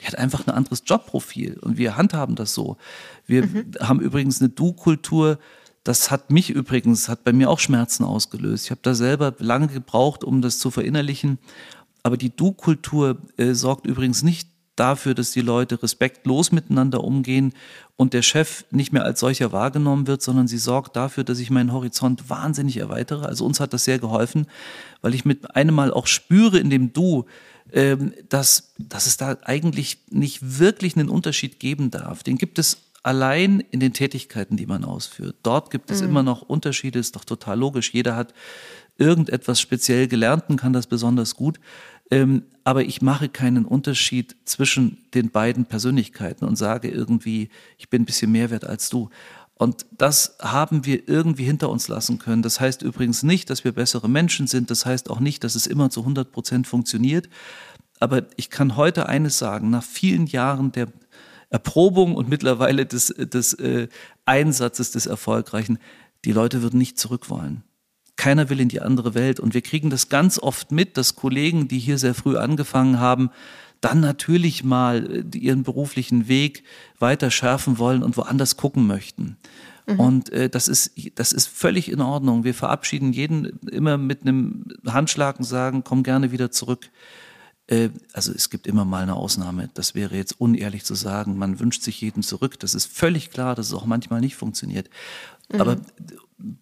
Die 0.00 0.06
hat 0.06 0.16
einfach 0.18 0.46
ein 0.46 0.54
anderes 0.54 0.82
Jobprofil 0.86 1.58
und 1.60 1.78
wir 1.78 1.96
handhaben 1.96 2.34
das 2.34 2.54
so. 2.54 2.76
Wir 3.26 3.46
mhm. 3.46 3.72
haben 3.80 4.00
übrigens 4.00 4.40
eine 4.40 4.50
Du-Kultur, 4.50 5.38
das 5.84 6.10
hat 6.10 6.30
mich 6.30 6.50
übrigens, 6.50 7.08
hat 7.08 7.24
bei 7.24 7.32
mir 7.32 7.50
auch 7.50 7.58
Schmerzen 7.58 8.04
ausgelöst. 8.04 8.64
Ich 8.64 8.70
habe 8.70 8.80
da 8.82 8.94
selber 8.94 9.34
lange 9.38 9.68
gebraucht, 9.68 10.24
um 10.24 10.42
das 10.42 10.58
zu 10.58 10.70
verinnerlichen. 10.70 11.38
Aber 12.02 12.16
die 12.16 12.34
Du-Kultur 12.34 13.18
äh, 13.36 13.52
sorgt 13.52 13.86
übrigens 13.86 14.22
nicht 14.22 14.48
dafür, 14.76 15.14
dass 15.14 15.30
die 15.30 15.40
Leute 15.40 15.80
respektlos 15.82 16.52
miteinander 16.52 17.04
umgehen 17.04 17.52
und 17.96 18.12
der 18.12 18.22
Chef 18.22 18.64
nicht 18.70 18.92
mehr 18.92 19.04
als 19.04 19.20
solcher 19.20 19.52
wahrgenommen 19.52 20.06
wird, 20.06 20.20
sondern 20.20 20.48
sie 20.48 20.58
sorgt 20.58 20.96
dafür, 20.96 21.22
dass 21.22 21.38
ich 21.38 21.50
meinen 21.50 21.72
Horizont 21.72 22.28
wahnsinnig 22.28 22.78
erweitere. 22.78 23.24
Also 23.24 23.44
uns 23.44 23.60
hat 23.60 23.72
das 23.72 23.84
sehr 23.84 23.98
geholfen, 23.98 24.46
weil 25.00 25.14
ich 25.14 25.24
mit 25.24 25.54
einem 25.54 25.74
Mal 25.74 25.92
auch 25.92 26.06
spüre 26.06 26.58
in 26.58 26.70
dem 26.70 26.92
Du, 26.92 27.26
dass, 28.28 28.72
dass 28.78 29.06
es 29.06 29.16
da 29.16 29.38
eigentlich 29.42 29.98
nicht 30.10 30.58
wirklich 30.58 30.96
einen 30.96 31.08
Unterschied 31.08 31.58
geben 31.58 31.90
darf. 31.90 32.22
Den 32.22 32.38
gibt 32.38 32.58
es 32.58 32.78
allein 33.02 33.60
in 33.70 33.80
den 33.80 33.92
Tätigkeiten, 33.92 34.56
die 34.56 34.66
man 34.66 34.84
ausführt. 34.84 35.36
Dort 35.42 35.70
gibt 35.70 35.90
es 35.90 36.00
mhm. 36.00 36.08
immer 36.08 36.22
noch 36.22 36.42
Unterschiede, 36.42 36.98
ist 36.98 37.16
doch 37.16 37.24
total 37.24 37.58
logisch. 37.58 37.92
Jeder 37.92 38.16
hat 38.16 38.34
irgendetwas 38.96 39.60
speziell 39.60 40.08
gelernt 40.08 40.44
und 40.48 40.56
kann 40.56 40.72
das 40.72 40.86
besonders 40.86 41.34
gut. 41.34 41.60
Ähm, 42.10 42.44
aber 42.64 42.84
ich 42.84 43.02
mache 43.02 43.28
keinen 43.28 43.64
Unterschied 43.64 44.36
zwischen 44.44 44.98
den 45.14 45.30
beiden 45.30 45.66
Persönlichkeiten 45.66 46.44
und 46.44 46.56
sage 46.56 46.88
irgendwie, 46.88 47.50
ich 47.78 47.88
bin 47.88 48.02
ein 48.02 48.06
bisschen 48.06 48.32
mehr 48.32 48.50
wert 48.50 48.64
als 48.64 48.88
du. 48.88 49.10
Und 49.56 49.86
das 49.96 50.36
haben 50.42 50.84
wir 50.84 51.08
irgendwie 51.08 51.44
hinter 51.44 51.70
uns 51.70 51.88
lassen 51.88 52.18
können. 52.18 52.42
Das 52.42 52.60
heißt 52.60 52.82
übrigens 52.82 53.22
nicht, 53.22 53.50
dass 53.50 53.62
wir 53.64 53.72
bessere 53.72 54.08
Menschen 54.08 54.46
sind. 54.46 54.70
Das 54.70 54.84
heißt 54.84 55.10
auch 55.10 55.20
nicht, 55.20 55.44
dass 55.44 55.54
es 55.54 55.66
immer 55.66 55.90
zu 55.90 56.00
100 56.00 56.32
Prozent 56.32 56.66
funktioniert. 56.66 57.28
Aber 58.00 58.24
ich 58.36 58.50
kann 58.50 58.76
heute 58.76 59.08
eines 59.08 59.38
sagen, 59.38 59.70
nach 59.70 59.84
vielen 59.84 60.26
Jahren 60.26 60.72
der 60.72 60.88
Erprobung 61.50 62.16
und 62.16 62.28
mittlerweile 62.28 62.84
des, 62.84 63.14
des 63.16 63.52
äh, 63.54 63.88
Einsatzes 64.24 64.90
des 64.90 65.06
Erfolgreichen, 65.06 65.78
die 66.24 66.32
Leute 66.32 66.62
würden 66.62 66.78
nicht 66.78 66.98
zurück 66.98 67.30
wollen. 67.30 67.62
Keiner 68.16 68.48
will 68.48 68.60
in 68.60 68.68
die 68.68 68.80
andere 68.80 69.14
Welt. 69.14 69.38
Und 69.38 69.54
wir 69.54 69.62
kriegen 69.62 69.90
das 69.90 70.08
ganz 70.08 70.38
oft 70.40 70.72
mit, 70.72 70.96
dass 70.96 71.14
Kollegen, 71.14 71.68
die 71.68 71.78
hier 71.78 71.98
sehr 71.98 72.14
früh 72.14 72.36
angefangen 72.36 72.98
haben, 72.98 73.30
dann 73.84 74.00
natürlich 74.00 74.64
mal 74.64 75.24
äh, 75.34 75.38
ihren 75.38 75.62
beruflichen 75.62 76.26
Weg 76.26 76.64
weiter 76.98 77.30
schärfen 77.30 77.78
wollen 77.78 78.02
und 78.02 78.16
woanders 78.16 78.56
gucken 78.56 78.86
möchten. 78.86 79.36
Mhm. 79.86 80.00
Und 80.00 80.32
äh, 80.32 80.48
das, 80.48 80.68
ist, 80.68 80.92
das 81.16 81.32
ist 81.32 81.46
völlig 81.46 81.90
in 81.90 82.00
Ordnung. 82.00 82.44
Wir 82.44 82.54
verabschieden 82.54 83.12
jeden 83.12 83.58
immer 83.70 83.98
mit 83.98 84.22
einem 84.22 84.64
Handschlag 84.86 85.38
und 85.38 85.44
sagen, 85.44 85.84
komm 85.84 86.02
gerne 86.02 86.32
wieder 86.32 86.50
zurück. 86.50 86.90
Äh, 87.66 87.90
also 88.14 88.32
es 88.32 88.48
gibt 88.48 88.66
immer 88.66 88.86
mal 88.86 89.02
eine 89.02 89.14
Ausnahme. 89.14 89.68
Das 89.74 89.94
wäre 89.94 90.16
jetzt 90.16 90.40
unehrlich 90.40 90.84
zu 90.84 90.94
sagen. 90.94 91.36
Man 91.36 91.60
wünscht 91.60 91.82
sich 91.82 92.00
jeden 92.00 92.22
zurück. 92.22 92.58
Das 92.60 92.74
ist 92.74 92.86
völlig 92.86 93.30
klar, 93.30 93.54
dass 93.54 93.66
es 93.66 93.74
auch 93.74 93.86
manchmal 93.86 94.20
nicht 94.20 94.36
funktioniert. 94.36 94.88
Mhm. 95.52 95.60
Aber 95.60 95.76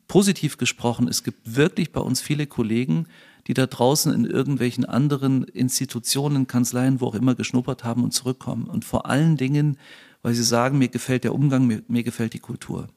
positiv 0.09 0.59
gesprochen, 0.59 1.07
es 1.09 1.23
gibt 1.23 1.57
wirklich 1.57 1.93
bei 1.93 2.01
uns 2.01 2.21
viele 2.21 2.47
Kollegen, 2.47 3.07
die 3.47 3.55
da 3.55 3.67
draußen 3.67 4.13
in 4.13 4.25
irgendwelchen 4.25 4.85
anderen 4.85 5.45
Institutionen, 5.45 6.47
Kanzleien, 6.47 7.01
wo 7.01 7.07
auch 7.07 7.15
immer 7.15 7.35
geschnuppert 7.35 7.85
haben 7.85 8.05
und 8.05 8.13
zurückkommen. 8.13 8.67
Und 8.67 8.85
vor 8.85 9.07
allen 9.07 9.37
Dingen, 9.37 9.79
weil 10.23 10.35
sie 10.35 10.45
sagen, 10.45 10.79
mir 10.79 10.89
gefällt 10.89 11.25
der 11.25 11.35
Umgang, 11.35 11.67
mir, 11.67 11.83
mir 11.89 12.03
gefällt 12.03 12.35
die 12.35 12.39
Kultur. 12.39 12.89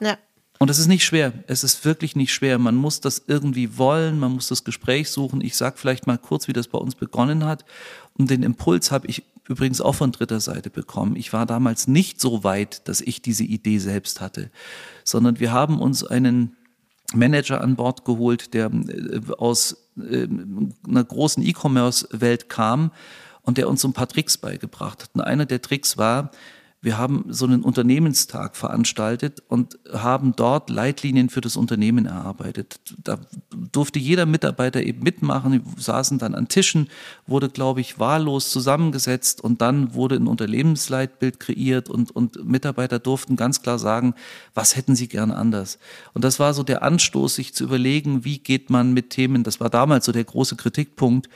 Ja. 0.00 0.16
Und 0.58 0.70
das 0.70 0.78
ist 0.78 0.86
nicht 0.86 1.04
schwer. 1.04 1.32
Es 1.46 1.64
ist 1.64 1.84
wirklich 1.84 2.16
nicht 2.16 2.32
schwer. 2.32 2.58
Man 2.58 2.76
muss 2.76 3.00
das 3.00 3.24
irgendwie 3.26 3.76
wollen, 3.76 4.18
man 4.18 4.32
muss 4.32 4.48
das 4.48 4.64
Gespräch 4.64 5.10
suchen. 5.10 5.40
Ich 5.40 5.56
sage 5.56 5.76
vielleicht 5.76 6.06
mal 6.06 6.16
kurz, 6.16 6.48
wie 6.48 6.52
das 6.52 6.68
bei 6.68 6.78
uns 6.78 6.94
begonnen 6.94 7.44
hat. 7.44 7.64
Und 8.16 8.30
den 8.30 8.42
Impuls 8.42 8.90
habe 8.90 9.08
ich 9.08 9.24
übrigens 9.48 9.80
auch 9.80 9.94
von 9.94 10.12
dritter 10.12 10.40
Seite 10.40 10.70
bekommen. 10.70 11.16
Ich 11.16 11.32
war 11.32 11.44
damals 11.44 11.86
nicht 11.86 12.20
so 12.20 12.44
weit, 12.44 12.88
dass 12.88 13.00
ich 13.00 13.20
diese 13.20 13.44
Idee 13.44 13.78
selbst 13.78 14.20
hatte, 14.20 14.50
sondern 15.02 15.38
wir 15.40 15.52
haben 15.52 15.80
uns 15.80 16.04
einen 16.04 16.56
Manager 17.12 17.60
an 17.60 17.76
Bord 17.76 18.04
geholt, 18.04 18.54
der 18.54 18.66
äh, 18.66 19.20
aus 19.36 19.88
äh, 19.98 20.26
einer 20.88 21.04
großen 21.04 21.44
E-Commerce-Welt 21.44 22.48
kam 22.48 22.90
und 23.42 23.58
der 23.58 23.68
uns 23.68 23.84
ein 23.84 23.92
paar 23.92 24.08
Tricks 24.08 24.38
beigebracht 24.38 25.02
hat. 25.02 25.10
Und 25.14 25.20
einer 25.20 25.46
der 25.46 25.60
Tricks 25.60 25.98
war, 25.98 26.30
wir 26.84 26.98
haben 26.98 27.24
so 27.28 27.46
einen 27.46 27.62
Unternehmenstag 27.62 28.56
veranstaltet 28.56 29.42
und 29.48 29.78
haben 29.90 30.36
dort 30.36 30.68
Leitlinien 30.68 31.30
für 31.30 31.40
das 31.40 31.56
Unternehmen 31.56 32.04
erarbeitet. 32.04 32.78
Da 33.02 33.18
durfte 33.72 33.98
jeder 33.98 34.26
Mitarbeiter 34.26 34.82
eben 34.82 35.02
mitmachen. 35.02 35.52
Wir 35.64 35.82
saßen 35.82 36.18
dann 36.18 36.34
an 36.34 36.48
Tischen, 36.48 36.90
wurde, 37.26 37.48
glaube 37.48 37.80
ich, 37.80 37.98
wahllos 37.98 38.50
zusammengesetzt 38.50 39.42
und 39.42 39.62
dann 39.62 39.94
wurde 39.94 40.16
ein 40.16 40.26
Unternehmensleitbild 40.26 41.40
kreiert 41.40 41.88
und, 41.88 42.14
und 42.14 42.44
Mitarbeiter 42.44 42.98
durften 42.98 43.36
ganz 43.36 43.62
klar 43.62 43.78
sagen, 43.78 44.14
was 44.52 44.76
hätten 44.76 44.94
sie 44.94 45.08
gerne 45.08 45.36
anders. 45.36 45.78
Und 46.12 46.22
das 46.22 46.38
war 46.38 46.52
so 46.52 46.62
der 46.62 46.82
Anstoß, 46.82 47.34
sich 47.34 47.54
zu 47.54 47.64
überlegen, 47.64 48.26
wie 48.26 48.40
geht 48.40 48.68
man 48.68 48.92
mit 48.92 49.08
Themen, 49.08 49.42
das 49.42 49.58
war 49.58 49.70
damals 49.70 50.04
so 50.04 50.12
der 50.12 50.24
große 50.24 50.56
Kritikpunkt, 50.56 51.30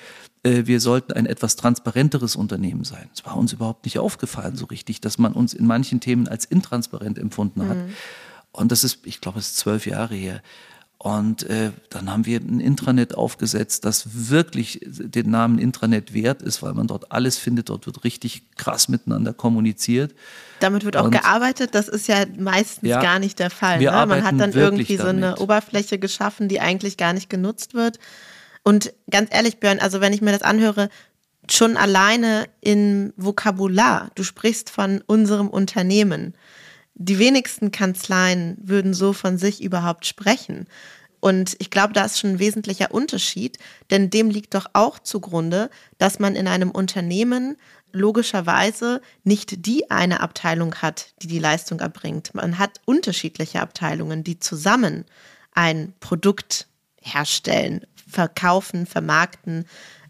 wir 0.67 0.81
sollten 0.81 1.13
ein 1.13 1.27
etwas 1.27 1.57
transparenteres 1.57 2.37
Unternehmen 2.37 2.85
sein. 2.85 3.09
Es 3.15 3.25
war 3.25 3.37
uns 3.37 3.53
überhaupt 3.53 3.85
nicht 3.85 3.99
aufgefallen 3.99 4.57
so 4.57 4.67
richtig, 4.67 5.01
dass 5.01 5.19
man 5.19 5.33
uns 5.33 5.55
in 5.55 5.67
manchen 5.67 6.01
Themen 6.01 6.29
als 6.29 6.45
intransparent 6.45 7.19
empfunden 7.19 7.69
hat. 7.69 7.77
Mhm. 7.77 7.95
Und 8.53 8.73
das 8.73 8.85
ist, 8.85 9.01
ich 9.05 9.21
glaube, 9.21 9.39
es 9.39 9.51
ist 9.51 9.57
zwölf 9.59 9.87
Jahre 9.87 10.15
her. 10.15 10.43
Und 11.01 11.45
äh, 11.45 11.71
dann 11.91 12.11
haben 12.11 12.27
wir 12.27 12.41
ein 12.41 12.59
Intranet 12.59 13.15
aufgesetzt, 13.15 13.85
das 13.85 14.29
wirklich 14.29 14.81
den 14.85 15.31
Namen 15.31 15.61
Intranet 15.61 16.13
wert 16.13 16.43
ist, 16.43 16.61
weil 16.61 16.75
man 16.75 16.89
dort 16.89 17.13
alles 17.13 17.39
findet. 17.39 17.69
Dort 17.69 17.87
wird 17.87 18.03
richtig 18.03 18.43
krass 18.57 18.89
miteinander 18.89 19.33
kommuniziert. 19.33 20.13
Damit 20.59 20.85
wird 20.85 20.97
auch 20.97 21.05
und, 21.05 21.13
gearbeitet. 21.13 21.77
Das 21.77 21.87
ist 21.87 22.09
ja 22.09 22.25
meistens 22.37 22.89
ja, 22.89 23.01
gar 23.01 23.21
nicht 23.21 23.39
der 23.39 23.51
Fall. 23.51 23.79
Ne? 23.79 23.93
Man 23.93 24.25
hat 24.25 24.41
dann 24.41 24.53
irgendwie 24.53 24.97
so 24.97 25.05
eine 25.05 25.21
damit. 25.21 25.41
Oberfläche 25.41 26.01
geschaffen, 26.01 26.49
die 26.49 26.61
eigentlich 26.61 26.97
gar 26.97 27.13
nicht 27.13 27.31
genutzt 27.31 27.75
wird. 27.75 28.01
Und 28.63 28.93
ganz 29.11 29.31
ehrlich, 29.33 29.59
Björn, 29.59 29.81
also 29.81 30.01
wenn 30.01 30.13
ich 30.13 30.21
mir 30.21 30.33
das 30.33 30.43
anhöre, 30.43 30.89
schon 31.51 31.77
alleine 31.77 32.47
im 32.61 33.13
Vokabular, 33.17 34.11
du 34.15 34.23
sprichst 34.23 34.71
von 34.71 35.03
unserem 35.07 35.49
Unternehmen 35.49 36.35
die 36.99 37.19
wenigsten 37.19 37.71
Kanzleien 37.71 38.59
würden 38.61 38.93
so 38.93 39.13
von 39.13 39.39
sich 39.39 39.63
überhaupt 39.63 40.05
sprechen. 40.05 40.67
Und 41.21 41.57
ich 41.59 41.71
glaube, 41.71 41.93
da 41.93 42.05
ist 42.05 42.19
schon 42.19 42.31
ein 42.31 42.39
wesentlicher 42.39 42.93
Unterschied, 42.93 43.59
denn 43.91 44.11
dem 44.11 44.31
liegt 44.31 44.55
doch 44.55 44.67
auch 44.73 44.99
zugrunde, 44.99 45.71
dass 45.99 46.19
man 46.19 46.37
in 46.37 46.47
einem 46.47 46.71
Unternehmen 46.71 47.57
logischerweise 47.93 49.01
nicht 49.25 49.67
die 49.67 49.91
eine 49.91 50.21
Abteilung 50.21 50.77
hat, 50.77 51.15
die 51.23 51.27
die 51.27 51.39
Leistung 51.39 51.81
erbringt. 51.81 52.35
Man 52.35 52.59
hat 52.59 52.81
unterschiedliche 52.85 53.61
Abteilungen, 53.61 54.25
die 54.25 54.39
zusammen 54.39 55.05
ein 55.53 55.95
Produkt 56.01 56.67
herstellen, 57.01 57.87
verkaufen, 58.09 58.87
vermarkten, 58.87 59.65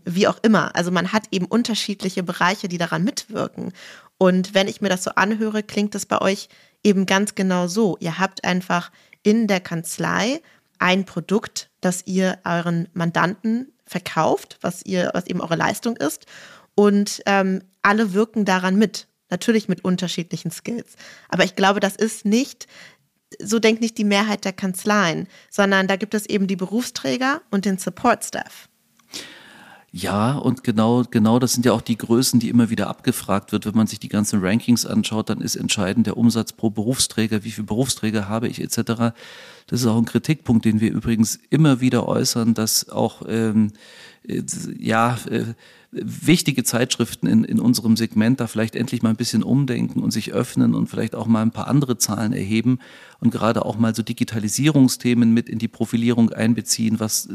wie 0.05 0.29
auch 0.29 0.39
immer. 0.43 0.75
Also 0.75 0.91
man 0.91 1.13
hat 1.13 1.25
eben 1.31 1.47
unterschiedliche 1.47 2.23
Bereiche, 2.23 2.69
die 2.69 2.79
daran 2.79 3.05
mitwirken. 3.05 3.73
Und 4.17 4.55
wenn 4.55 4.69
ich 4.69 4.81
mir 4.81 4.89
das 4.89 5.05
so 5.05 5.11
anhöre, 5.15 5.63
klingt 5.63 5.95
es 5.95 6.07
bei 6.07 6.21
euch 6.21 6.49
eben 6.83 7.07
ganz 7.07 7.35
genau 7.35 7.67
so. 7.67 7.97
Ihr 8.01 8.19
habt 8.19 8.45
einfach 8.45 8.91
in 9.23 9.47
der 9.47 9.61
Kanzlei 9.61 10.41
ein 10.79 11.05
Produkt, 11.05 11.71
das 11.81 12.03
ihr 12.07 12.39
euren 12.45 12.89
Mandanten 12.95 13.73
verkauft, 13.85 14.59
was 14.61 14.85
ihr, 14.85 15.11
was 15.15 15.27
eben 15.27 15.41
eure 15.41 15.57
Leistung 15.57 15.97
ist. 15.97 16.27
Und 16.75 17.23
ähm, 17.27 17.63
alle 17.83 18.13
wirken 18.13 18.45
daran 18.45 18.77
mit. 18.77 19.09
Natürlich 19.31 19.69
mit 19.69 19.85
unterschiedlichen 19.85 20.51
Skills. 20.51 20.95
Aber 21.29 21.45
ich 21.45 21.55
glaube, 21.55 21.81
das 21.81 21.97
ist 21.97 22.25
nicht, 22.25 22.67
so 23.41 23.59
denkt 23.59 23.81
nicht 23.81 23.99
die 23.99 24.05
Mehrheit 24.05 24.45
der 24.45 24.53
Kanzleien, 24.53 25.29
sondern 25.51 25.87
da 25.87 25.97
gibt 25.97 26.15
es 26.15 26.27
eben 26.27 26.47
die 26.47 26.57
Berufsträger 26.57 27.43
und 27.51 27.65
den 27.65 27.79
Support 27.79 28.25
Staff. 28.25 28.69
Ja, 29.91 30.37
und 30.37 30.65
genau, 30.65 31.05
genau 31.11 31.39
das 31.39 31.55
sind 31.55 31.65
ja 31.65 31.73
auch 31.73 31.81
die 31.81 31.97
Größen, 31.97 32.39
die 32.41 32.51
immer 32.51 32.69
wieder 32.69 32.89
abgefragt 32.89 33.53
wird. 33.53 33.65
Wenn 33.65 33.75
man 33.75 33.87
sich 33.87 33.99
die 33.99 34.11
ganzen 34.11 34.45
Rankings 34.45 34.85
anschaut, 34.85 35.31
dann 35.31 35.41
ist 35.41 35.57
entscheidend 35.57 36.07
der 36.07 36.19
Umsatz 36.19 36.53
pro 36.53 36.69
Berufsträger, 36.69 37.43
wie 37.43 37.51
viele 37.51 37.67
Berufsträger 37.67 38.29
habe 38.29 38.49
ich 38.49 38.61
etc. 38.61 39.15
Das 39.67 39.81
ist 39.81 39.87
auch 39.87 39.97
ein 39.97 40.05
Kritikpunkt, 40.05 40.67
den 40.67 40.81
wir 40.81 40.93
übrigens 40.93 41.39
immer 41.49 41.81
wieder 41.81 42.07
äußern, 42.07 42.53
dass 42.53 42.91
auch 42.91 43.23
ähm, 43.27 43.69
äh, 43.69 44.18
ja 44.79 45.19
äh, 45.31 45.55
wichtige 45.91 46.65
Zeitschriften 46.65 47.27
in, 47.27 47.45
in 47.45 47.61
unserem 47.61 47.97
Segment 47.97 48.41
da 48.41 48.47
vielleicht 48.47 48.77
endlich 48.77 49.03
mal 49.03 49.11
ein 49.11 49.17
bisschen 49.17 49.43
umdenken 49.43 50.03
und 50.03 50.11
sich 50.11 50.33
öffnen 50.33 50.75
und 50.75 50.89
vielleicht 50.89 51.15
auch 51.15 51.27
mal 51.27 51.41
ein 51.41 51.51
paar 51.51 51.67
andere 51.67 51.97
Zahlen 51.97 52.35
erheben 52.35 52.79
und 53.21 53.31
gerade 53.31 53.65
auch 53.65 53.79
mal 53.79 53.95
so 53.95 54.03
Digitalisierungsthemen 54.03 55.33
mit 55.33 55.49
in 55.49 55.59
die 55.59 55.69
Profilierung 55.69 56.31
einbeziehen, 56.31 57.01
was 57.01 57.29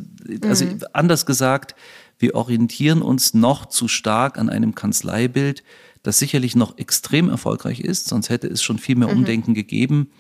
also 0.44 0.66
mhm. 0.66 0.80
anders 0.94 1.26
gesagt, 1.26 1.76
wir 2.20 2.36
orientieren 2.36 3.02
uns 3.02 3.34
noch 3.34 3.66
zu 3.66 3.88
stark 3.88 4.38
an 4.38 4.50
einem 4.50 4.76
Kanzleibild, 4.76 5.64
das 6.04 6.20
sicherlich 6.20 6.56
noch 6.56 6.78
extrem 6.78 7.30
erfolgreich 7.30 7.80
ist, 7.80 8.08
sonst 8.08 8.30
hätte 8.30 8.48
es 8.48 8.62
schon 8.62 8.78
viel 8.78 8.96
mehr 8.96 9.08
mhm. 9.08 9.20
Umdenken 9.20 9.54
gegeben, 9.56 10.12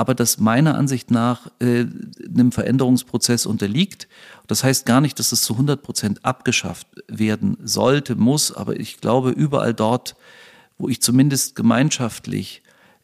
aber 0.00 0.14
das 0.14 0.38
meiner 0.38 0.76
Ansicht 0.76 1.10
nach 1.10 1.48
äh, 1.58 1.84
einem 2.24 2.52
Veränderungsprozess 2.52 3.44
unterliegt. 3.44 4.08
Das 4.46 4.64
heißt 4.64 4.86
gar 4.86 5.02
nicht, 5.02 5.18
dass 5.18 5.30
es 5.30 5.42
zu 5.42 5.52
100 5.52 5.82
Prozent 5.82 6.24
abgeschafft 6.24 6.86
werden 7.06 7.58
sollte, 7.62 8.14
muss, 8.16 8.50
aber 8.50 8.80
ich 8.80 9.02
glaube, 9.02 9.28
überall 9.28 9.74
dort, 9.74 10.16
wo 10.78 10.88
ich 10.88 11.02
zumindest 11.02 11.54
gemeinschaftlich 11.54 12.62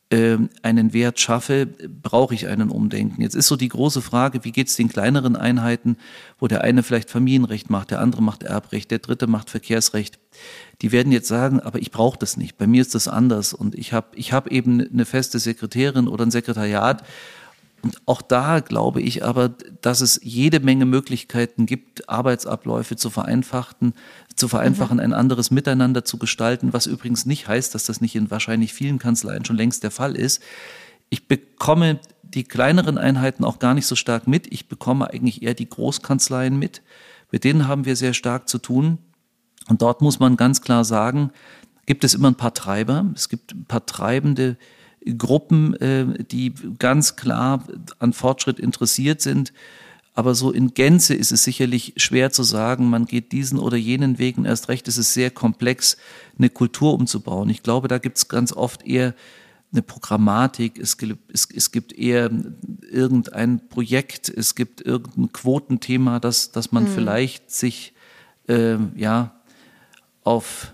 einen 0.09 0.92
Wert 0.92 1.18
schaffe, 1.18 1.66
brauche 1.66 2.32
ich 2.32 2.46
einen 2.46 2.70
Umdenken. 2.70 3.22
Jetzt 3.22 3.34
ist 3.34 3.48
so 3.48 3.57
die 3.57 3.68
große 3.68 4.00
Frage, 4.00 4.44
wie 4.44 4.52
geht 4.52 4.68
es 4.68 4.76
den 4.76 4.88
kleineren 4.88 5.34
Einheiten, 5.34 5.96
wo 6.38 6.46
der 6.46 6.62
eine 6.62 6.84
vielleicht 6.84 7.11
Familienrecht 7.11 7.70
macht, 7.70 7.90
der 7.90 8.00
andere 8.00 8.22
macht 8.22 8.44
Erbrecht, 8.44 8.92
der 8.92 9.00
dritte 9.00 9.26
macht 9.26 9.50
Verkehrsrecht. 9.50 10.20
Die 10.80 10.92
werden 10.92 11.11
jetzt 11.11 11.26
sagen, 11.26 11.59
aber 11.59 11.80
ich 11.80 11.90
brauche 11.90 12.18
das 12.18 12.36
nicht, 12.36 12.57
bei 12.57 12.68
mir 12.68 12.82
ist 12.82 12.94
das 12.94 13.09
anders 13.09 13.52
und 13.52 13.74
ich 13.74 13.92
habe 13.92 14.07
ich 14.14 14.32
hab 14.32 14.46
eben 14.46 14.80
eine 14.80 15.07
feste 15.07 15.40
Sekretärin 15.40 16.07
oder 16.07 16.24
ein 16.24 16.30
Sekretariat 16.30 17.02
und 17.82 18.00
auch 18.07 18.22
da 18.22 18.61
glaube 18.61 19.00
ich 19.00 19.24
aber, 19.24 19.50
dass 19.80 20.00
es 20.00 20.20
jede 20.22 20.61
Menge 20.61 20.86
Möglichkeiten 20.86 21.66
gibt, 21.66 22.09
Arbeitsabläufe 22.09 22.96
zu 22.96 23.11
vereinfachen, 23.11 23.92
zu 24.37 24.49
vereinfachen, 24.49 24.99
mhm. 24.99 25.03
ein 25.03 25.12
anderes 25.12 25.51
Miteinander 25.51 26.05
zu 26.05 26.18
gestalten, 26.18 26.72
was 26.72 26.87
übrigens 26.87 27.26
nicht 27.26 27.49
heißt, 27.49 27.74
dass 27.74 27.84
das 27.84 28.01
nicht 28.01 28.14
in 28.14 28.30
wahrscheinlich 28.30 28.72
vielen 28.72 28.99
Kanzleien 28.99 29.45
schon 29.45 29.57
längst 29.57 29.82
der 29.82 29.91
Fall 29.91 30.14
ist. 30.14 30.43
Ich 31.09 31.26
bekomme 31.26 32.01
die 32.22 32.45
kleineren 32.45 32.99
Einheiten 32.99 33.45
auch 33.45 33.59
gar 33.59 33.74
nicht 33.74 33.87
so 33.87 33.95
stark 33.95 34.26
mit. 34.26 34.53
Ich 34.53 34.68
bekomme 34.68 35.11
eigentlich 35.11 35.43
eher 35.43 35.55
die 35.55 35.68
Großkanzleien 35.68 36.59
mit. 36.59 36.82
Mit 37.30 37.45
denen 37.45 37.66
haben 37.66 37.84
wir 37.84 37.97
sehr 37.97 38.14
stark 38.14 38.49
zu 38.49 38.59
tun. 38.59 38.99
Und 39.68 39.82
dort 39.82 40.01
muss 40.01 40.18
man 40.18 40.37
ganz 40.37 40.61
klar 40.61 40.84
sagen, 40.84 41.30
gibt 41.87 42.05
es 42.05 42.14
immer 42.14 42.28
ein 42.28 42.37
paar 42.37 42.55
Treiber. 42.55 43.07
Es 43.14 43.28
gibt 43.28 43.55
ein 43.55 43.64
paar 43.64 43.87
treibende 43.87 44.57
Gruppen, 45.16 45.74
äh, 45.74 46.24
die 46.24 46.53
ganz 46.78 47.16
klar 47.16 47.64
an 47.99 48.12
Fortschritt 48.12 48.59
interessiert 48.59 49.20
sind. 49.20 49.53
Aber 50.17 50.35
so 50.35 50.51
in 50.51 50.73
Gänze 50.73 51.14
ist 51.14 51.31
es 51.31 51.45
sicherlich 51.45 51.93
schwer 51.99 52.33
zu 52.33 52.43
sagen, 52.43 52.89
man 52.89 53.05
geht 53.05 53.33
diesen 53.33 53.59
oder 53.59 53.77
jenen 53.77 54.19
Wegen. 54.19 54.47
Erst 54.47 54.71
recht 54.71 54.89
ist 54.89 54.97
es 54.97 55.12
sehr 55.12 55.31
komplex, 55.31 55.99
eine 56.39 56.49
Kultur 56.49 56.95
umzubauen. 56.95 57.51
Ich 57.51 57.62
glaube, 57.62 57.87
da 57.87 57.99
gibt 57.99 58.17
es 58.17 58.27
ganz 58.27 58.55
oft 58.55 58.87
eher 58.87 59.14
eine 59.73 59.83
Programmatik, 59.83 60.79
es 60.79 60.97
gibt, 60.97 61.31
es, 61.31 61.47
es 61.55 61.71
gibt 61.71 61.93
eher 61.93 62.31
irgendein 62.91 63.69
Projekt, 63.69 64.31
es 64.31 64.55
gibt 64.55 64.81
irgendein 64.81 65.33
Quotenthema, 65.33 66.19
das, 66.19 66.51
das 66.51 66.73
man 66.73 66.85
mhm. 66.85 66.95
vielleicht 66.95 67.51
sich 67.51 67.93
äh, 68.49 68.79
ja 68.97 69.39
auf 70.25 70.73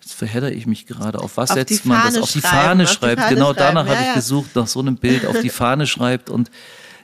Jetzt 0.00 0.14
verhedder 0.14 0.52
ich 0.52 0.66
mich 0.66 0.84
gerade. 0.86 1.20
Auf 1.20 1.38
was 1.38 1.50
auf 1.50 1.56
setzt 1.56 1.86
man 1.86 2.02
das? 2.04 2.20
Auf 2.20 2.32
die 2.32 2.42
Fahne 2.42 2.86
schreibt. 2.86 3.22
Fahne 3.22 3.34
genau 3.34 3.54
schreiben. 3.54 3.74
danach 3.74 3.86
ja, 3.86 3.92
habe 3.92 4.00
ich 4.02 4.08
ja. 4.08 4.14
gesucht, 4.14 4.54
nach 4.54 4.66
so 4.66 4.80
einem 4.80 4.96
Bild, 4.96 5.24
auf 5.24 5.40
die 5.40 5.48
Fahne 5.50 5.86
schreibt. 5.86 6.28
Und 6.28 6.50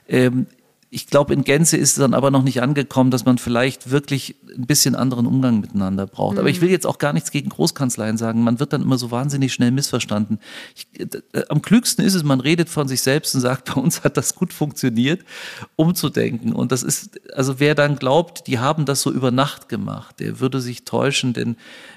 ähm, 0.07 0.45
ich 0.93 1.07
glaube, 1.07 1.33
in 1.33 1.45
Gänze 1.45 1.77
ist 1.77 1.91
es 1.91 1.95
dann 1.95 2.13
aber 2.13 2.31
noch 2.31 2.43
nicht 2.43 2.61
angekommen, 2.61 3.11
dass 3.11 3.23
man 3.23 3.37
vielleicht 3.37 3.91
wirklich 3.91 4.35
ein 4.53 4.65
bisschen 4.65 4.93
anderen 4.93 5.25
Umgang 5.25 5.61
miteinander 5.61 6.05
braucht. 6.05 6.33
Mhm. 6.33 6.39
Aber 6.39 6.49
ich 6.49 6.59
will 6.59 6.69
jetzt 6.69 6.85
auch 6.85 6.97
gar 6.97 7.13
nichts 7.13 7.31
gegen 7.31 7.47
Großkanzleien 7.47 8.17
sagen. 8.17 8.43
Man 8.43 8.59
wird 8.59 8.73
dann 8.73 8.81
immer 8.81 8.97
so 8.97 9.09
wahnsinnig 9.09 9.53
schnell 9.53 9.71
missverstanden. 9.71 10.39
Ich, 10.75 10.99
äh, 10.99 11.43
am 11.47 11.61
klügsten 11.61 12.03
ist 12.03 12.13
es, 12.13 12.23
man 12.23 12.41
redet 12.41 12.67
von 12.67 12.89
sich 12.89 13.01
selbst 13.01 13.33
und 13.33 13.39
sagt, 13.39 13.65
bei 13.73 13.79
uns 13.79 14.03
hat 14.03 14.17
das 14.17 14.35
gut 14.35 14.51
funktioniert, 14.51 15.23
umzudenken. 15.77 16.51
Und 16.51 16.73
das 16.73 16.83
ist, 16.83 17.21
also 17.33 17.61
wer 17.61 17.73
dann 17.73 17.95
glaubt, 17.95 18.47
die 18.47 18.59
haben 18.59 18.83
das 18.83 19.01
so 19.01 19.13
über 19.13 19.31
Nacht 19.31 19.69
gemacht, 19.69 20.19
der 20.19 20.41
würde 20.41 20.59
sich 20.59 20.83
täuschen, 20.83 21.31
denn 21.31 21.55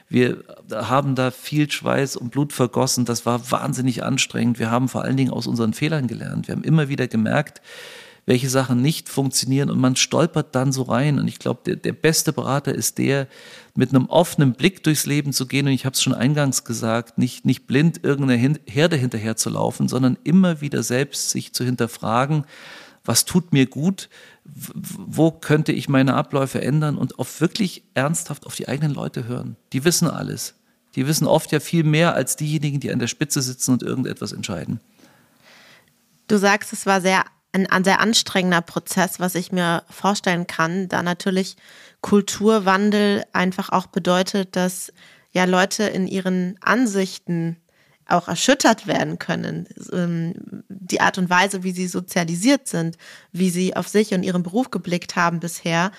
wir 0.09 0.45
haben 0.71 1.17
da 1.17 1.33
viel 1.33 1.69
Schweiß 1.69 2.15
und 2.15 2.31
Blut 2.31 2.53
vergossen. 2.53 3.07
Das 3.07 3.27
war 3.27 3.51
wahnsinnig 3.51 4.05
anstrengend. 4.05 4.61
Wir 4.61 4.71
haben 4.71 4.89
vor 4.89 5.03
allen 5.03 5.17
Dingen 5.17 5.33
aus 5.33 5.49
unseren 5.49 5.73
Fehlern 5.73 6.07
gelernt. 6.07 6.47
Wir 6.47 6.55
haben 6.55 6.63
immer 6.63 6.89
wieder 6.89 7.09
gemerkt, 7.09 7.61
welche 8.27 8.49
Sachen 8.49 8.81
nicht 8.81 9.09
funktionieren 9.09 9.71
und 9.71 9.79
man 9.79 9.97
stolpert 9.97 10.55
dann 10.55 10.73
so 10.73 10.83
rein. 10.83 11.19
Und 11.19 11.29
ich 11.29 11.39
glaube, 11.39 11.61
der, 11.67 11.77
der 11.77 11.93
beste 11.93 12.33
Berater 12.33 12.75
ist 12.75 12.99
der, 12.99 13.29
mit 13.75 13.91
einem 13.91 14.07
offenen 14.07 14.55
Blick 14.55 14.83
durchs 14.83 15.05
Leben 15.05 15.33
zu 15.33 15.47
gehen. 15.47 15.67
Und 15.67 15.73
ich 15.73 15.85
habe 15.85 15.95
es 15.95 16.03
schon 16.03 16.15
eingangs 16.15 16.65
gesagt, 16.65 17.19
nicht, 17.19 17.45
nicht 17.45 17.67
blind 17.67 18.03
irgendeiner 18.03 18.57
Herde 18.67 18.97
hinterher 18.97 19.37
zu 19.37 19.51
laufen, 19.51 19.89
sondern 19.89 20.17
immer 20.25 20.61
wieder 20.61 20.83
selbst 20.83 21.31
sich 21.31 21.53
zu 21.53 21.65
hinterfragen, 21.65 22.45
was 23.05 23.27
tut 23.27 23.53
mir 23.53 23.67
gut, 23.67 24.09
wo 24.45 25.31
könnte 25.31 25.73
ich 25.73 25.91
meine 25.91 26.15
Abläufe 26.15 26.63
ändern 26.63 26.97
und 26.97 27.19
auf 27.19 27.41
wirklich 27.43 27.85
ernsthaft 27.93 28.47
auf 28.47 28.55
die 28.55 28.69
eigenen 28.69 28.95
Leute 28.95 29.27
hören. 29.27 29.57
Die 29.75 29.85
wissen 29.85 30.09
alles. 30.09 30.55
Die 30.95 31.07
wissen 31.07 31.27
oft 31.27 31.53
ja 31.53 31.61
viel 31.61 31.85
mehr 31.85 32.15
als 32.15 32.37
diejenigen, 32.37 32.81
die 32.81 32.93
an 32.93 32.99
der 32.99 33.09
Spitze 33.09 33.43
sitzen 33.43 33.73
und 33.73 33.83
irgendetwas 33.83 34.33
entscheiden. 34.33 34.81
Du 36.29 36.39
sagst, 36.39 36.73
es 36.73 36.87
war 36.87 37.01
sehr 37.03 37.25
ein, 37.55 37.67
ein 37.67 37.85
sehr 37.85 38.01
anstrengender 38.01 38.61
Prozess, 38.61 39.21
was 39.21 39.35
ich 39.35 39.53
mir 39.53 39.85
vorstellen 39.89 40.47
kann, 40.47 40.89
da 40.89 41.03
natürlich 41.03 41.57
Kulturwandel 42.01 43.25
einfach 43.33 43.71
auch 43.71 43.87
bedeutet, 43.87 44.57
dass 44.57 44.93
ja 45.33 45.45
Leute 45.45 45.85
in 45.85 46.07
ihren 46.07 46.57
Ansichten 46.61 47.57
auch 48.07 48.29
erschüttert 48.29 48.87
werden 48.87 49.19
können. 49.19 49.67
Ähm, 49.93 50.35
die 50.69 51.01
Art 51.01 51.17
und 51.17 51.31
Weise, 51.31 51.63
wie 51.63 51.73
sie 51.73 51.87
sozialisiert 51.87 52.69
sind, 52.69 52.99
wie 53.33 53.51
sie 53.51 53.77
auf 53.77 53.89
sich 53.89 54.13
und 54.13 54.25
ihren 54.25 54.43
Beruf 54.43 54.71
geblickt 54.71 55.17
haben 55.17 55.41
bisher, 55.41 55.91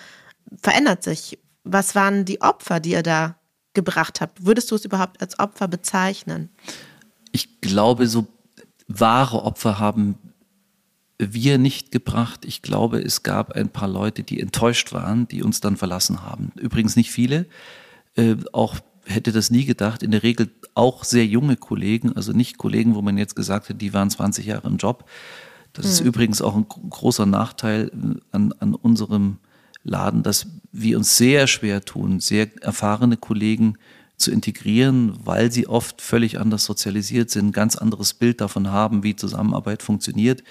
verändert 0.62 1.04
sich. 1.04 1.40
Was 1.64 1.96
waren 1.96 2.26
die 2.26 2.42
Opfer, 2.42 2.80
die 2.80 2.92
ihr 2.92 3.02
da 3.02 3.40
gebracht 3.74 4.22
habt? 4.22 4.46
Würdest 4.46 4.70
du 4.70 4.76
es 4.76 4.86
überhaupt 4.86 5.20
als 5.22 5.40
Opfer 5.40 5.68
bezeichnen? 5.68 6.50
Ich 7.32 7.60
glaube, 7.62 8.08
so 8.08 8.28
wahre 8.88 9.44
Opfer 9.44 9.80
haben 9.80 10.20
wir 11.18 11.58
nicht 11.58 11.92
gebracht. 11.92 12.46
Ich 12.46 12.62
glaube, 12.62 13.00
es 13.00 13.24
gab 13.24 13.54
ein 13.54 13.70
paar 13.70 13.88
Leute, 13.88 14.24
die 14.24 14.40
enttäuscht 14.40 14.92
waren, 14.94 15.28
die 15.28 15.44
uns 15.44 15.62
dann 15.62 15.78
verlassen 15.78 16.24
haben. 16.24 16.52
Übrigens 16.56 16.96
nicht 16.96 17.12
viele. 17.12 17.46
Äh, 18.16 18.36
auch 18.52 18.76
hätte 19.06 19.32
das 19.32 19.52
nie 19.52 19.66
gedacht. 19.66 20.04
In 20.04 20.12
der 20.12 20.24
Regel 20.24 20.50
auch 20.74 21.04
sehr 21.04 21.26
junge 21.26 21.56
Kollegen, 21.56 22.14
also 22.14 22.32
nicht 22.32 22.58
Kollegen, 22.58 22.96
wo 22.96 23.02
man 23.02 23.18
jetzt 23.18 23.36
gesagt 23.36 23.70
hat, 23.70 23.82
die 23.82 23.94
waren 23.94 24.10
20 24.10 24.46
Jahre 24.46 24.68
im 24.68 24.78
Job. 24.78 25.10
Das 25.74 25.86
mhm. 25.86 25.92
ist 25.92 26.00
übrigens 26.02 26.42
auch 26.42 26.56
ein 26.56 26.68
großer 26.68 27.26
Nachteil 27.26 27.92
äh, 27.94 28.20
an, 28.32 28.54
an 28.60 28.76
unserem 28.76 29.38
Laden, 29.84 30.24
dass 30.24 30.48
wir 30.72 30.98
uns 30.98 31.16
sehr 31.16 31.48
schwer 31.48 31.86
tun, 31.86 32.20
sehr 32.20 32.50
erfahrene 32.62 33.18
Kollegen 33.18 33.78
zu 34.18 34.32
integrieren, 34.32 35.14
weil 35.24 35.52
sie 35.52 35.68
oft 35.68 36.02
völlig 36.02 36.40
anders 36.40 36.66
sozialisiert 36.66 37.30
sind, 37.30 37.52
ganz 37.52 37.76
anderes 37.76 38.14
Bild 38.14 38.42
davon 38.42 38.72
haben, 38.72 39.04
wie 39.04 39.16
Zusammenarbeit 39.16 39.84
funktioniert. 39.84 40.44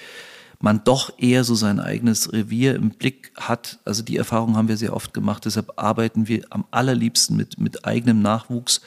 Man 0.64 0.82
doch 0.82 1.12
eher 1.18 1.44
so 1.44 1.54
sein 1.54 1.78
eigenes 1.78 2.32
Revier 2.32 2.74
im 2.74 2.88
Blick 2.88 3.32
hat. 3.36 3.80
Also 3.84 4.02
die 4.02 4.16
Erfahrung 4.16 4.56
haben 4.56 4.68
wir 4.68 4.78
sehr 4.78 4.96
oft 4.96 5.12
gemacht. 5.12 5.44
Deshalb 5.44 5.74
arbeiten 5.76 6.26
wir 6.26 6.46
am 6.48 6.64
allerliebsten 6.70 7.36
mit, 7.36 7.60
mit 7.60 7.84
eigenem 7.84 8.22
Nachwuchs. 8.22 8.80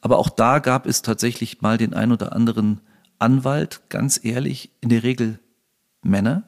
Aber 0.00 0.16
auch 0.16 0.30
da 0.30 0.60
gab 0.60 0.86
es 0.86 1.02
tatsächlich 1.02 1.60
mal 1.60 1.76
den 1.76 1.92
ein 1.92 2.10
oder 2.10 2.34
anderen 2.34 2.80
Anwalt, 3.18 3.82
ganz 3.90 4.18
ehrlich, 4.24 4.70
in 4.80 4.88
der 4.88 5.02
Regel 5.02 5.38
Männer, 6.00 6.44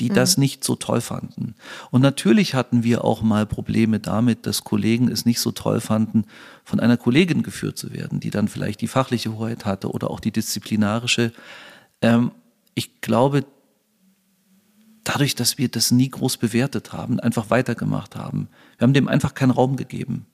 die 0.00 0.10
mhm. 0.10 0.14
das 0.14 0.38
nicht 0.38 0.64
so 0.64 0.74
toll 0.74 1.00
fanden. 1.00 1.54
Und 1.92 2.00
natürlich 2.00 2.56
hatten 2.56 2.82
wir 2.82 3.04
auch 3.04 3.22
mal 3.22 3.46
Probleme 3.46 4.00
damit, 4.00 4.44
dass 4.44 4.64
Kollegen 4.64 5.06
es 5.06 5.24
nicht 5.24 5.38
so 5.38 5.52
toll 5.52 5.80
fanden, 5.80 6.24
von 6.64 6.80
einer 6.80 6.96
Kollegin 6.96 7.44
geführt 7.44 7.78
zu 7.78 7.92
werden, 7.92 8.18
die 8.18 8.30
dann 8.30 8.48
vielleicht 8.48 8.80
die 8.80 8.88
fachliche 8.88 9.36
Hoheit 9.38 9.64
hatte 9.64 9.88
oder 9.88 10.10
auch 10.10 10.18
die 10.18 10.32
disziplinarische. 10.32 11.32
Ähm, 12.02 12.32
ich 12.74 13.00
glaube, 13.00 13.44
dadurch, 15.04 15.34
dass 15.34 15.58
wir 15.58 15.68
das 15.68 15.90
nie 15.90 16.08
groß 16.08 16.38
bewertet 16.38 16.92
haben, 16.92 17.20
einfach 17.20 17.50
weitergemacht 17.50 18.16
haben, 18.16 18.48
wir 18.78 18.86
haben 18.86 18.94
dem 18.94 19.08
einfach 19.08 19.34
keinen 19.34 19.50
Raum 19.50 19.76
gegeben. 19.76 20.26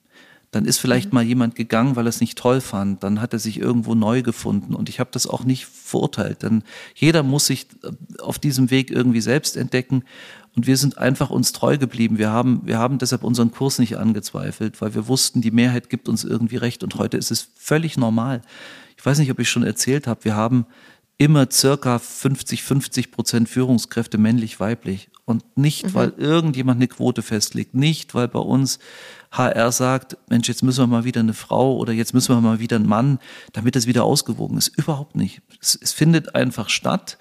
Dann 0.51 0.65
ist 0.65 0.79
vielleicht 0.79 1.07
mhm. 1.11 1.15
mal 1.15 1.23
jemand 1.23 1.55
gegangen, 1.55 1.95
weil 1.95 2.05
er 2.05 2.09
es 2.09 2.19
nicht 2.19 2.37
toll 2.37 2.59
fand. 2.59 3.03
Dann 3.03 3.21
hat 3.21 3.31
er 3.33 3.39
sich 3.39 3.57
irgendwo 3.57 3.95
neu 3.95 4.21
gefunden. 4.21 4.75
Und 4.75 4.89
ich 4.89 4.99
habe 4.99 5.09
das 5.13 5.25
auch 5.25 5.45
nicht 5.45 5.65
verurteilt. 5.65 6.43
Denn 6.43 6.63
jeder 6.93 7.23
muss 7.23 7.47
sich 7.47 7.67
äh, 7.83 7.91
auf 8.21 8.37
diesem 8.37 8.69
Weg 8.69 8.91
irgendwie 8.91 9.21
selbst 9.21 9.55
entdecken. 9.55 10.03
Und 10.53 10.67
wir 10.67 10.75
sind 10.75 10.97
einfach 10.97 11.29
uns 11.29 11.53
treu 11.53 11.77
geblieben. 11.77 12.17
Wir 12.17 12.31
haben, 12.31 12.61
wir 12.65 12.77
haben 12.77 12.97
deshalb 12.97 13.23
unseren 13.23 13.51
Kurs 13.51 13.79
nicht 13.79 13.97
angezweifelt, 13.97 14.81
weil 14.81 14.93
wir 14.93 15.07
wussten, 15.07 15.39
die 15.39 15.51
Mehrheit 15.51 15.89
gibt 15.89 16.09
uns 16.09 16.25
irgendwie 16.25 16.57
recht. 16.57 16.83
Und 16.83 16.95
heute 16.95 17.15
ist 17.15 17.31
es 17.31 17.47
völlig 17.55 17.95
normal. 17.95 18.41
Ich 18.97 19.05
weiß 19.05 19.19
nicht, 19.19 19.31
ob 19.31 19.39
ich 19.39 19.49
schon 19.49 19.63
erzählt 19.63 20.05
habe. 20.05 20.25
Wir 20.25 20.35
haben 20.35 20.65
immer 21.21 21.47
circa 21.51 21.99
50, 21.99 22.63
50 22.63 23.11
Prozent 23.11 23.47
Führungskräfte 23.47 24.17
männlich-weiblich. 24.17 25.11
Und 25.23 25.55
nicht, 25.55 25.85
mhm. 25.85 25.93
weil 25.93 26.13
irgendjemand 26.17 26.77
eine 26.77 26.87
Quote 26.87 27.21
festlegt, 27.21 27.75
nicht, 27.75 28.15
weil 28.15 28.27
bei 28.27 28.39
uns 28.39 28.79
HR 29.29 29.71
sagt, 29.71 30.17
Mensch, 30.29 30.47
jetzt 30.47 30.63
müssen 30.63 30.81
wir 30.81 30.87
mal 30.87 31.03
wieder 31.03 31.19
eine 31.19 31.35
Frau 31.35 31.77
oder 31.77 31.93
jetzt 31.93 32.15
müssen 32.15 32.35
wir 32.35 32.41
mal 32.41 32.59
wieder 32.59 32.77
einen 32.77 32.87
Mann, 32.87 33.19
damit 33.53 33.75
es 33.75 33.85
wieder 33.85 34.03
ausgewogen 34.03 34.57
ist. 34.57 34.69
Überhaupt 34.69 35.15
nicht. 35.15 35.43
Es, 35.61 35.77
es 35.79 35.91
findet 35.91 36.33
einfach 36.33 36.69
statt, 36.69 37.19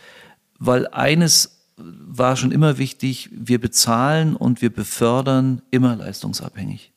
weil 0.59 0.87
eines 0.87 1.59
war 1.77 2.37
schon 2.37 2.53
immer 2.53 2.79
wichtig, 2.79 3.29
wir 3.33 3.61
bezahlen 3.61 4.35
und 4.35 4.63
wir 4.63 4.71
befördern 4.73 5.61
immer 5.71 5.95
leistungsabhängig. 5.95 6.93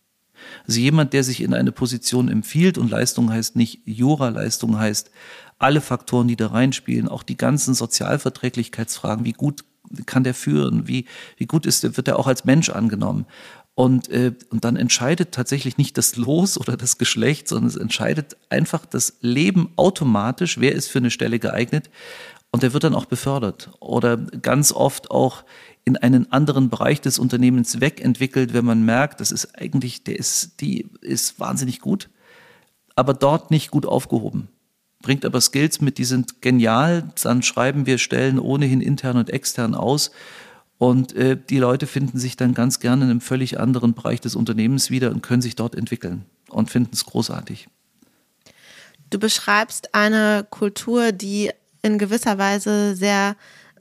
Also 0.67 0.79
jemand, 0.79 1.13
der 1.13 1.23
sich 1.23 1.41
in 1.41 1.53
eine 1.53 1.71
Position 1.71 2.29
empfiehlt 2.29 2.77
und 2.77 2.89
Leistung 2.89 3.31
heißt 3.31 3.55
nicht 3.55 3.81
Jura, 3.85 4.29
Leistung 4.29 4.77
heißt 4.77 5.11
alle 5.59 5.81
Faktoren, 5.81 6.27
die 6.27 6.35
da 6.35 6.47
reinspielen, 6.47 7.07
auch 7.07 7.23
die 7.23 7.37
ganzen 7.37 7.73
Sozialverträglichkeitsfragen, 7.73 9.25
wie 9.25 9.33
gut 9.33 9.63
kann 10.05 10.23
der 10.23 10.33
führen, 10.33 10.87
wie, 10.87 11.05
wie 11.37 11.45
gut 11.45 11.65
ist, 11.65 11.83
wird 11.83 12.07
er 12.07 12.17
auch 12.19 12.27
als 12.27 12.45
Mensch 12.45 12.69
angenommen. 12.69 13.25
Und, 13.75 14.09
äh, 14.09 14.33
und 14.49 14.65
dann 14.65 14.75
entscheidet 14.75 15.31
tatsächlich 15.31 15.77
nicht 15.77 15.97
das 15.97 16.15
Los 16.15 16.57
oder 16.59 16.77
das 16.77 16.97
Geschlecht, 16.97 17.47
sondern 17.47 17.69
es 17.69 17.75
entscheidet 17.75 18.37
einfach 18.49 18.85
das 18.85 19.17
Leben 19.21 19.71
automatisch, 19.75 20.59
wer 20.59 20.73
ist 20.73 20.89
für 20.89 20.99
eine 20.99 21.11
Stelle 21.11 21.39
geeignet. 21.39 21.89
Und 22.51 22.61
der 22.61 22.73
wird 22.73 22.83
dann 22.83 22.93
auch 22.93 23.05
befördert 23.05 23.71
oder 23.79 24.15
ganz 24.15 24.71
oft 24.71 25.09
auch 25.09 25.43
in 25.85 25.97
einen 25.97 26.31
anderen 26.31 26.69
Bereich 26.69 27.01
des 27.01 27.17
Unternehmens 27.17 27.81
wegentwickelt, 27.81 28.53
wenn 28.53 28.63
man 28.63 28.85
merkt, 28.85 29.19
das 29.19 29.31
ist 29.31 29.57
eigentlich, 29.59 30.03
der 30.03 30.17
ist, 30.17 30.61
die 30.61 30.87
ist 31.01 31.39
wahnsinnig 31.39 31.79
gut, 31.79 32.09
aber 32.95 33.15
dort 33.15 33.49
nicht 33.49 33.71
gut 33.71 33.87
aufgehoben. 33.87 34.49
Bringt 35.03 35.25
aber 35.25 35.39
Skills 35.41 35.81
mit, 35.81 35.99
die 35.99 36.05
sind 36.05 36.41
genial. 36.41 37.11
Dann 37.21 37.43
schreiben 37.43 37.85
wir 37.85 37.99
Stellen 37.99 38.39
ohnehin 38.39 38.81
intern 38.81 39.17
und 39.17 39.29
extern 39.29 39.75
aus 39.75 40.09
und 40.83 41.15
äh, 41.15 41.37
die 41.37 41.59
Leute 41.59 41.87
finden 41.87 42.17
sich 42.17 42.35
dann 42.35 42.53
ganz 42.53 42.79
gerne 42.79 43.05
in 43.05 43.11
einem 43.11 43.21
völlig 43.21 43.59
anderen 43.59 43.93
Bereich 43.93 44.19
des 44.19 44.35
Unternehmens 44.35 44.89
wieder 44.89 45.11
und 45.11 45.21
können 45.21 45.41
sich 45.41 45.55
dort 45.55 45.75
entwickeln 45.75 46.25
und 46.49 46.71
finden 46.71 46.91
es 46.93 47.05
großartig. 47.05 47.67
Du 49.09 49.19
beschreibst 49.19 49.93
eine 49.93 50.45
Kultur, 50.49 51.11
die 51.11 51.51
in 51.83 51.97
gewisser 51.97 52.37
Weise 52.37 52.95
sehr 52.95 53.35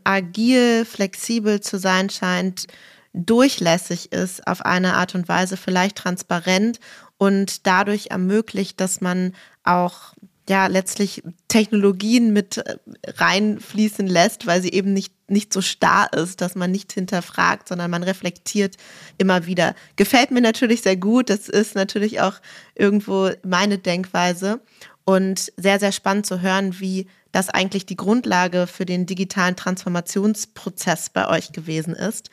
agil, 0.04 0.84
flexibel 0.84 1.60
zu 1.60 1.78
sein 1.78 2.10
scheint, 2.10 2.66
durchlässig 3.14 4.12
ist 4.12 4.46
auf 4.46 4.64
eine 4.64 4.94
Art 4.94 5.14
und 5.14 5.28
Weise, 5.28 5.56
vielleicht 5.56 5.96
transparent 5.96 6.80
und 7.18 7.66
dadurch 7.66 8.08
ermöglicht, 8.10 8.80
dass 8.80 9.00
man 9.00 9.34
auch 9.64 10.14
ja 10.48 10.66
letztlich 10.66 11.22
Technologien 11.48 12.32
mit 12.32 12.58
äh, 12.58 12.76
reinfließen 13.06 14.06
lässt, 14.06 14.46
weil 14.46 14.60
sie 14.60 14.72
eben 14.72 14.92
nicht, 14.92 15.12
nicht 15.28 15.52
so 15.52 15.60
starr 15.60 16.12
ist, 16.12 16.40
dass 16.40 16.54
man 16.54 16.70
nicht 16.70 16.92
hinterfragt, 16.92 17.68
sondern 17.68 17.90
man 17.90 18.02
reflektiert 18.02 18.76
immer 19.18 19.46
wieder. 19.46 19.74
Gefällt 19.96 20.30
mir 20.30 20.40
natürlich 20.40 20.82
sehr 20.82 20.96
gut. 20.96 21.30
Das 21.30 21.48
ist 21.48 21.74
natürlich 21.74 22.20
auch 22.20 22.34
irgendwo 22.74 23.30
meine 23.44 23.78
Denkweise 23.78 24.60
und 25.04 25.52
sehr, 25.56 25.78
sehr 25.78 25.92
spannend 25.92 26.26
zu 26.26 26.40
hören, 26.40 26.80
wie 26.80 27.06
das 27.32 27.48
eigentlich 27.48 27.86
die 27.86 27.96
Grundlage 27.96 28.66
für 28.66 28.84
den 28.84 29.06
digitalen 29.06 29.56
Transformationsprozess 29.56 31.10
bei 31.10 31.28
euch 31.28 31.52
gewesen 31.52 31.94
ist. 31.94 32.30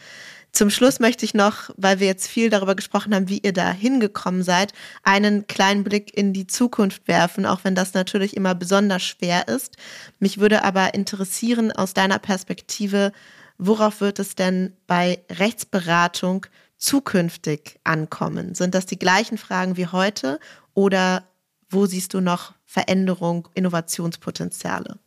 Zum 0.51 0.69
Schluss 0.69 0.99
möchte 0.99 1.25
ich 1.25 1.33
noch, 1.33 1.69
weil 1.77 1.99
wir 1.99 2.07
jetzt 2.07 2.27
viel 2.27 2.49
darüber 2.49 2.75
gesprochen 2.75 3.13
haben, 3.13 3.29
wie 3.29 3.39
ihr 3.39 3.53
da 3.53 3.71
hingekommen 3.71 4.43
seid, 4.43 4.73
einen 5.03 5.47
kleinen 5.47 5.83
Blick 5.83 6.15
in 6.17 6.33
die 6.33 6.47
Zukunft 6.47 7.07
werfen, 7.07 7.45
auch 7.45 7.63
wenn 7.63 7.75
das 7.75 7.93
natürlich 7.93 8.35
immer 8.35 8.55
besonders 8.55 9.03
schwer 9.03 9.47
ist. 9.47 9.77
Mich 10.19 10.39
würde 10.39 10.63
aber 10.63 10.93
interessieren 10.95 11.71
aus 11.71 11.93
deiner 11.93 12.19
Perspektive, 12.19 13.11
worauf 13.57 14.01
wird 14.01 14.19
es 14.19 14.35
denn 14.35 14.73
bei 14.87 15.19
Rechtsberatung 15.29 16.47
zukünftig 16.77 17.79
ankommen? 17.83 18.55
Sind 18.55 18.73
das 18.73 18.85
die 18.85 18.99
gleichen 18.99 19.37
Fragen 19.37 19.77
wie 19.77 19.87
heute 19.87 20.39
oder 20.73 21.27
wo 21.69 21.85
siehst 21.85 22.13
du 22.15 22.21
noch 22.21 22.53
Veränderung, 22.65 23.47
Innovationspotenziale? 23.53 24.97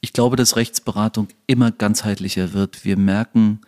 Ich 0.00 0.12
glaube, 0.12 0.36
dass 0.36 0.56
Rechtsberatung 0.56 1.28
immer 1.46 1.72
ganzheitlicher 1.72 2.52
wird. 2.52 2.84
Wir 2.84 2.96
merken, 2.96 3.60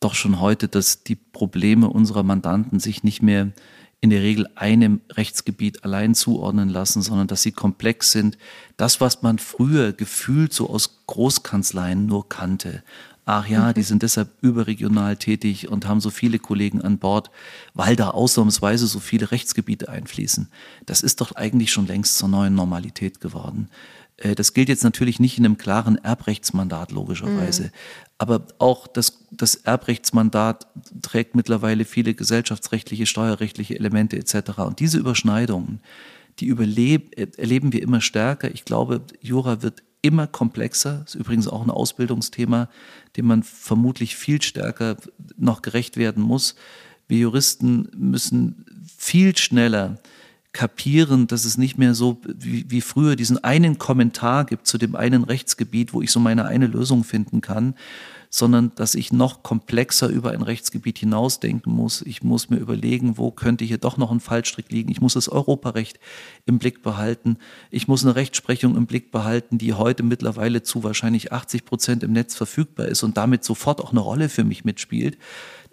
doch 0.00 0.14
schon 0.14 0.40
heute, 0.40 0.68
dass 0.68 1.02
die 1.02 1.16
Probleme 1.16 1.88
unserer 1.88 2.22
Mandanten 2.22 2.80
sich 2.80 3.02
nicht 3.02 3.22
mehr 3.22 3.52
in 4.00 4.10
der 4.10 4.22
Regel 4.22 4.46
einem 4.54 5.00
Rechtsgebiet 5.12 5.84
allein 5.84 6.14
zuordnen 6.14 6.68
lassen, 6.68 7.02
sondern 7.02 7.26
dass 7.28 7.42
sie 7.42 7.52
komplex 7.52 8.12
sind. 8.12 8.36
Das, 8.76 9.00
was 9.00 9.22
man 9.22 9.38
früher 9.38 9.92
gefühlt 9.92 10.52
so 10.52 10.68
aus 10.68 11.06
Großkanzleien 11.06 12.06
nur 12.06 12.28
kannte. 12.28 12.82
Ach 13.28 13.48
ja, 13.48 13.72
die 13.72 13.80
mhm. 13.80 13.84
sind 13.84 14.02
deshalb 14.02 14.30
überregional 14.40 15.16
tätig 15.16 15.68
und 15.68 15.88
haben 15.88 16.00
so 16.00 16.10
viele 16.10 16.38
Kollegen 16.38 16.80
an 16.82 16.98
Bord, 16.98 17.30
weil 17.74 17.96
da 17.96 18.10
ausnahmsweise 18.10 18.86
so 18.86 19.00
viele 19.00 19.32
Rechtsgebiete 19.32 19.88
einfließen. 19.88 20.48
Das 20.84 21.00
ist 21.00 21.20
doch 21.20 21.32
eigentlich 21.32 21.72
schon 21.72 21.88
längst 21.88 22.18
zur 22.18 22.28
neuen 22.28 22.54
Normalität 22.54 23.20
geworden. 23.20 23.68
Äh, 24.16 24.34
das 24.34 24.54
gilt 24.54 24.68
jetzt 24.68 24.84
natürlich 24.84 25.18
nicht 25.20 25.38
in 25.38 25.44
einem 25.44 25.58
klaren 25.58 25.96
Erbrechtsmandat, 25.96 26.92
logischerweise. 26.92 27.64
Mhm. 27.64 27.70
Aber 28.18 28.46
auch 28.58 28.86
das, 28.86 29.26
das 29.30 29.56
Erbrechtsmandat 29.56 30.66
trägt 31.02 31.34
mittlerweile 31.34 31.84
viele 31.84 32.14
gesellschaftsrechtliche, 32.14 33.04
steuerrechtliche 33.04 33.74
Elemente 33.74 34.16
etc. 34.16 34.58
Und 34.58 34.80
diese 34.80 34.98
Überschneidungen, 34.98 35.80
die 36.38 36.48
erleben 36.48 37.72
wir 37.72 37.82
immer 37.82 38.00
stärker. 38.00 38.52
Ich 38.54 38.64
glaube, 38.64 39.02
Jura 39.20 39.62
wird 39.62 39.82
immer 40.02 40.26
komplexer. 40.26 41.00
Das 41.04 41.14
ist 41.14 41.20
übrigens 41.20 41.48
auch 41.48 41.62
ein 41.62 41.70
Ausbildungsthema, 41.70 42.68
dem 43.16 43.26
man 43.26 43.42
vermutlich 43.42 44.16
viel 44.16 44.40
stärker 44.40 44.96
noch 45.36 45.62
gerecht 45.62 45.96
werden 45.96 46.22
muss. 46.22 46.54
Wir 47.08 47.18
Juristen 47.18 47.88
müssen 47.94 48.64
viel 48.96 49.36
schneller 49.36 49.98
kapieren, 50.56 51.26
dass 51.26 51.44
es 51.44 51.58
nicht 51.58 51.76
mehr 51.76 51.94
so 51.94 52.18
wie, 52.24 52.64
wie 52.70 52.80
früher 52.80 53.14
diesen 53.14 53.44
einen 53.44 53.76
Kommentar 53.76 54.46
gibt 54.46 54.66
zu 54.66 54.78
dem 54.78 54.96
einen 54.96 55.22
Rechtsgebiet, 55.22 55.92
wo 55.92 56.00
ich 56.00 56.10
so 56.10 56.18
meine 56.18 56.46
eine 56.46 56.66
Lösung 56.66 57.04
finden 57.04 57.42
kann, 57.42 57.74
sondern 58.36 58.72
dass 58.74 58.94
ich 58.94 59.14
noch 59.14 59.42
komplexer 59.42 60.08
über 60.08 60.32
ein 60.32 60.42
Rechtsgebiet 60.42 60.98
hinausdenken 60.98 61.72
muss. 61.72 62.02
Ich 62.02 62.22
muss 62.22 62.50
mir 62.50 62.58
überlegen, 62.58 63.16
wo 63.16 63.30
könnte 63.30 63.64
hier 63.64 63.78
doch 63.78 63.96
noch 63.96 64.10
ein 64.10 64.20
Fallstrick 64.20 64.70
liegen. 64.70 64.90
Ich 64.90 65.00
muss 65.00 65.14
das 65.14 65.30
Europarecht 65.30 65.98
im 66.44 66.58
Blick 66.58 66.82
behalten. 66.82 67.38
Ich 67.70 67.88
muss 67.88 68.04
eine 68.04 68.14
Rechtsprechung 68.14 68.76
im 68.76 68.84
Blick 68.84 69.10
behalten, 69.10 69.56
die 69.56 69.72
heute 69.72 70.02
mittlerweile 70.02 70.62
zu 70.62 70.84
wahrscheinlich 70.84 71.32
80 71.32 71.64
Prozent 71.64 72.02
im 72.02 72.12
Netz 72.12 72.34
verfügbar 72.34 72.88
ist 72.88 73.02
und 73.02 73.16
damit 73.16 73.42
sofort 73.42 73.80
auch 73.80 73.92
eine 73.92 74.00
Rolle 74.00 74.28
für 74.28 74.44
mich 74.44 74.66
mitspielt. 74.66 75.16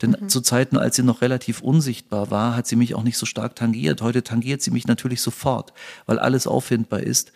Denn 0.01 0.15
mhm. 0.17 0.29
zu 0.29 0.39
Zeiten, 0.39 0.77
als 0.77 0.95
sie 0.95 1.03
noch 1.03 1.21
relativ 1.21 1.59
unsichtbar 1.59 2.31
war, 2.31 2.55
hat 2.55 2.65
sie 2.65 2.77
mich 2.77 2.95
auch 2.95 3.03
nicht 3.03 3.17
so 3.17 3.25
stark 3.25 3.57
tangiert. 3.57 4.01
Heute 4.01 4.23
tangiert 4.23 4.61
sie 4.61 4.71
mich 4.71 4.87
natürlich 4.87 5.19
sofort, 5.19 5.73
weil 6.05 6.17
alles 6.17 6.47
auffindbar 6.47 7.01
ist. 7.01 7.33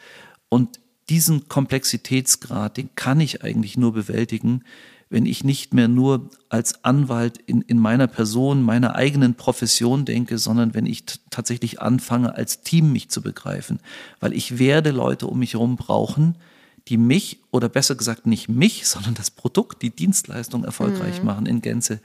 Und 0.48 0.80
diesen 1.10 1.50
Komplexitätsgrad, 1.50 2.78
den 2.78 2.96
kann 2.96 3.20
ich 3.20 3.44
eigentlich 3.44 3.78
nur 3.78 3.92
bewältigen, 3.92 4.64
wenn 5.10 5.26
ich 5.26 5.44
nicht 5.44 5.74
mehr 5.74 5.88
nur 5.88 6.30
als 6.50 6.84
Anwalt 6.84 7.38
in, 7.46 7.62
in 7.62 7.80
meiner 7.80 8.08
Person, 8.08 8.62
meiner 8.62 8.96
eigenen 8.96 9.36
Profession 9.36 10.06
denke, 10.06 10.38
sondern 10.38 10.74
wenn 10.74 10.86
ich 10.86 11.04
tatsächlich 11.30 11.82
anfange, 11.82 12.36
als 12.36 12.62
Team 12.62 12.92
mich 12.92 13.10
zu 13.10 13.22
begreifen. 13.22 13.80
Weil 14.20 14.34
ich 14.34 14.60
werde 14.60 14.92
Leute 14.92 15.28
um 15.28 15.40
mich 15.40 15.54
herum 15.54 15.78
brauchen, 15.78 16.36
die 16.88 16.98
mich 16.98 17.40
oder 17.52 17.70
besser 17.70 17.96
gesagt 17.96 18.26
nicht 18.26 18.50
mich, 18.50 18.88
sondern 18.88 19.14
das 19.14 19.32
Produkt, 19.32 19.82
die 19.82 19.92
Dienstleistung 19.92 20.64
erfolgreich 20.64 21.20
mhm. 21.20 21.26
machen 21.26 21.46
in 21.46 21.62
Gänze. 21.62 22.00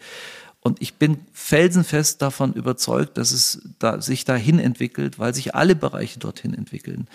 Und 0.61 0.81
ich 0.81 0.95
bin 0.95 1.19
felsenfest 1.33 2.23
davon 2.23 2.53
überzeugt, 2.53 3.19
dass 3.19 3.33
es 3.33 3.63
da, 3.81 4.01
sich 4.01 4.25
dahin 4.25 4.61
entwickelt, 4.61 5.19
weil 5.19 5.35
sich 5.35 5.57
alle 5.57 5.75
Bereiche 5.75 6.21
dorthin 6.21 6.55
entwickeln. 6.55 7.09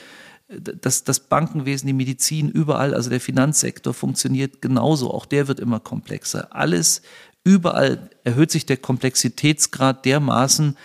Das, 0.50 1.04
das 1.04 1.20
Bankenwesen, 1.20 1.88
die 1.88 1.94
Medizin, 1.94 2.50
überall, 2.50 2.94
also 2.94 3.10
der 3.10 3.20
Finanzsektor 3.20 3.94
funktioniert 3.94 4.62
genauso. 4.62 5.14
Auch 5.14 5.26
der 5.26 5.48
wird 5.50 5.60
immer 5.60 5.82
komplexer. 5.82 6.56
Alles, 6.56 7.02
überall 7.44 8.10
erhöht 8.24 8.52
sich 8.52 8.66
der 8.66 8.78
Komplexitätsgrad 8.78 10.06
dermaßen, 10.06 10.78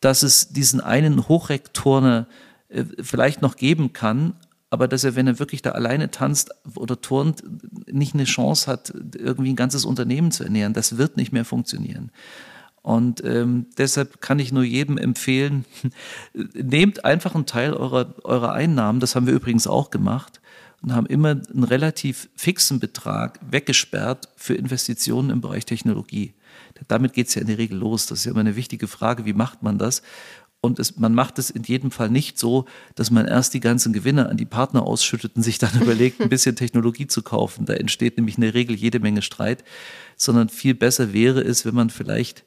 dass 0.00 0.22
es 0.22 0.48
diesen 0.48 0.80
einen 0.80 1.28
Hochrektor 1.28 2.26
äh, 2.68 2.84
vielleicht 3.02 3.42
noch 3.42 3.56
geben 3.56 3.92
kann, 3.92 4.34
aber 4.70 4.88
dass 4.88 5.04
er, 5.04 5.14
wenn 5.16 5.26
er 5.26 5.38
wirklich 5.38 5.60
da 5.60 5.72
alleine 5.72 6.10
tanzt 6.10 6.50
oder 6.74 6.98
turnt, 6.98 7.44
nicht 7.86 8.14
eine 8.14 8.24
Chance 8.24 8.70
hat, 8.70 8.92
irgendwie 9.14 9.52
ein 9.52 9.56
ganzes 9.56 9.84
Unternehmen 9.84 10.32
zu 10.32 10.44
ernähren. 10.44 10.72
Das 10.72 10.96
wird 10.96 11.18
nicht 11.18 11.32
mehr 11.32 11.44
funktionieren. 11.44 12.10
Und 12.82 13.24
ähm, 13.24 13.66
deshalb 13.78 14.20
kann 14.20 14.40
ich 14.40 14.52
nur 14.52 14.64
jedem 14.64 14.98
empfehlen, 14.98 15.64
nehmt 16.54 17.04
einfach 17.04 17.34
einen 17.34 17.46
Teil 17.46 17.74
eurer, 17.74 18.14
eurer 18.24 18.52
Einnahmen, 18.52 18.98
das 18.98 19.14
haben 19.14 19.26
wir 19.26 19.34
übrigens 19.34 19.66
auch 19.66 19.90
gemacht, 19.90 20.40
und 20.82 20.92
haben 20.92 21.06
immer 21.06 21.30
einen 21.30 21.64
relativ 21.64 22.28
fixen 22.34 22.80
Betrag 22.80 23.38
weggesperrt 23.48 24.28
für 24.36 24.54
Investitionen 24.54 25.30
im 25.30 25.40
Bereich 25.40 25.64
Technologie. 25.64 26.34
Damit 26.88 27.12
geht 27.12 27.28
es 27.28 27.36
ja 27.36 27.40
in 27.40 27.46
der 27.46 27.58
Regel 27.58 27.78
los. 27.78 28.06
Das 28.06 28.18
ist 28.18 28.24
ja 28.24 28.32
immer 28.32 28.40
eine 28.40 28.56
wichtige 28.56 28.88
Frage, 28.88 29.24
wie 29.24 29.32
macht 29.32 29.62
man 29.62 29.78
das? 29.78 30.02
Und 30.60 30.78
es, 30.78 30.96
man 30.96 31.14
macht 31.14 31.38
es 31.38 31.50
in 31.50 31.64
jedem 31.64 31.90
Fall 31.90 32.08
nicht 32.08 32.38
so, 32.38 32.66
dass 32.94 33.10
man 33.10 33.26
erst 33.26 33.52
die 33.54 33.60
ganzen 33.60 33.92
Gewinne 33.92 34.28
an 34.28 34.36
die 34.36 34.44
Partner 34.44 34.82
ausschüttet 34.82 35.36
und 35.36 35.42
sich 35.42 35.58
dann 35.58 35.74
überlegt, 35.80 36.20
ein 36.20 36.28
bisschen 36.28 36.56
Technologie 36.56 37.06
zu 37.06 37.22
kaufen. 37.22 37.66
Da 37.66 37.74
entsteht 37.74 38.16
nämlich 38.16 38.36
in 38.36 38.42
der 38.42 38.54
Regel 38.54 38.76
jede 38.76 39.00
Menge 39.00 39.22
Streit, 39.22 39.64
sondern 40.16 40.48
viel 40.48 40.74
besser 40.74 41.12
wäre 41.12 41.40
es, 41.40 41.64
wenn 41.64 41.74
man 41.74 41.90
vielleicht 41.90 42.44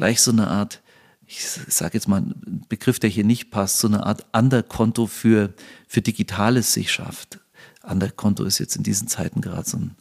gleich 0.00 0.22
so 0.22 0.30
eine 0.30 0.48
Art, 0.48 0.80
ich 1.26 1.44
sage 1.44 1.92
jetzt 1.92 2.08
mal 2.08 2.16
einen 2.16 2.64
Begriff, 2.70 2.98
der 2.98 3.10
hier 3.10 3.22
nicht 3.22 3.50
passt, 3.50 3.80
so 3.80 3.86
eine 3.86 4.06
Art 4.06 4.24
Underkonto 4.32 5.06
für, 5.06 5.52
für 5.86 6.00
Digitales 6.00 6.72
sich 6.72 6.90
schafft. 6.90 7.38
Underkonto 7.82 8.44
ist 8.44 8.58
jetzt 8.60 8.76
in 8.76 8.82
diesen 8.82 9.08
Zeiten 9.08 9.42
gerade 9.42 9.68
so 9.68 9.76
ein 9.76 9.94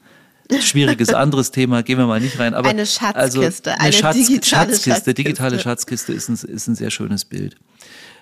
schwieriges 0.61 1.09
anderes 1.13 1.51
Thema, 1.51 1.83
gehen 1.83 1.97
wir 1.97 2.07
mal 2.07 2.21
nicht 2.21 2.39
rein. 2.39 2.53
Aber 2.53 2.69
eine 2.69 2.85
Schatzkiste, 2.85 3.71
also 3.71 3.83
eine, 3.83 3.91
Schatz, 3.91 4.15
digitale 4.15 4.69
Schatzkiste, 4.71 4.89
Schatzkiste, 4.89 5.13
digitale 5.13 5.59
Schatzkiste 5.59 6.13
ist 6.13 6.29
ein, 6.29 6.35
ist 6.35 6.67
ein 6.69 6.75
sehr 6.75 6.91
schönes 6.91 7.25
Bild. 7.25 7.57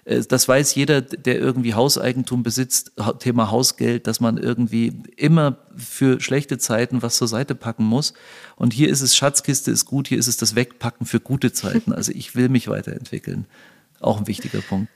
Äh, 0.07 0.23
das 0.27 0.47
weiß 0.47 0.73
jeder, 0.75 1.01
der 1.01 1.37
irgendwie 1.37 1.73
Hauseigentum 1.73 2.41
besitzt, 2.41 2.93
Thema 3.19 3.51
Hausgeld, 3.51 4.07
dass 4.07 4.19
man 4.19 4.37
irgendwie 4.37 5.03
immer 5.15 5.57
für 5.75 6.19
schlechte 6.19 6.57
Zeiten 6.57 7.01
was 7.01 7.17
zur 7.17 7.27
Seite 7.27 7.53
packen 7.53 7.83
muss. 7.83 8.13
Und 8.55 8.73
hier 8.73 8.89
ist 8.89 9.01
es 9.01 9.15
Schatzkiste 9.15 9.69
ist 9.71 9.85
gut, 9.85 10.07
hier 10.07 10.17
ist 10.17 10.27
es 10.27 10.37
das 10.37 10.55
Wegpacken 10.55 11.05
für 11.05 11.19
gute 11.19 11.51
Zeiten. 11.51 11.93
Also 11.93 12.11
ich 12.13 12.35
will 12.35 12.49
mich 12.49 12.67
weiterentwickeln. 12.67 13.45
Auch 13.99 14.17
ein 14.17 14.27
wichtiger 14.27 14.61
Punkt. 14.61 14.89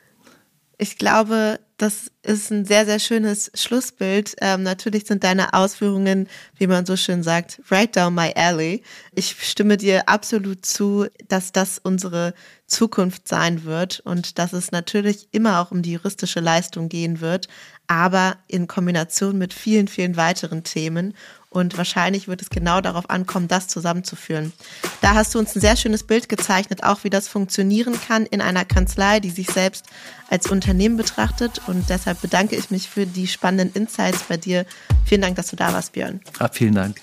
Ich 0.83 0.97
glaube, 0.97 1.59
das 1.77 2.09
ist 2.23 2.49
ein 2.49 2.65
sehr, 2.65 2.87
sehr 2.87 2.97
schönes 2.97 3.51
Schlussbild. 3.53 4.33
Ähm, 4.41 4.63
natürlich 4.63 5.05
sind 5.05 5.23
deine 5.23 5.53
Ausführungen, 5.53 6.27
wie 6.57 6.65
man 6.65 6.87
so 6.87 6.95
schön 6.95 7.21
sagt, 7.21 7.61
right 7.69 7.95
down 7.95 8.15
my 8.15 8.33
alley. 8.35 8.81
Ich 9.13 9.35
stimme 9.47 9.77
dir 9.77 10.09
absolut 10.09 10.65
zu, 10.65 11.05
dass 11.27 11.51
das 11.51 11.77
unsere 11.77 12.33
Zukunft 12.65 13.27
sein 13.27 13.63
wird 13.63 13.99
und 13.99 14.39
dass 14.39 14.53
es 14.53 14.71
natürlich 14.71 15.27
immer 15.31 15.59
auch 15.61 15.69
um 15.69 15.83
die 15.83 15.91
juristische 15.91 16.39
Leistung 16.39 16.89
gehen 16.89 17.21
wird, 17.21 17.47
aber 17.85 18.37
in 18.47 18.65
Kombination 18.65 19.37
mit 19.37 19.53
vielen, 19.53 19.87
vielen 19.87 20.17
weiteren 20.17 20.63
Themen. 20.63 21.13
Und 21.53 21.77
wahrscheinlich 21.77 22.29
wird 22.29 22.41
es 22.41 22.49
genau 22.49 22.79
darauf 22.79 23.09
ankommen, 23.09 23.49
das 23.49 23.67
zusammenzuführen. 23.67 24.53
Da 25.01 25.15
hast 25.15 25.35
du 25.35 25.39
uns 25.39 25.53
ein 25.53 25.59
sehr 25.59 25.75
schönes 25.75 26.03
Bild 26.03 26.29
gezeichnet, 26.29 26.83
auch 26.83 27.03
wie 27.03 27.09
das 27.09 27.27
funktionieren 27.27 27.99
kann 28.07 28.25
in 28.25 28.39
einer 28.39 28.63
Kanzlei, 28.63 29.19
die 29.19 29.31
sich 29.31 29.47
selbst 29.51 29.85
als 30.29 30.47
Unternehmen 30.47 30.95
betrachtet. 30.95 31.61
Und 31.67 31.89
deshalb 31.89 32.21
bedanke 32.21 32.55
ich 32.55 32.71
mich 32.71 32.89
für 32.89 33.05
die 33.05 33.27
spannenden 33.27 33.73
Insights 33.73 34.23
bei 34.23 34.37
dir. 34.37 34.65
Vielen 35.05 35.21
Dank, 35.21 35.35
dass 35.35 35.47
du 35.49 35.57
da 35.57 35.73
warst, 35.73 35.91
Björn. 35.91 36.21
Ah, 36.39 36.47
vielen 36.49 36.75
Dank. 36.75 37.01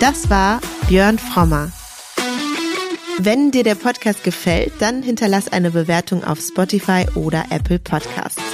Das 0.00 0.30
war 0.30 0.62
Björn 0.88 1.18
Frommer. 1.18 1.70
Wenn 3.18 3.50
dir 3.50 3.62
der 3.62 3.74
Podcast 3.74 4.24
gefällt, 4.24 4.72
dann 4.80 5.02
hinterlass 5.02 5.52
eine 5.52 5.70
Bewertung 5.70 6.24
auf 6.24 6.40
Spotify 6.40 7.06
oder 7.14 7.44
Apple 7.50 7.78
Podcasts. 7.78 8.51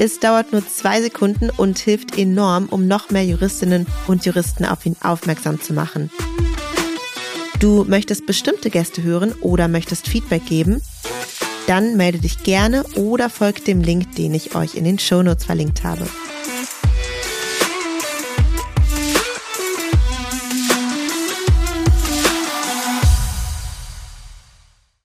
Es 0.00 0.20
dauert 0.20 0.52
nur 0.52 0.64
zwei 0.64 1.02
Sekunden 1.02 1.50
und 1.50 1.78
hilft 1.78 2.16
enorm, 2.16 2.68
um 2.68 2.86
noch 2.86 3.10
mehr 3.10 3.24
Juristinnen 3.24 3.86
und 4.06 4.24
Juristen 4.24 4.64
auf 4.64 4.86
ihn 4.86 4.94
aufmerksam 5.02 5.60
zu 5.60 5.72
machen. 5.72 6.10
Du 7.58 7.84
möchtest 7.84 8.24
bestimmte 8.24 8.70
Gäste 8.70 9.02
hören 9.02 9.32
oder 9.40 9.66
möchtest 9.66 10.06
Feedback 10.06 10.46
geben? 10.46 10.80
Dann 11.66 11.96
melde 11.96 12.18
dich 12.18 12.44
gerne 12.44 12.84
oder 12.94 13.28
folgt 13.28 13.66
dem 13.66 13.80
Link, 13.80 14.14
den 14.14 14.34
ich 14.34 14.54
euch 14.54 14.76
in 14.76 14.84
den 14.84 15.00
Shownotes 15.00 15.44
verlinkt 15.44 15.82
habe. 15.82 16.06